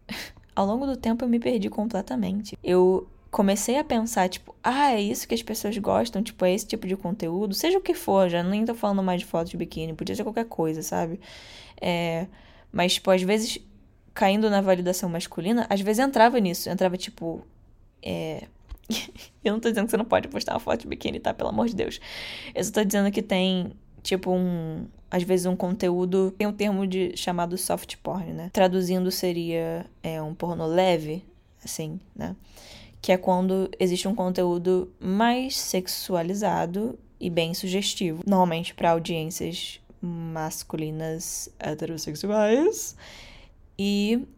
ao 0.55 0.67
longo 0.67 0.87
do 0.87 0.97
tempo 0.97 1.25
eu 1.25 1.29
me 1.29 1.39
perdi 1.39 1.71
completamente. 1.71 2.59
Eu 2.63 3.09
comecei 3.31 3.79
a 3.79 3.85
pensar, 3.85 4.29
tipo, 4.29 4.55
ah, 4.63 4.93
é 4.93 5.01
isso 5.01 5.27
que 5.27 5.35
as 5.35 5.43
pessoas 5.43 5.79
gostam, 5.79 6.23
tipo, 6.23 6.45
é 6.45 6.53
esse 6.53 6.67
tipo 6.67 6.87
de 6.87 6.97
conteúdo, 6.97 7.55
seja 7.55 7.79
o 7.79 7.81
que 7.81 7.95
for, 7.95 8.29
já 8.29 8.43
nem 8.43 8.65
tô 8.65 8.75
falando 8.75 9.03
mais 9.03 9.21
de 9.21 9.27
fotos 9.27 9.51
de 9.51 9.57
biquíni, 9.57 9.95
podia 9.95 10.17
ser 10.17 10.25
qualquer 10.25 10.47
coisa, 10.47 10.83
sabe? 10.83 11.21
É, 11.81 12.27
mas, 12.73 12.95
tipo, 12.95 13.11
às 13.11 13.23
vezes, 13.23 13.59
caindo 14.15 14.51
na 14.51 14.61
validação 14.61 15.09
masculina, 15.09 15.67
às 15.69 15.81
vezes 15.81 16.05
entrava 16.05 16.39
nisso, 16.39 16.69
entrava, 16.69 16.97
tipo, 16.97 17.45
é... 18.03 18.45
eu 19.45 19.53
não 19.53 19.61
tô 19.61 19.69
dizendo 19.69 19.85
que 19.85 19.91
você 19.91 19.97
não 19.97 20.05
pode 20.05 20.29
postar 20.29 20.53
uma 20.55 20.61
foto 20.61 20.81
de 20.81 20.89
biquíni, 20.89 21.21
tá? 21.21 21.33
Pelo 21.33 21.51
amor 21.51 21.69
de 21.69 21.75
Deus. 21.75 22.01
Eu 22.55 22.65
só 22.65 22.73
tô 22.73 22.85
dizendo 22.85 23.11
que 23.11 23.23
tem, 23.23 23.73
tipo, 24.03 24.33
um, 24.33 24.87
às 25.11 25.23
vezes 25.23 25.47
um 25.47 25.57
conteúdo 25.57 26.33
tem 26.37 26.47
um 26.47 26.53
termo 26.53 26.87
de 26.87 27.17
chamado 27.17 27.57
soft 27.59 27.97
porn, 28.03 28.33
né? 28.33 28.51
Traduzindo 28.53 29.11
seria 29.11 29.87
é, 30.03 30.21
um 30.23 30.35
porno 30.35 30.67
leve, 30.67 31.25
assim, 31.65 32.01
né? 32.15 32.37
Que 33.03 33.13
é 33.13 33.17
quando 33.17 33.71
existe 33.79 34.07
um 34.07 34.15
conteúdo 34.15 34.93
mais 35.01 35.57
sexualizado 35.57 36.99
e 37.19 37.29
bem 37.29 37.55
sugestivo, 37.55 38.23
normalmente 38.27 38.75
para 38.75 38.91
audiências 38.91 39.81
masculinas 40.01 41.51
heterossexuais 41.59 42.97
e 43.83 44.29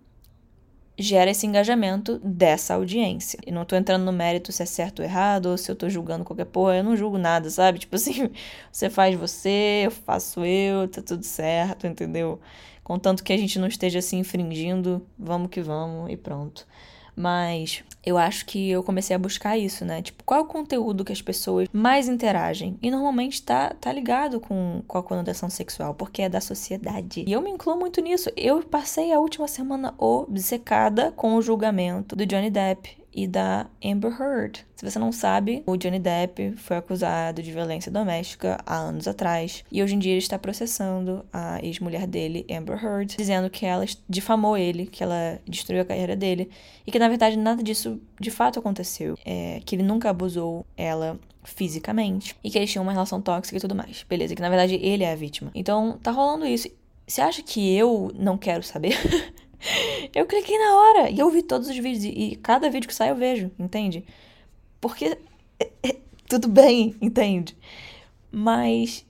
gera 0.96 1.32
esse 1.32 1.44
engajamento 1.44 2.20
dessa 2.20 2.74
audiência. 2.74 3.40
E 3.44 3.50
não 3.50 3.64
tô 3.64 3.74
entrando 3.74 4.04
no 4.04 4.12
mérito 4.12 4.52
se 4.52 4.62
é 4.62 4.66
certo 4.66 5.00
ou 5.00 5.04
errado, 5.04 5.46
ou 5.46 5.58
se 5.58 5.68
eu 5.68 5.74
tô 5.74 5.88
julgando 5.88 6.24
qualquer 6.24 6.44
porra, 6.44 6.76
eu 6.76 6.84
não 6.84 6.96
julgo 6.96 7.18
nada, 7.18 7.50
sabe? 7.50 7.80
Tipo 7.80 7.96
assim, 7.96 8.30
você 8.70 8.88
faz 8.88 9.18
você, 9.18 9.82
eu 9.86 9.90
faço 9.90 10.44
eu, 10.44 10.86
tá 10.86 11.02
tudo 11.02 11.24
certo, 11.24 11.88
entendeu? 11.88 12.40
Contanto 12.84 13.24
que 13.24 13.32
a 13.32 13.36
gente 13.36 13.58
não 13.58 13.66
esteja 13.66 14.00
se 14.00 14.14
infringindo, 14.14 15.04
vamos 15.18 15.50
que 15.50 15.60
vamos 15.60 16.08
e 16.12 16.16
pronto. 16.16 16.64
Mas 17.14 17.84
eu 18.04 18.18
acho 18.18 18.46
que 18.46 18.70
eu 18.70 18.82
comecei 18.82 19.14
a 19.14 19.18
buscar 19.18 19.56
isso, 19.56 19.84
né? 19.84 20.02
Tipo, 20.02 20.24
qual 20.24 20.40
é 20.40 20.42
o 20.42 20.46
conteúdo 20.46 21.04
que 21.04 21.12
as 21.12 21.22
pessoas 21.22 21.68
mais 21.72 22.08
interagem? 22.08 22.78
E 22.82 22.90
normalmente 22.90 23.42
tá, 23.42 23.74
tá 23.80 23.92
ligado 23.92 24.40
com, 24.40 24.82
com 24.86 24.98
a 24.98 25.02
conotação 25.02 25.48
sexual, 25.48 25.94
porque 25.94 26.22
é 26.22 26.28
da 26.28 26.40
sociedade. 26.40 27.24
E 27.26 27.32
eu 27.32 27.40
me 27.40 27.50
incluo 27.50 27.78
muito 27.78 28.00
nisso. 28.00 28.30
Eu 28.36 28.62
passei 28.62 29.12
a 29.12 29.20
última 29.20 29.46
semana 29.46 29.94
obcecada 29.98 31.12
com 31.12 31.36
o 31.36 31.42
julgamento 31.42 32.16
do 32.16 32.26
Johnny 32.26 32.50
Depp 32.50 33.01
e 33.14 33.26
da 33.26 33.66
Amber 33.84 34.12
Heard. 34.20 34.64
Se 34.76 34.90
você 34.90 34.98
não 34.98 35.12
sabe, 35.12 35.62
o 35.66 35.76
Johnny 35.76 35.98
Depp 35.98 36.54
foi 36.56 36.76
acusado 36.76 37.42
de 37.42 37.52
violência 37.52 37.90
doméstica 37.90 38.58
há 38.66 38.76
anos 38.76 39.06
atrás 39.06 39.64
e 39.70 39.82
hoje 39.82 39.94
em 39.94 39.98
dia 39.98 40.12
ele 40.12 40.18
está 40.18 40.38
processando 40.38 41.24
a 41.32 41.62
ex-mulher 41.62 42.06
dele, 42.06 42.46
Amber 42.50 42.82
Heard, 42.82 43.16
dizendo 43.16 43.48
que 43.48 43.64
ela 43.64 43.84
difamou 44.08 44.56
ele, 44.56 44.86
que 44.86 45.02
ela 45.02 45.40
destruiu 45.46 45.82
a 45.82 45.84
carreira 45.84 46.16
dele 46.16 46.50
e 46.86 46.90
que 46.90 46.98
na 46.98 47.08
verdade 47.08 47.36
nada 47.36 47.62
disso 47.62 48.00
de 48.18 48.30
fato 48.30 48.58
aconteceu, 48.58 49.16
é, 49.24 49.60
que 49.64 49.76
ele 49.76 49.82
nunca 49.82 50.10
abusou 50.10 50.66
ela 50.76 51.18
fisicamente 51.44 52.36
e 52.42 52.50
que 52.50 52.58
eles 52.58 52.70
tinham 52.70 52.82
uma 52.82 52.92
relação 52.92 53.20
tóxica 53.20 53.56
e 53.56 53.60
tudo 53.60 53.74
mais. 53.74 54.04
Beleza, 54.08 54.34
que 54.34 54.42
na 54.42 54.48
verdade 54.48 54.74
ele 54.76 55.04
é 55.04 55.12
a 55.12 55.16
vítima. 55.16 55.50
Então 55.54 55.98
tá 56.02 56.10
rolando 56.10 56.46
isso. 56.46 56.68
Você 57.06 57.20
acha 57.20 57.42
que 57.42 57.74
eu 57.76 58.12
não 58.14 58.38
quero 58.38 58.62
saber? 58.62 58.96
eu 60.14 60.26
cliquei 60.26 60.58
na 60.58 60.76
hora 60.76 61.10
e 61.10 61.18
eu 61.18 61.30
vi 61.30 61.42
todos 61.42 61.68
os 61.68 61.76
vídeos. 61.76 62.04
E, 62.04 62.36
cada 62.36 62.70
vídeo 62.70 62.88
que 62.88 62.94
sai 62.94 63.10
eu 63.10 63.16
vejo, 63.16 63.50
entende? 63.58 64.04
Porque 64.80 65.18
é, 65.58 65.70
é, 65.82 65.96
tudo 66.28 66.48
bem, 66.48 66.96
entende? 67.00 67.56
Mas 68.30 69.06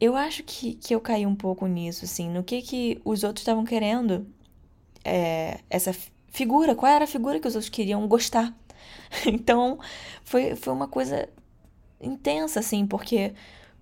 eu 0.00 0.16
acho 0.16 0.42
que, 0.44 0.74
que 0.74 0.94
eu 0.94 1.00
caí 1.00 1.26
um 1.26 1.34
pouco 1.34 1.66
nisso, 1.66 2.04
assim, 2.04 2.28
no 2.28 2.42
que 2.42 2.62
que 2.62 3.00
os 3.04 3.24
outros 3.24 3.42
estavam 3.42 3.64
querendo. 3.64 4.26
É, 5.04 5.60
essa 5.70 5.94
figura, 6.28 6.74
qual 6.74 6.92
era 6.92 7.04
a 7.04 7.08
figura 7.08 7.40
que 7.40 7.48
os 7.48 7.54
outros 7.54 7.70
queriam 7.70 8.06
gostar. 8.06 8.54
então, 9.26 9.78
foi, 10.24 10.54
foi 10.56 10.72
uma 10.72 10.88
coisa 10.88 11.28
intensa, 12.00 12.60
assim, 12.60 12.86
porque 12.86 13.34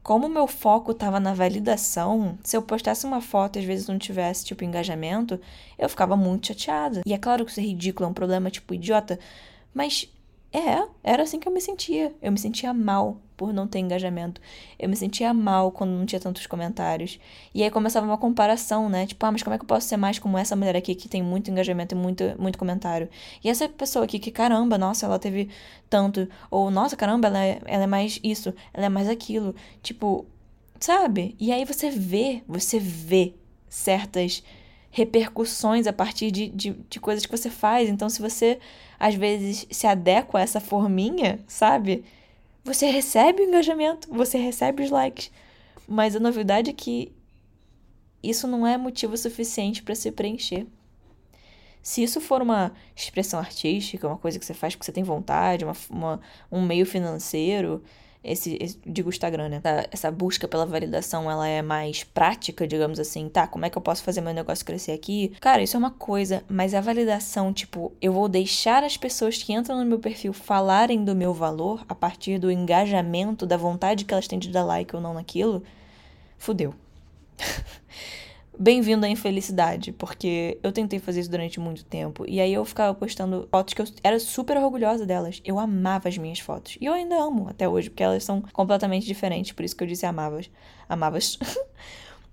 como 0.09 0.27
meu 0.27 0.47
foco 0.47 0.93
estava 0.93 1.21
na 1.21 1.35
validação, 1.35 2.39
se 2.43 2.57
eu 2.57 2.63
postasse 2.63 3.05
uma 3.05 3.21
foto 3.21 3.57
e 3.57 3.59
às 3.59 3.67
vezes 3.67 3.89
não 3.89 3.99
tivesse, 3.99 4.43
tipo, 4.43 4.65
engajamento, 4.65 5.39
eu 5.79 5.87
ficava 5.87 6.17
muito 6.17 6.47
chateada. 6.47 7.03
E 7.05 7.13
é 7.13 7.19
claro 7.19 7.45
que 7.45 7.51
isso 7.51 7.61
é 7.61 7.63
ridículo, 7.63 8.07
é 8.07 8.11
um 8.11 8.15
problema, 8.15 8.51
tipo, 8.51 8.73
idiota, 8.73 9.19
mas 9.75 10.11
é, 10.51 10.89
era 11.05 11.25
assim 11.25 11.39
que 11.39 11.47
eu 11.47 11.53
me 11.53 11.61
sentia. 11.61 12.15
Eu 12.23 12.33
me 12.33 12.39
sentia 12.39 12.73
mal 12.73 13.21
por 13.39 13.53
não 13.55 13.69
ter 13.69 13.79
engajamento. 13.79 14.41
Eu 14.79 14.89
me 14.89 14.97
sentia 14.97 15.33
mal 15.33 15.71
quando 15.71 15.91
não 15.91 16.05
tinha 16.05 16.21
tantos 16.21 16.45
comentários. 16.47 17.21
E 17.55 17.63
aí 17.63 17.71
começava 17.71 18.05
uma 18.05 18.19
comparação, 18.19 18.89
né? 18.89 19.07
Tipo, 19.07 19.25
ah, 19.25 19.33
mas 19.33 19.43
como 19.45 19.55
é 19.55 19.59
que 19.59 19.65
eu 19.65 19.69
posso 19.69 19.87
ser 19.87 19.97
mais 19.97 20.19
como 20.19 20.37
essa 20.37 20.57
mulher 20.57 20.77
aqui 20.77 20.95
que 20.95 21.09
tem 21.09 21.23
muito 21.23 21.51
engajamento 21.51 21.95
e 21.95 21.99
muito, 21.99 22.25
muito 22.37 22.59
comentário? 22.59 23.09
E 23.43 23.49
essa 23.49 23.69
pessoa 23.69 24.05
aqui 24.05 24.19
que, 24.19 24.33
caramba, 24.33 24.77
nossa, 24.77 25.07
ela 25.07 25.21
teve 25.21 25.49
tanto. 25.89 26.29
Ou, 26.51 26.69
nossa, 26.69 26.97
caramba, 26.97 27.29
ela 27.29 27.43
é, 27.43 27.61
ela 27.65 27.85
é 27.85 27.87
mais 27.87 28.19
isso, 28.25 28.53
ela 28.75 28.87
é 28.87 28.89
mais 28.89 29.09
aquilo. 29.09 29.55
Tipo, 29.83 30.27
sabe? 30.81 31.37
E 31.39 31.53
aí 31.53 31.65
você 31.65 31.91
vê, 31.91 32.43
você 32.49 32.81
vê 32.81 33.35
certas 33.69 34.43
repercussões 34.91 35.87
a 35.87 35.93
partir 35.93 36.33
de, 36.33 36.49
de, 36.49 36.71
de 36.91 36.99
coisas 36.99 37.25
que 37.25 37.37
você 37.37 37.49
faz. 37.49 37.89
Então, 37.89 38.11
se 38.11 38.21
você 38.21 38.59
às 38.99 39.15
vezes 39.15 39.65
se 39.71 39.87
adequa 39.87 40.39
a 40.39 40.43
essa 40.43 40.59
forminha, 40.59 41.39
sabe? 41.47 42.05
Você 42.69 42.91
recebe 42.91 43.41
o 43.41 43.47
engajamento, 43.47 44.07
você 44.11 44.37
recebe 44.37 44.83
os 44.83 44.91
likes. 44.91 45.31
Mas 45.89 46.15
a 46.15 46.21
novidade 46.21 46.69
é 46.69 46.73
que 46.75 47.11
isso 48.23 48.47
não 48.47 48.67
é 48.67 48.77
motivo 48.77 49.17
suficiente 49.17 49.83
para 49.83 49.95
se 49.95 50.13
preencher. 50.13 50.67
Se 51.83 52.03
isso 52.03 52.21
for 52.21 52.43
uma 52.43 52.75
expressão 52.95 53.41
artística, 53.41 54.07
uma 54.07 54.19
coisa 54.19 54.39
que 54.39 54.45
você 54.45 54.53
faz 54.53 54.75
porque 54.75 54.85
você 54.85 54.93
tem 54.93 55.03
vontade, 55.03 55.65
uma, 55.65 55.75
uma 55.89 56.21
um 56.53 56.61
meio 56.61 56.85
financeiro, 56.85 57.83
esse, 58.23 58.59
esse 58.61 58.79
digo 58.85 59.09
Instagram, 59.09 59.49
né? 59.49 59.61
Essa, 59.63 59.89
essa, 59.93 60.11
busca 60.11 60.49
pela 60.49 60.67
validação, 60.67 61.31
ela 61.31 61.47
é 61.47 61.63
mais 61.63 62.05
prática, 62.05 62.67
digamos 62.67 62.99
assim, 62.99 63.29
tá? 63.29 63.47
Como 63.47 63.65
é 63.65 63.71
que 63.71 63.79
eu 63.79 63.83
posso 63.83 64.03
fazer 64.03 64.21
meu 64.21 64.35
negócio 64.35 64.65
crescer 64.65 64.93
aqui? 64.93 65.33
Cara, 65.41 65.63
isso 65.63 65.77
é 65.77 65.79
uma 65.79 65.91
coisa, 65.91 66.43
mas 66.49 66.75
a 66.75 66.81
validação, 66.81 67.53
tipo, 67.53 67.93
eu 68.01 68.13
vou 68.13 68.29
deixar 68.29 68.83
as 68.83 68.97
pessoas 68.97 69.43
que 69.43 69.53
entram 69.53 69.79
no 69.79 69.87
meu 69.87 69.99
perfil 69.99 70.33
falarem 70.33 71.05
do 71.05 71.15
meu 71.15 71.33
valor 71.33 71.85
a 71.89 71.95
partir 71.95 72.39
do 72.39 72.51
engajamento, 72.51 73.47
da 73.47 73.57
vontade 73.57 74.05
que 74.05 74.13
elas 74.13 74.27
têm 74.27 74.39
de 74.39 74.51
dar 74.51 74.65
like 74.65 74.95
ou 74.95 75.03
não 75.03 75.15
naquilo, 75.15 75.63
fudeu. 76.37 76.75
bem-vindo 78.59 79.07
à 79.07 79.09
infelicidade, 79.09 79.93
porque 79.93 80.59
eu 80.63 80.73
tentei 80.73 80.99
fazer 80.99 81.21
isso 81.21 81.31
durante 81.31 81.61
muito 81.61 81.85
tempo. 81.85 82.25
E 82.29 82.41
aí 82.41 82.53
eu 82.53 82.65
ficava 82.65 82.93
postando 82.95 83.47
fotos 83.51 83.75
que 83.75 83.81
eu 83.81 83.87
era 84.03 84.19
super 84.19 84.57
orgulhosa 84.57 85.07
delas. 85.07 85.41
Eu 85.45 85.59
amava 85.59 86.09
as 86.09 86.19
minhas 86.19 86.41
fotos. 86.41 86.77
E 86.81 86.87
eu 86.87 86.93
ainda 86.93 87.17
amo 87.17 87.49
até 87.49 87.69
hoje, 87.69 87.89
porque 87.89 88.03
elas 88.03 88.25
são 88.25 88.43
completamente 88.53 89.07
diferentes. 89.07 89.53
Por 89.53 89.65
isso 89.65 89.77
que 89.77 89.85
eu 89.85 89.89
disse 89.89 90.05
amavas. 90.05 90.51
Amavas. 90.89 91.39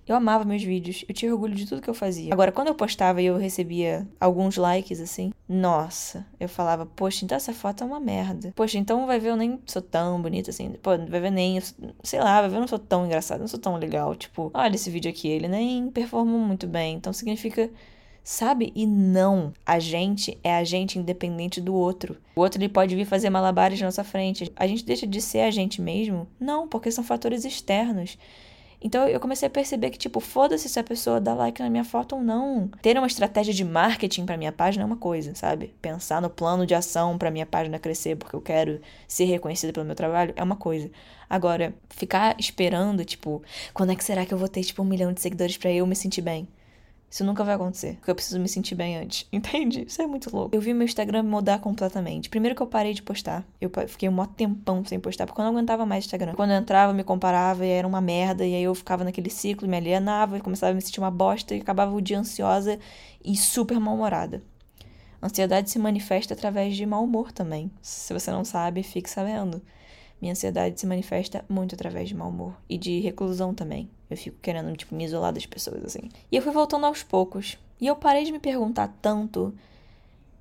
Eu 0.08 0.16
amava 0.16 0.46
meus 0.46 0.64
vídeos, 0.64 1.04
eu 1.10 1.16
tinha 1.16 1.34
orgulho 1.34 1.56
de 1.56 1.66
tudo 1.66 1.82
que 1.82 1.90
eu 1.90 1.94
fazia. 1.94 2.32
Agora, 2.32 2.52
quando 2.52 2.68
eu 2.68 2.76
postava 2.76 3.22
e 3.22 3.26
eu 3.26 3.38
recebia 3.38 4.08
alguns 4.20 4.56
likes 4.56 5.02
assim, 5.02 5.32
nossa, 5.50 6.26
eu 6.40 6.48
falava, 6.48 6.86
poxa, 6.86 7.26
então 7.26 7.36
essa 7.36 7.54
foto 7.54 7.84
é 7.84 7.88
uma 7.88 8.00
merda. 8.00 8.54
Poxa, 8.56 8.78
então 8.78 9.08
vai 9.08 9.20
ver 9.20 9.30
eu 9.30 9.36
nem 9.36 9.60
sou 9.66 9.82
tão 9.82 10.22
bonita 10.22 10.52
assim. 10.52 10.72
Pô, 10.82 10.92
vai 10.98 11.20
ver 11.20 11.32
nem, 11.32 11.60
sei 12.04 12.20
lá, 12.20 12.42
vai 12.42 12.50
ver 12.50 12.58
eu 12.58 12.62
não 12.62 12.68
sou 12.68 12.78
tão 12.78 13.06
engraçada, 13.06 13.40
não 13.40 13.48
sou 13.48 13.60
tão 13.60 13.78
legal. 13.78 14.16
Tipo, 14.16 14.52
olha 14.54 14.76
esse 14.76 14.90
vídeo 14.92 15.10
aqui, 15.10 15.28
ele 15.28 15.48
nem 15.48 15.90
performou 15.90 16.40
muito 16.40 16.68
bem. 16.68 16.96
Então 16.96 17.12
significa 17.12 17.72
sabe? 18.26 18.74
E 18.76 18.88
não, 18.88 19.54
a 19.64 19.78
gente 19.78 20.38
é 20.44 20.56
a 20.58 20.64
gente 20.64 20.98
independente 20.98 21.62
do 21.62 21.76
outro. 21.76 22.18
O 22.36 22.42
outro 22.42 22.60
ele 22.60 22.68
pode 22.68 22.96
vir 22.96 23.06
fazer 23.06 23.30
malabares 23.30 23.80
na 23.80 23.86
nossa 23.86 24.04
frente. 24.04 24.52
A 24.56 24.66
gente 24.66 24.84
deixa 24.84 25.06
de 25.06 25.22
ser 25.22 25.42
a 25.42 25.52
gente 25.52 25.80
mesmo? 25.80 26.28
Não, 26.40 26.68
porque 26.68 26.92
são 26.92 27.04
fatores 27.04 27.46
externos. 27.46 28.18
Então 28.82 29.08
eu 29.08 29.20
comecei 29.20 29.48
a 29.48 29.50
perceber 29.50 29.90
que, 29.90 29.98
tipo, 29.98 30.20
foda-se 30.20 30.70
se 30.70 30.80
a 30.80 30.84
pessoa 30.84 31.20
dá 31.20 31.34
like 31.34 31.62
na 31.62 31.70
minha 31.70 31.84
foto 31.84 32.16
ou 32.16 32.22
não. 32.22 32.70
Ter 32.82 32.98
uma 32.98 33.08
estratégia 33.08 33.54
de 33.54 33.64
marketing 33.64 34.26
pra 34.26 34.38
minha 34.38 34.52
página 34.52 34.84
é 34.84 34.86
uma 34.86 34.98
coisa, 34.98 35.34
sabe? 35.36 35.74
Pensar 35.82 36.22
no 36.22 36.30
plano 36.30 36.66
de 36.66 36.76
ação 36.76 37.18
pra 37.18 37.32
minha 37.32 37.46
página 37.46 37.80
crescer 37.80 38.16
porque 38.16 38.36
eu 38.36 38.42
quero 38.42 38.80
ser 39.08 39.26
reconhecida 39.26 39.74
pelo 39.74 39.86
meu 39.86 39.96
trabalho 39.96 40.34
é 40.36 40.44
uma 40.44 40.56
coisa. 40.56 40.90
Agora, 41.30 41.74
ficar 41.90 42.36
esperando, 42.40 43.04
tipo, 43.04 43.42
quando 43.74 43.92
é 43.92 43.96
que 43.96 44.04
será 44.04 44.26
que 44.26 44.34
eu 44.34 44.38
vou 44.38 44.48
ter, 44.48 44.64
tipo, 44.64 44.82
um 44.82 44.86
milhão 44.86 45.12
de 45.14 45.22
seguidores 45.22 45.58
pra 45.58 45.72
eu 45.72 45.86
me 45.88 45.96
sentir 45.96 46.22
bem? 46.22 46.48
Isso 47.10 47.24
nunca 47.24 47.44
vai 47.44 47.56
acontecer, 47.56 47.96
porque 47.96 48.12
eu 48.12 48.16
preciso 48.16 48.40
me 48.40 48.50
sentir 48.50 48.76
bem 48.76 48.98
antes, 48.98 49.28
entende? 49.32 49.86
Isso 49.88 50.02
é 50.02 50.08
muito 50.08 50.36
louco. 50.36 50.56
Eu 50.56 50.60
vi 50.60 50.74
meu 50.74 50.86
Instagram 50.86 51.24
mudar 51.24 51.60
completamente. 51.60 52.30
Primeiro 52.30 52.56
que 52.56 52.62
eu 52.62 52.68
parei 52.68 52.94
de 52.94 53.02
postar. 53.02 53.46
Eu 53.62 53.72
fiquei 53.88 54.10
um 54.10 54.12
maior 54.12 54.28
tempão 54.28 54.84
sem 54.84 55.00
postar, 55.00 55.26
porque 55.26 55.40
eu 55.40 55.46
não 55.46 55.52
aguentava 55.52 55.86
mais 55.86 56.06
Instagram. 56.06 56.34
Quando 56.34 56.52
eu 56.52 56.58
entrava, 56.58 56.92
eu 56.92 56.96
me 56.96 57.04
comparava 57.04 57.66
e 57.66 57.70
era 57.70 57.88
uma 57.88 58.02
merda, 58.02 58.46
e 58.46 58.54
aí 58.54 58.64
eu 58.64 58.76
ficava 58.76 59.04
naquele 59.04 59.30
ciclo, 59.30 59.68
me 59.68 59.78
alienava, 59.78 60.38
e 60.38 60.42
começava 60.42 60.72
a 60.72 60.76
me 60.76 60.82
sentir 60.82 61.00
uma 61.00 61.12
bosta, 61.12 61.56
e 61.56 61.62
acabava 61.62 61.94
o 61.94 62.02
dia 62.02 62.20
ansiosa 62.20 62.80
e 63.24 63.36
super 63.36 63.80
mal-humorada. 63.80 64.44
Ansiedade 65.22 65.72
se 65.72 65.80
manifesta 65.80 66.34
através 66.34 66.76
de 66.76 66.86
mau 66.86 67.04
humor 67.04 67.32
também. 67.32 67.72
Se 67.82 68.14
você 68.14 68.30
não 68.30 68.46
sabe, 68.46 68.84
fique 68.84 69.10
sabendo. 69.10 69.62
Minha 70.26 70.34
ansiedade 70.34 70.80
se 70.80 70.88
manifesta 70.88 71.46
muito 71.48 71.76
através 71.76 72.10
de 72.10 72.16
mau 72.16 72.30
humor 72.30 72.58
e 72.68 72.80
de 72.80 73.00
reclusão 73.00 73.54
também. 73.54 73.88
Eu 74.10 74.18
fico 74.18 74.36
querendo, 74.42 74.76
tipo, 74.76 74.96
me 74.96 75.06
isolar 75.06 75.32
das 75.32 75.46
pessoas, 75.46 75.86
assim. 75.86 76.10
E 76.32 76.36
eu 76.36 76.42
fui 76.42 76.52
voltando 76.52 76.88
aos 76.88 77.04
poucos. 77.04 77.60
E 77.80 77.86
eu 77.86 77.96
parei 77.96 78.24
de 78.24 78.32
me 78.32 78.40
perguntar 78.40 78.88
tanto. 79.04 79.54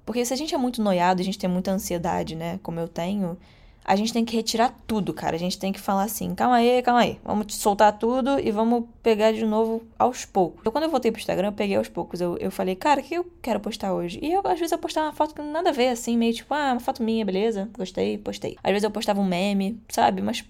Porque 0.07 0.25
se 0.25 0.33
a 0.33 0.37
gente 0.39 0.55
é 0.55 0.57
muito 0.57 0.83
noiado, 0.83 1.21
a 1.21 1.25
gente 1.25 1.39
tem 1.39 1.51
muita 1.51 1.71
ansiedade, 1.71 2.35
né? 2.35 2.59
Como 2.63 2.81
eu 2.81 2.89
tenho, 2.89 3.37
a 3.85 3.97
gente 3.97 4.13
tem 4.13 4.25
que 4.25 4.35
retirar 4.35 4.75
tudo, 4.87 5.13
cara. 5.13 5.37
A 5.37 5.39
gente 5.39 5.59
tem 5.59 5.73
que 5.73 5.81
falar 5.81 6.05
assim: 6.05 6.35
calma 6.35 6.57
aí, 6.57 6.83
calma 6.83 7.01
aí. 7.01 7.21
Vamos 7.23 7.55
soltar 7.55 7.97
tudo 7.99 8.41
e 8.41 8.51
vamos 8.51 8.85
pegar 9.03 9.33
de 9.33 9.45
novo 9.45 9.83
aos 9.99 10.25
poucos. 10.25 10.65
Eu, 10.65 10.73
quando 10.73 10.85
eu 10.85 10.91
voltei 10.91 11.13
pro 11.13 11.21
Instagram, 11.21 11.49
eu 11.49 11.53
peguei 11.53 11.77
aos 11.77 11.89
poucos. 11.89 12.21
Eu, 12.21 12.39
eu 12.39 12.51
falei, 12.51 12.75
cara, 12.75 13.01
o 13.01 13.05
que 13.05 13.15
eu 13.15 13.31
quero 13.43 13.61
postar 13.61 13.93
hoje? 13.93 14.19
E 14.23 14.33
eu, 14.33 14.41
às 14.45 14.59
vezes, 14.59 14.73
eu 14.73 14.79
postava 14.79 15.09
uma 15.09 15.13
foto 15.13 15.35
que 15.35 15.43
nada 15.43 15.69
a 15.69 15.73
ver, 15.73 15.89
assim, 15.89 16.17
meio 16.17 16.33
tipo, 16.33 16.55
ah, 16.55 16.73
uma 16.73 16.81
foto 16.81 17.03
minha, 17.03 17.25
beleza? 17.25 17.69
Gostei, 17.77 18.17
postei. 18.17 18.57
Às 18.63 18.71
vezes 18.71 18.85
eu 18.85 18.91
postava 18.91 19.21
um 19.21 19.25
meme, 19.25 19.79
sabe? 19.89 20.23
Umas, 20.23 20.43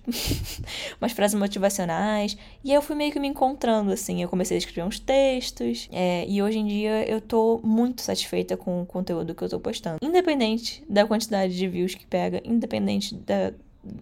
umas 1.00 1.12
frases 1.12 1.38
motivacionais. 1.38 2.36
E 2.62 2.72
eu 2.72 2.80
fui 2.80 2.94
meio 2.94 3.12
que 3.12 3.18
me 3.18 3.26
encontrando, 3.26 3.90
assim. 3.90 4.22
Eu 4.22 4.28
comecei 4.28 4.56
a 4.56 4.58
escrever 4.58 4.86
uns 4.86 5.00
textos. 5.00 5.88
É, 5.90 6.24
e 6.28 6.40
hoje 6.40 6.58
em 6.58 6.66
dia 6.66 7.08
eu 7.08 7.20
tô 7.20 7.60
muito 7.64 8.02
satisfeita 8.02 8.56
com 8.56 8.82
o 8.82 8.86
conteúdo 8.86 9.34
que 9.34 9.42
eu 9.42 9.48
tô 9.48 9.58
postando. 9.58 9.98
Independente 10.00 10.84
da 10.88 11.04
quantidade 11.04 11.56
de 11.56 11.66
views 11.66 11.94
que 11.94 12.06
pega, 12.06 12.40
independente 12.44 13.23
da, 13.24 13.52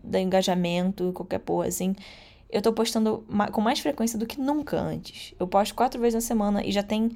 da 0.02 0.20
engajamento, 0.20 1.12
qualquer 1.12 1.38
porra, 1.38 1.66
assim. 1.66 1.94
Eu 2.50 2.60
tô 2.60 2.72
postando 2.72 3.24
com 3.50 3.60
mais 3.60 3.80
frequência 3.80 4.18
do 4.18 4.26
que 4.26 4.38
nunca 4.38 4.78
antes. 4.78 5.34
Eu 5.40 5.46
posto 5.46 5.74
quatro 5.74 6.00
vezes 6.00 6.14
na 6.14 6.20
semana 6.20 6.64
e 6.64 6.70
já 6.70 6.82
tem 6.82 7.12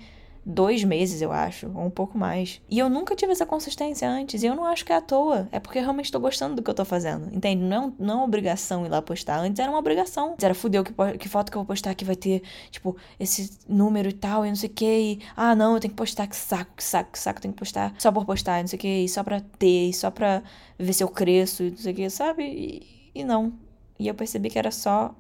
dois 0.47 0.85
meses, 0.85 1.21
eu 1.21 1.33
acho, 1.33 1.67
ou 1.75 1.85
um 1.85 1.91
pouco 1.91 2.17
mais. 2.17 2.63
E 2.71 2.79
eu 2.79 2.89
nunca 2.89 3.17
tive 3.17 3.33
essa 3.33 3.45
consistência 3.45 4.09
antes, 4.09 4.45
e 4.45 4.47
eu 4.47 4.55
não 4.55 4.65
acho 4.65 4.85
que 4.85 4.93
é 4.93 4.97
à 4.97 5.01
toa. 5.01 5.49
É 5.51 5.59
porque 5.59 5.79
eu 5.79 5.83
realmente 5.83 6.13
tô 6.13 6.21
gostando 6.21 6.55
do 6.55 6.63
que 6.63 6.71
eu 6.71 6.75
tô 6.75 6.85
fazendo, 6.85 7.35
entende? 7.35 7.65
Não 7.65 7.89
é, 7.89 7.93
não 7.99 8.15
é 8.15 8.17
uma 8.19 8.25
obrigação 8.25 8.87
ir 8.87 8.89
lá 8.89 9.03
postar. 9.03 9.41
Antes 9.41 9.59
era 9.59 9.69
uma 9.69 9.81
obrigação. 9.81 10.33
Antes 10.33 10.45
era 10.45 10.55
fudeu, 10.55 10.85
que, 10.85 10.93
que 11.19 11.29
foto 11.29 11.51
que 11.51 11.57
eu 11.57 11.63
vou 11.63 11.67
postar 11.67 11.95
que 11.97 12.05
vai 12.05 12.15
ter, 12.15 12.43
tipo, 12.71 12.97
esse 13.19 13.59
número 13.69 14.09
e 14.09 14.13
tal, 14.13 14.47
e 14.47 14.49
não 14.49 14.57
sei 14.57 14.69
o 14.69 14.73
que. 14.73 14.85
E, 14.87 15.21
ah, 15.37 15.57
não, 15.57 15.75
eu 15.75 15.81
tenho 15.81 15.91
que 15.91 15.97
postar, 15.97 16.29
que 16.29 16.37
saco, 16.37 16.77
que 16.77 16.85
saco, 16.85 17.11
que 17.11 17.19
saco, 17.19 17.41
tenho 17.41 17.53
que 17.53 17.59
postar 17.59 17.93
só 17.99 18.13
por 18.13 18.25
postar, 18.25 18.61
não 18.61 18.69
sei 18.69 18.77
o 18.77 18.81
que, 18.81 18.89
e 19.05 19.09
só 19.09 19.25
pra 19.25 19.41
ter, 19.59 19.89
e 19.89 19.93
só 19.93 20.11
pra 20.13 20.43
ver 20.79 20.93
se 20.93 21.03
eu 21.03 21.09
cresço, 21.09 21.65
e 21.65 21.71
não 21.71 21.79
sei 21.79 21.93
o 21.93 21.97
que, 21.97 22.11
sabe? 22.11 22.45
E, 22.45 23.11
e 23.15 23.25
não. 23.25 23.53
E 23.99 24.07
eu 24.07 24.15
percebi 24.15 24.49
que 24.49 24.59
era 24.59 24.71
só 24.71 25.13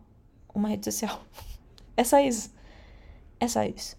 uma 0.54 0.68
rede 0.68 0.84
social. 0.84 1.20
É 1.98 2.04
só 2.04 2.18
isso. 2.20 2.50
É 3.40 3.48
só 3.48 3.62
isso. 3.62 3.96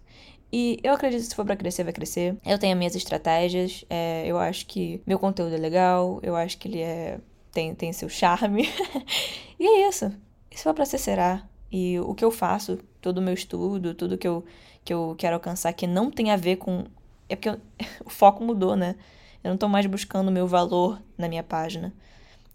E 0.51 0.79
eu 0.81 0.93
acredito 0.93 1.21
que 1.21 1.27
se 1.27 1.35
for 1.35 1.45
pra 1.45 1.55
crescer, 1.55 1.83
vai 1.83 1.93
crescer. 1.93 2.37
Eu 2.45 2.57
tenho 2.57 2.73
as 2.73 2.77
minhas 2.77 2.95
estratégias. 2.95 3.83
É, 3.89 4.25
eu 4.25 4.37
acho 4.37 4.65
que 4.65 5.01
meu 5.05 5.19
conteúdo 5.19 5.53
é 5.53 5.57
legal. 5.57 6.19
Eu 6.23 6.35
acho 6.35 6.57
que 6.57 6.67
ele 6.67 6.81
é. 6.81 7.19
tem, 7.51 7.75
tem 7.75 7.91
seu 7.91 8.07
charme. 8.07 8.67
e 9.59 9.65
é 9.65 9.89
isso. 9.89 10.11
Se 10.51 10.63
for 10.63 10.73
pra 10.73 10.85
ser, 10.85 10.97
será. 10.97 11.43
E 11.71 11.99
o 11.99 12.15
que 12.15 12.23
eu 12.23 12.31
faço, 12.31 12.79
todo 13.01 13.17
o 13.17 13.21
meu 13.21 13.33
estudo, 13.33 13.93
tudo 13.93 14.17
que 14.17 14.27
eu, 14.27 14.45
que 14.85 14.93
eu 14.93 15.15
quero 15.17 15.35
alcançar 15.35 15.73
que 15.73 15.85
não 15.85 16.09
tem 16.09 16.31
a 16.31 16.37
ver 16.37 16.55
com. 16.57 16.85
É 17.27 17.35
porque 17.35 17.49
eu... 17.49 17.59
o 18.05 18.09
foco 18.09 18.43
mudou, 18.43 18.75
né? 18.75 18.95
Eu 19.43 19.51
não 19.51 19.57
tô 19.57 19.67
mais 19.67 19.85
buscando 19.85 20.29
o 20.29 20.31
meu 20.31 20.47
valor 20.47 21.01
na 21.17 21.27
minha 21.27 21.43
página. 21.43 21.93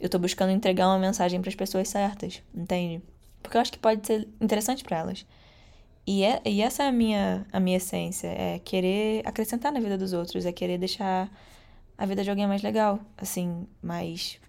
Eu 0.00 0.08
tô 0.08 0.18
buscando 0.18 0.50
entregar 0.50 0.88
uma 0.88 0.98
mensagem 0.98 1.40
para 1.40 1.48
as 1.48 1.54
pessoas 1.54 1.88
certas, 1.88 2.42
entende? 2.54 3.02
Porque 3.42 3.56
eu 3.56 3.60
acho 3.60 3.72
que 3.72 3.78
pode 3.78 4.06
ser 4.06 4.28
interessante 4.40 4.82
para 4.82 4.98
elas. 4.98 5.24
E, 6.06 6.24
é, 6.24 6.42
e 6.44 6.60
essa 6.60 6.82
é 6.82 6.88
a 6.88 6.92
minha, 6.92 7.46
a 7.52 7.60
minha 7.60 7.76
essência, 7.76 8.28
é 8.28 8.58
querer 8.58 9.22
acrescentar 9.24 9.70
na 9.70 9.80
vida 9.80 9.96
dos 9.96 10.12
outros, 10.12 10.44
é 10.44 10.52
querer 10.52 10.78
deixar 10.78 11.30
a 11.96 12.06
vida 12.06 12.24
de 12.24 12.30
alguém 12.30 12.46
mais 12.46 12.62
legal, 12.62 12.98
assim, 13.16 13.66
mais 13.80 14.40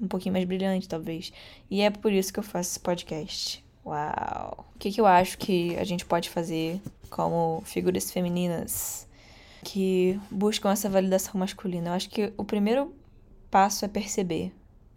um 0.00 0.06
pouquinho 0.06 0.32
mais 0.32 0.44
brilhante, 0.44 0.88
talvez. 0.88 1.32
E 1.70 1.80
é 1.80 1.90
por 1.90 2.12
isso 2.12 2.32
que 2.32 2.38
eu 2.38 2.44
faço 2.44 2.70
esse 2.70 2.80
podcast. 2.80 3.64
Uau! 3.84 4.66
O 4.74 4.78
que, 4.78 4.92
que 4.92 5.00
eu 5.00 5.06
acho 5.06 5.36
que 5.38 5.76
a 5.76 5.84
gente 5.84 6.04
pode 6.06 6.30
fazer 6.30 6.80
como 7.10 7.62
figuras 7.64 8.10
femininas 8.10 9.08
que 9.64 10.18
buscam 10.30 10.70
essa 10.70 10.88
validação 10.88 11.38
masculina? 11.38 11.90
Eu 11.90 11.94
acho 11.94 12.08
que 12.08 12.32
o 12.36 12.44
primeiro 12.44 12.94
passo 13.50 13.84
é 13.84 13.88
perceber 13.88 14.52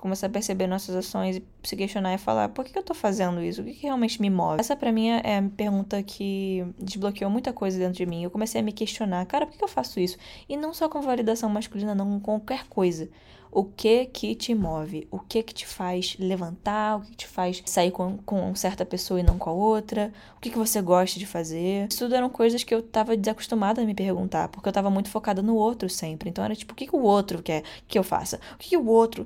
começar 0.05 0.27
a 0.27 0.29
perceber 0.29 0.67
nossas 0.67 0.95
ações 0.95 1.37
e 1.37 1.43
se 1.63 1.75
questionar 1.75 2.13
e 2.13 2.19
falar, 2.19 2.49
por 2.49 2.63
que 2.63 2.77
eu 2.77 2.83
tô 2.83 2.93
fazendo 2.93 3.41
isso? 3.41 3.61
O 3.61 3.65
que, 3.65 3.73
que 3.73 3.81
realmente 3.87 4.21
me 4.21 4.29
move? 4.29 4.59
Essa 4.59 4.75
para 4.75 4.91
mim 4.91 5.09
é 5.09 5.39
a 5.39 5.43
pergunta 5.57 6.01
que 6.03 6.63
desbloqueou 6.77 7.31
muita 7.31 7.51
coisa 7.51 7.79
dentro 7.79 7.95
de 7.95 8.05
mim. 8.05 8.23
Eu 8.23 8.29
comecei 8.29 8.61
a 8.61 8.63
me 8.63 8.71
questionar, 8.71 9.25
cara, 9.25 9.47
por 9.47 9.53
que, 9.53 9.57
que 9.57 9.63
eu 9.63 9.67
faço 9.67 9.99
isso? 9.99 10.15
E 10.47 10.55
não 10.55 10.75
só 10.75 10.87
com 10.87 11.01
validação 11.01 11.49
masculina, 11.49 11.95
não, 11.95 12.19
com 12.19 12.19
qualquer 12.19 12.67
coisa. 12.67 13.09
O 13.51 13.63
que 13.63 14.05
que 14.05 14.35
te 14.35 14.53
move? 14.53 15.07
O 15.09 15.17
que 15.17 15.41
que 15.41 15.53
te 15.53 15.65
faz 15.65 16.15
levantar? 16.19 16.97
O 16.97 17.01
que, 17.01 17.11
que 17.11 17.17
te 17.17 17.27
faz 17.27 17.63
sair 17.65 17.89
com, 17.89 18.17
com 18.17 18.53
certa 18.53 18.85
pessoa 18.85 19.19
e 19.19 19.23
não 19.23 19.39
com 19.39 19.49
a 19.49 19.53
outra? 19.53 20.13
O 20.37 20.39
que 20.39 20.51
que 20.51 20.57
você 20.57 20.81
gosta 20.83 21.17
de 21.17 21.25
fazer? 21.25 21.87
Isso 21.89 21.99
tudo 21.99 22.13
eram 22.13 22.29
coisas 22.29 22.63
que 22.63 22.75
eu 22.75 22.83
tava 22.83 23.17
desacostumada 23.17 23.81
a 23.81 23.85
me 23.85 23.95
perguntar, 23.95 24.49
porque 24.49 24.69
eu 24.69 24.73
tava 24.73 24.91
muito 24.91 25.09
focada 25.09 25.41
no 25.41 25.55
outro 25.55 25.89
sempre. 25.89 26.29
Então 26.29 26.43
era 26.43 26.55
tipo, 26.55 26.73
o 26.73 26.75
que 26.75 26.85
que 26.85 26.95
o 26.95 27.01
outro 27.01 27.41
quer 27.41 27.63
que 27.87 27.97
eu 27.97 28.03
faça? 28.03 28.39
O 28.53 28.57
que 28.57 28.69
que 28.69 28.77
o 28.77 28.85
outro 28.87 29.25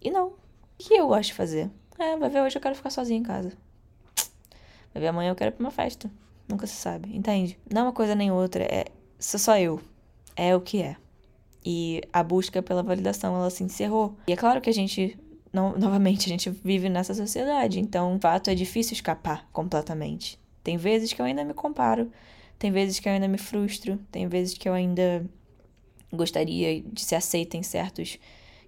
e 0.00 0.10
não. 0.10 0.28
O 0.28 0.34
que 0.78 0.94
eu 0.94 1.08
gosto 1.08 1.28
de 1.28 1.34
fazer? 1.34 1.70
É, 1.98 2.16
vai 2.16 2.30
ver 2.30 2.40
hoje 2.40 2.56
eu 2.56 2.62
quero 2.62 2.74
ficar 2.74 2.90
sozinha 2.90 3.18
em 3.18 3.22
casa. 3.22 3.52
Vai 4.92 5.02
ver 5.02 5.08
amanhã 5.08 5.30
eu 5.30 5.36
quero 5.36 5.50
ir 5.50 5.54
pra 5.54 5.64
uma 5.64 5.70
festa. 5.70 6.10
Nunca 6.48 6.66
se 6.66 6.74
sabe, 6.74 7.14
entende? 7.14 7.58
Não 7.70 7.82
é 7.82 7.84
uma 7.84 7.92
coisa 7.92 8.14
nem 8.14 8.32
outra, 8.32 8.64
é 8.64 8.86
sou 9.18 9.38
só 9.38 9.58
eu. 9.58 9.80
É 10.34 10.56
o 10.56 10.60
que 10.60 10.82
é. 10.82 10.96
E 11.64 12.00
a 12.12 12.22
busca 12.22 12.62
pela 12.62 12.82
validação, 12.82 13.36
ela 13.36 13.50
se 13.50 13.62
encerrou. 13.62 14.16
E 14.26 14.32
é 14.32 14.36
claro 14.36 14.60
que 14.60 14.70
a 14.70 14.72
gente, 14.72 15.18
no, 15.52 15.76
novamente, 15.78 16.26
a 16.26 16.28
gente 16.28 16.50
vive 16.50 16.88
nessa 16.88 17.14
sociedade, 17.14 17.78
então, 17.78 18.14
de 18.14 18.20
fato, 18.22 18.50
é 18.50 18.54
difícil 18.54 18.94
escapar 18.94 19.48
completamente. 19.52 20.40
Tem 20.64 20.76
vezes 20.76 21.12
que 21.12 21.20
eu 21.20 21.26
ainda 21.26 21.44
me 21.44 21.54
comparo, 21.54 22.10
tem 22.58 22.72
vezes 22.72 22.98
que 22.98 23.08
eu 23.08 23.12
ainda 23.12 23.28
me 23.28 23.38
frustro, 23.38 23.98
tem 24.10 24.26
vezes 24.26 24.56
que 24.56 24.68
eu 24.68 24.72
ainda 24.72 25.24
gostaria 26.12 26.80
de 26.80 27.00
ser 27.02 27.14
aceita 27.14 27.56
em 27.56 27.62
certos 27.62 28.18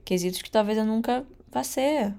quesitos 0.05 0.43
que 0.43 0.51
talvez 0.51 0.79
eu 0.79 0.85
nunca 0.85 1.27
vá 1.51 1.63
ser. 1.63 2.15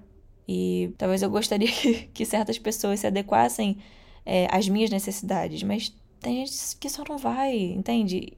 E 0.48 0.94
talvez 0.98 1.22
eu 1.22 1.30
gostaria 1.30 1.68
que, 1.72 2.08
que 2.08 2.26
certas 2.26 2.58
pessoas 2.58 3.00
se 3.00 3.08
adequassem 3.08 3.78
é, 4.26 4.48
às 4.52 4.68
minhas 4.68 4.90
necessidades, 4.90 5.64
mas 5.64 5.94
tem 6.20 6.46
gente 6.46 6.78
que 6.78 6.90
só 6.90 7.04
não 7.08 7.18
vai, 7.18 7.56
entende? 7.58 8.34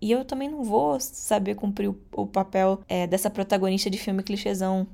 E 0.00 0.10
eu 0.10 0.24
também 0.24 0.48
não 0.48 0.62
vou 0.62 0.98
saber 1.00 1.54
cumprir 1.54 1.88
o, 1.88 1.98
o 2.12 2.26
papel 2.26 2.80
é, 2.88 3.06
dessa 3.06 3.30
protagonista 3.30 3.90
de 3.90 3.98
filme 3.98 4.22
clichêzão 4.22 4.86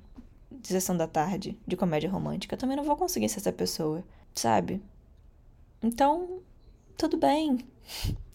de 0.51 0.69
sessão 0.69 0.97
da 0.97 1.09
tarde, 1.09 1.59
de 1.67 1.77
comédia 1.77 2.11
romântica. 2.11 2.55
Eu 2.55 2.59
também 2.59 2.77
não 2.77 2.85
vou 2.85 2.97
conseguir 2.97 3.29
ser 3.29 3.39
essa 3.39 3.53
pessoa, 3.53 4.05
sabe? 4.35 4.81
Então, 5.83 6.41
tudo 6.97 7.17
bem. 7.17 7.59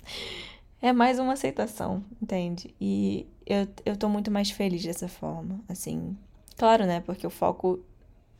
é 0.82 0.92
mais 0.92 1.20
uma 1.20 1.34
aceitação, 1.34 2.04
entende? 2.22 2.76
E 2.80 3.26
eu, 3.48 3.68
eu 3.86 3.98
tô 3.98 4.10
muito 4.10 4.30
mais 4.30 4.52
feliz 4.52 4.84
dessa 4.84 5.08
forma, 5.08 5.60
assim. 5.70 6.18
Claro, 6.58 6.86
né? 6.86 7.02
Porque 7.02 7.26
o 7.26 7.30
foco 7.30 7.80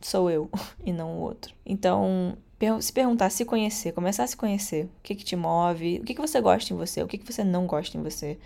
sou 0.00 0.30
eu 0.30 0.50
e 0.84 0.92
não 0.92 1.18
o 1.18 1.20
outro. 1.20 1.54
Então, 1.64 2.36
se 2.80 2.92
perguntar, 2.92 3.30
se 3.30 3.44
conhecer, 3.44 3.92
começar 3.92 4.24
a 4.24 4.26
se 4.26 4.36
conhecer. 4.36 4.84
O 4.84 5.02
que 5.02 5.14
que 5.14 5.24
te 5.24 5.34
move? 5.34 6.00
O 6.00 6.04
que 6.04 6.14
que 6.14 6.20
você 6.20 6.40
gosta 6.40 6.72
em 6.72 6.76
você? 6.76 7.02
O 7.02 7.06
que 7.06 7.18
que 7.18 7.32
você 7.32 7.42
não 7.42 7.66
gosta 7.66 7.96
em 7.96 8.02
você? 8.02 8.38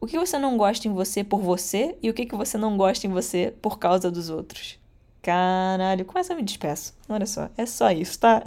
O 0.00 0.06
que 0.06 0.18
você 0.18 0.38
não 0.38 0.56
gosta 0.56 0.86
em 0.86 0.92
você 0.92 1.24
por 1.24 1.40
você 1.40 1.96
e 2.00 2.08
o 2.08 2.14
que 2.14 2.24
que 2.24 2.36
você 2.36 2.56
não 2.56 2.76
gosta 2.76 3.06
em 3.06 3.10
você 3.10 3.52
por 3.60 3.78
causa 3.78 4.10
dos 4.10 4.30
outros? 4.30 4.78
Caralho, 5.20 6.04
com 6.04 6.16
essa 6.16 6.34
me 6.34 6.42
despeço. 6.42 6.94
Olha 7.08 7.26
só, 7.26 7.50
é 7.56 7.66
só 7.66 7.90
isso, 7.90 8.20
tá? 8.20 8.42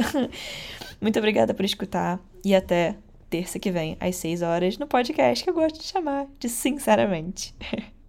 Muito 1.02 1.20
obrigada 1.20 1.54
por 1.54 1.66
escutar 1.66 2.20
e 2.46 2.56
até 2.56 2.96
terça 3.32 3.58
que 3.58 3.72
vem, 3.72 3.96
às 3.98 4.18
6 4.18 4.42
horas, 4.42 4.78
no 4.78 4.86
podcast 4.86 5.42
que 5.42 5.50
eu 5.50 5.54
gosto 5.54 5.80
de 5.80 5.86
chamar 5.86 6.28
de 6.38 6.50
Sinceramente. 6.50 7.56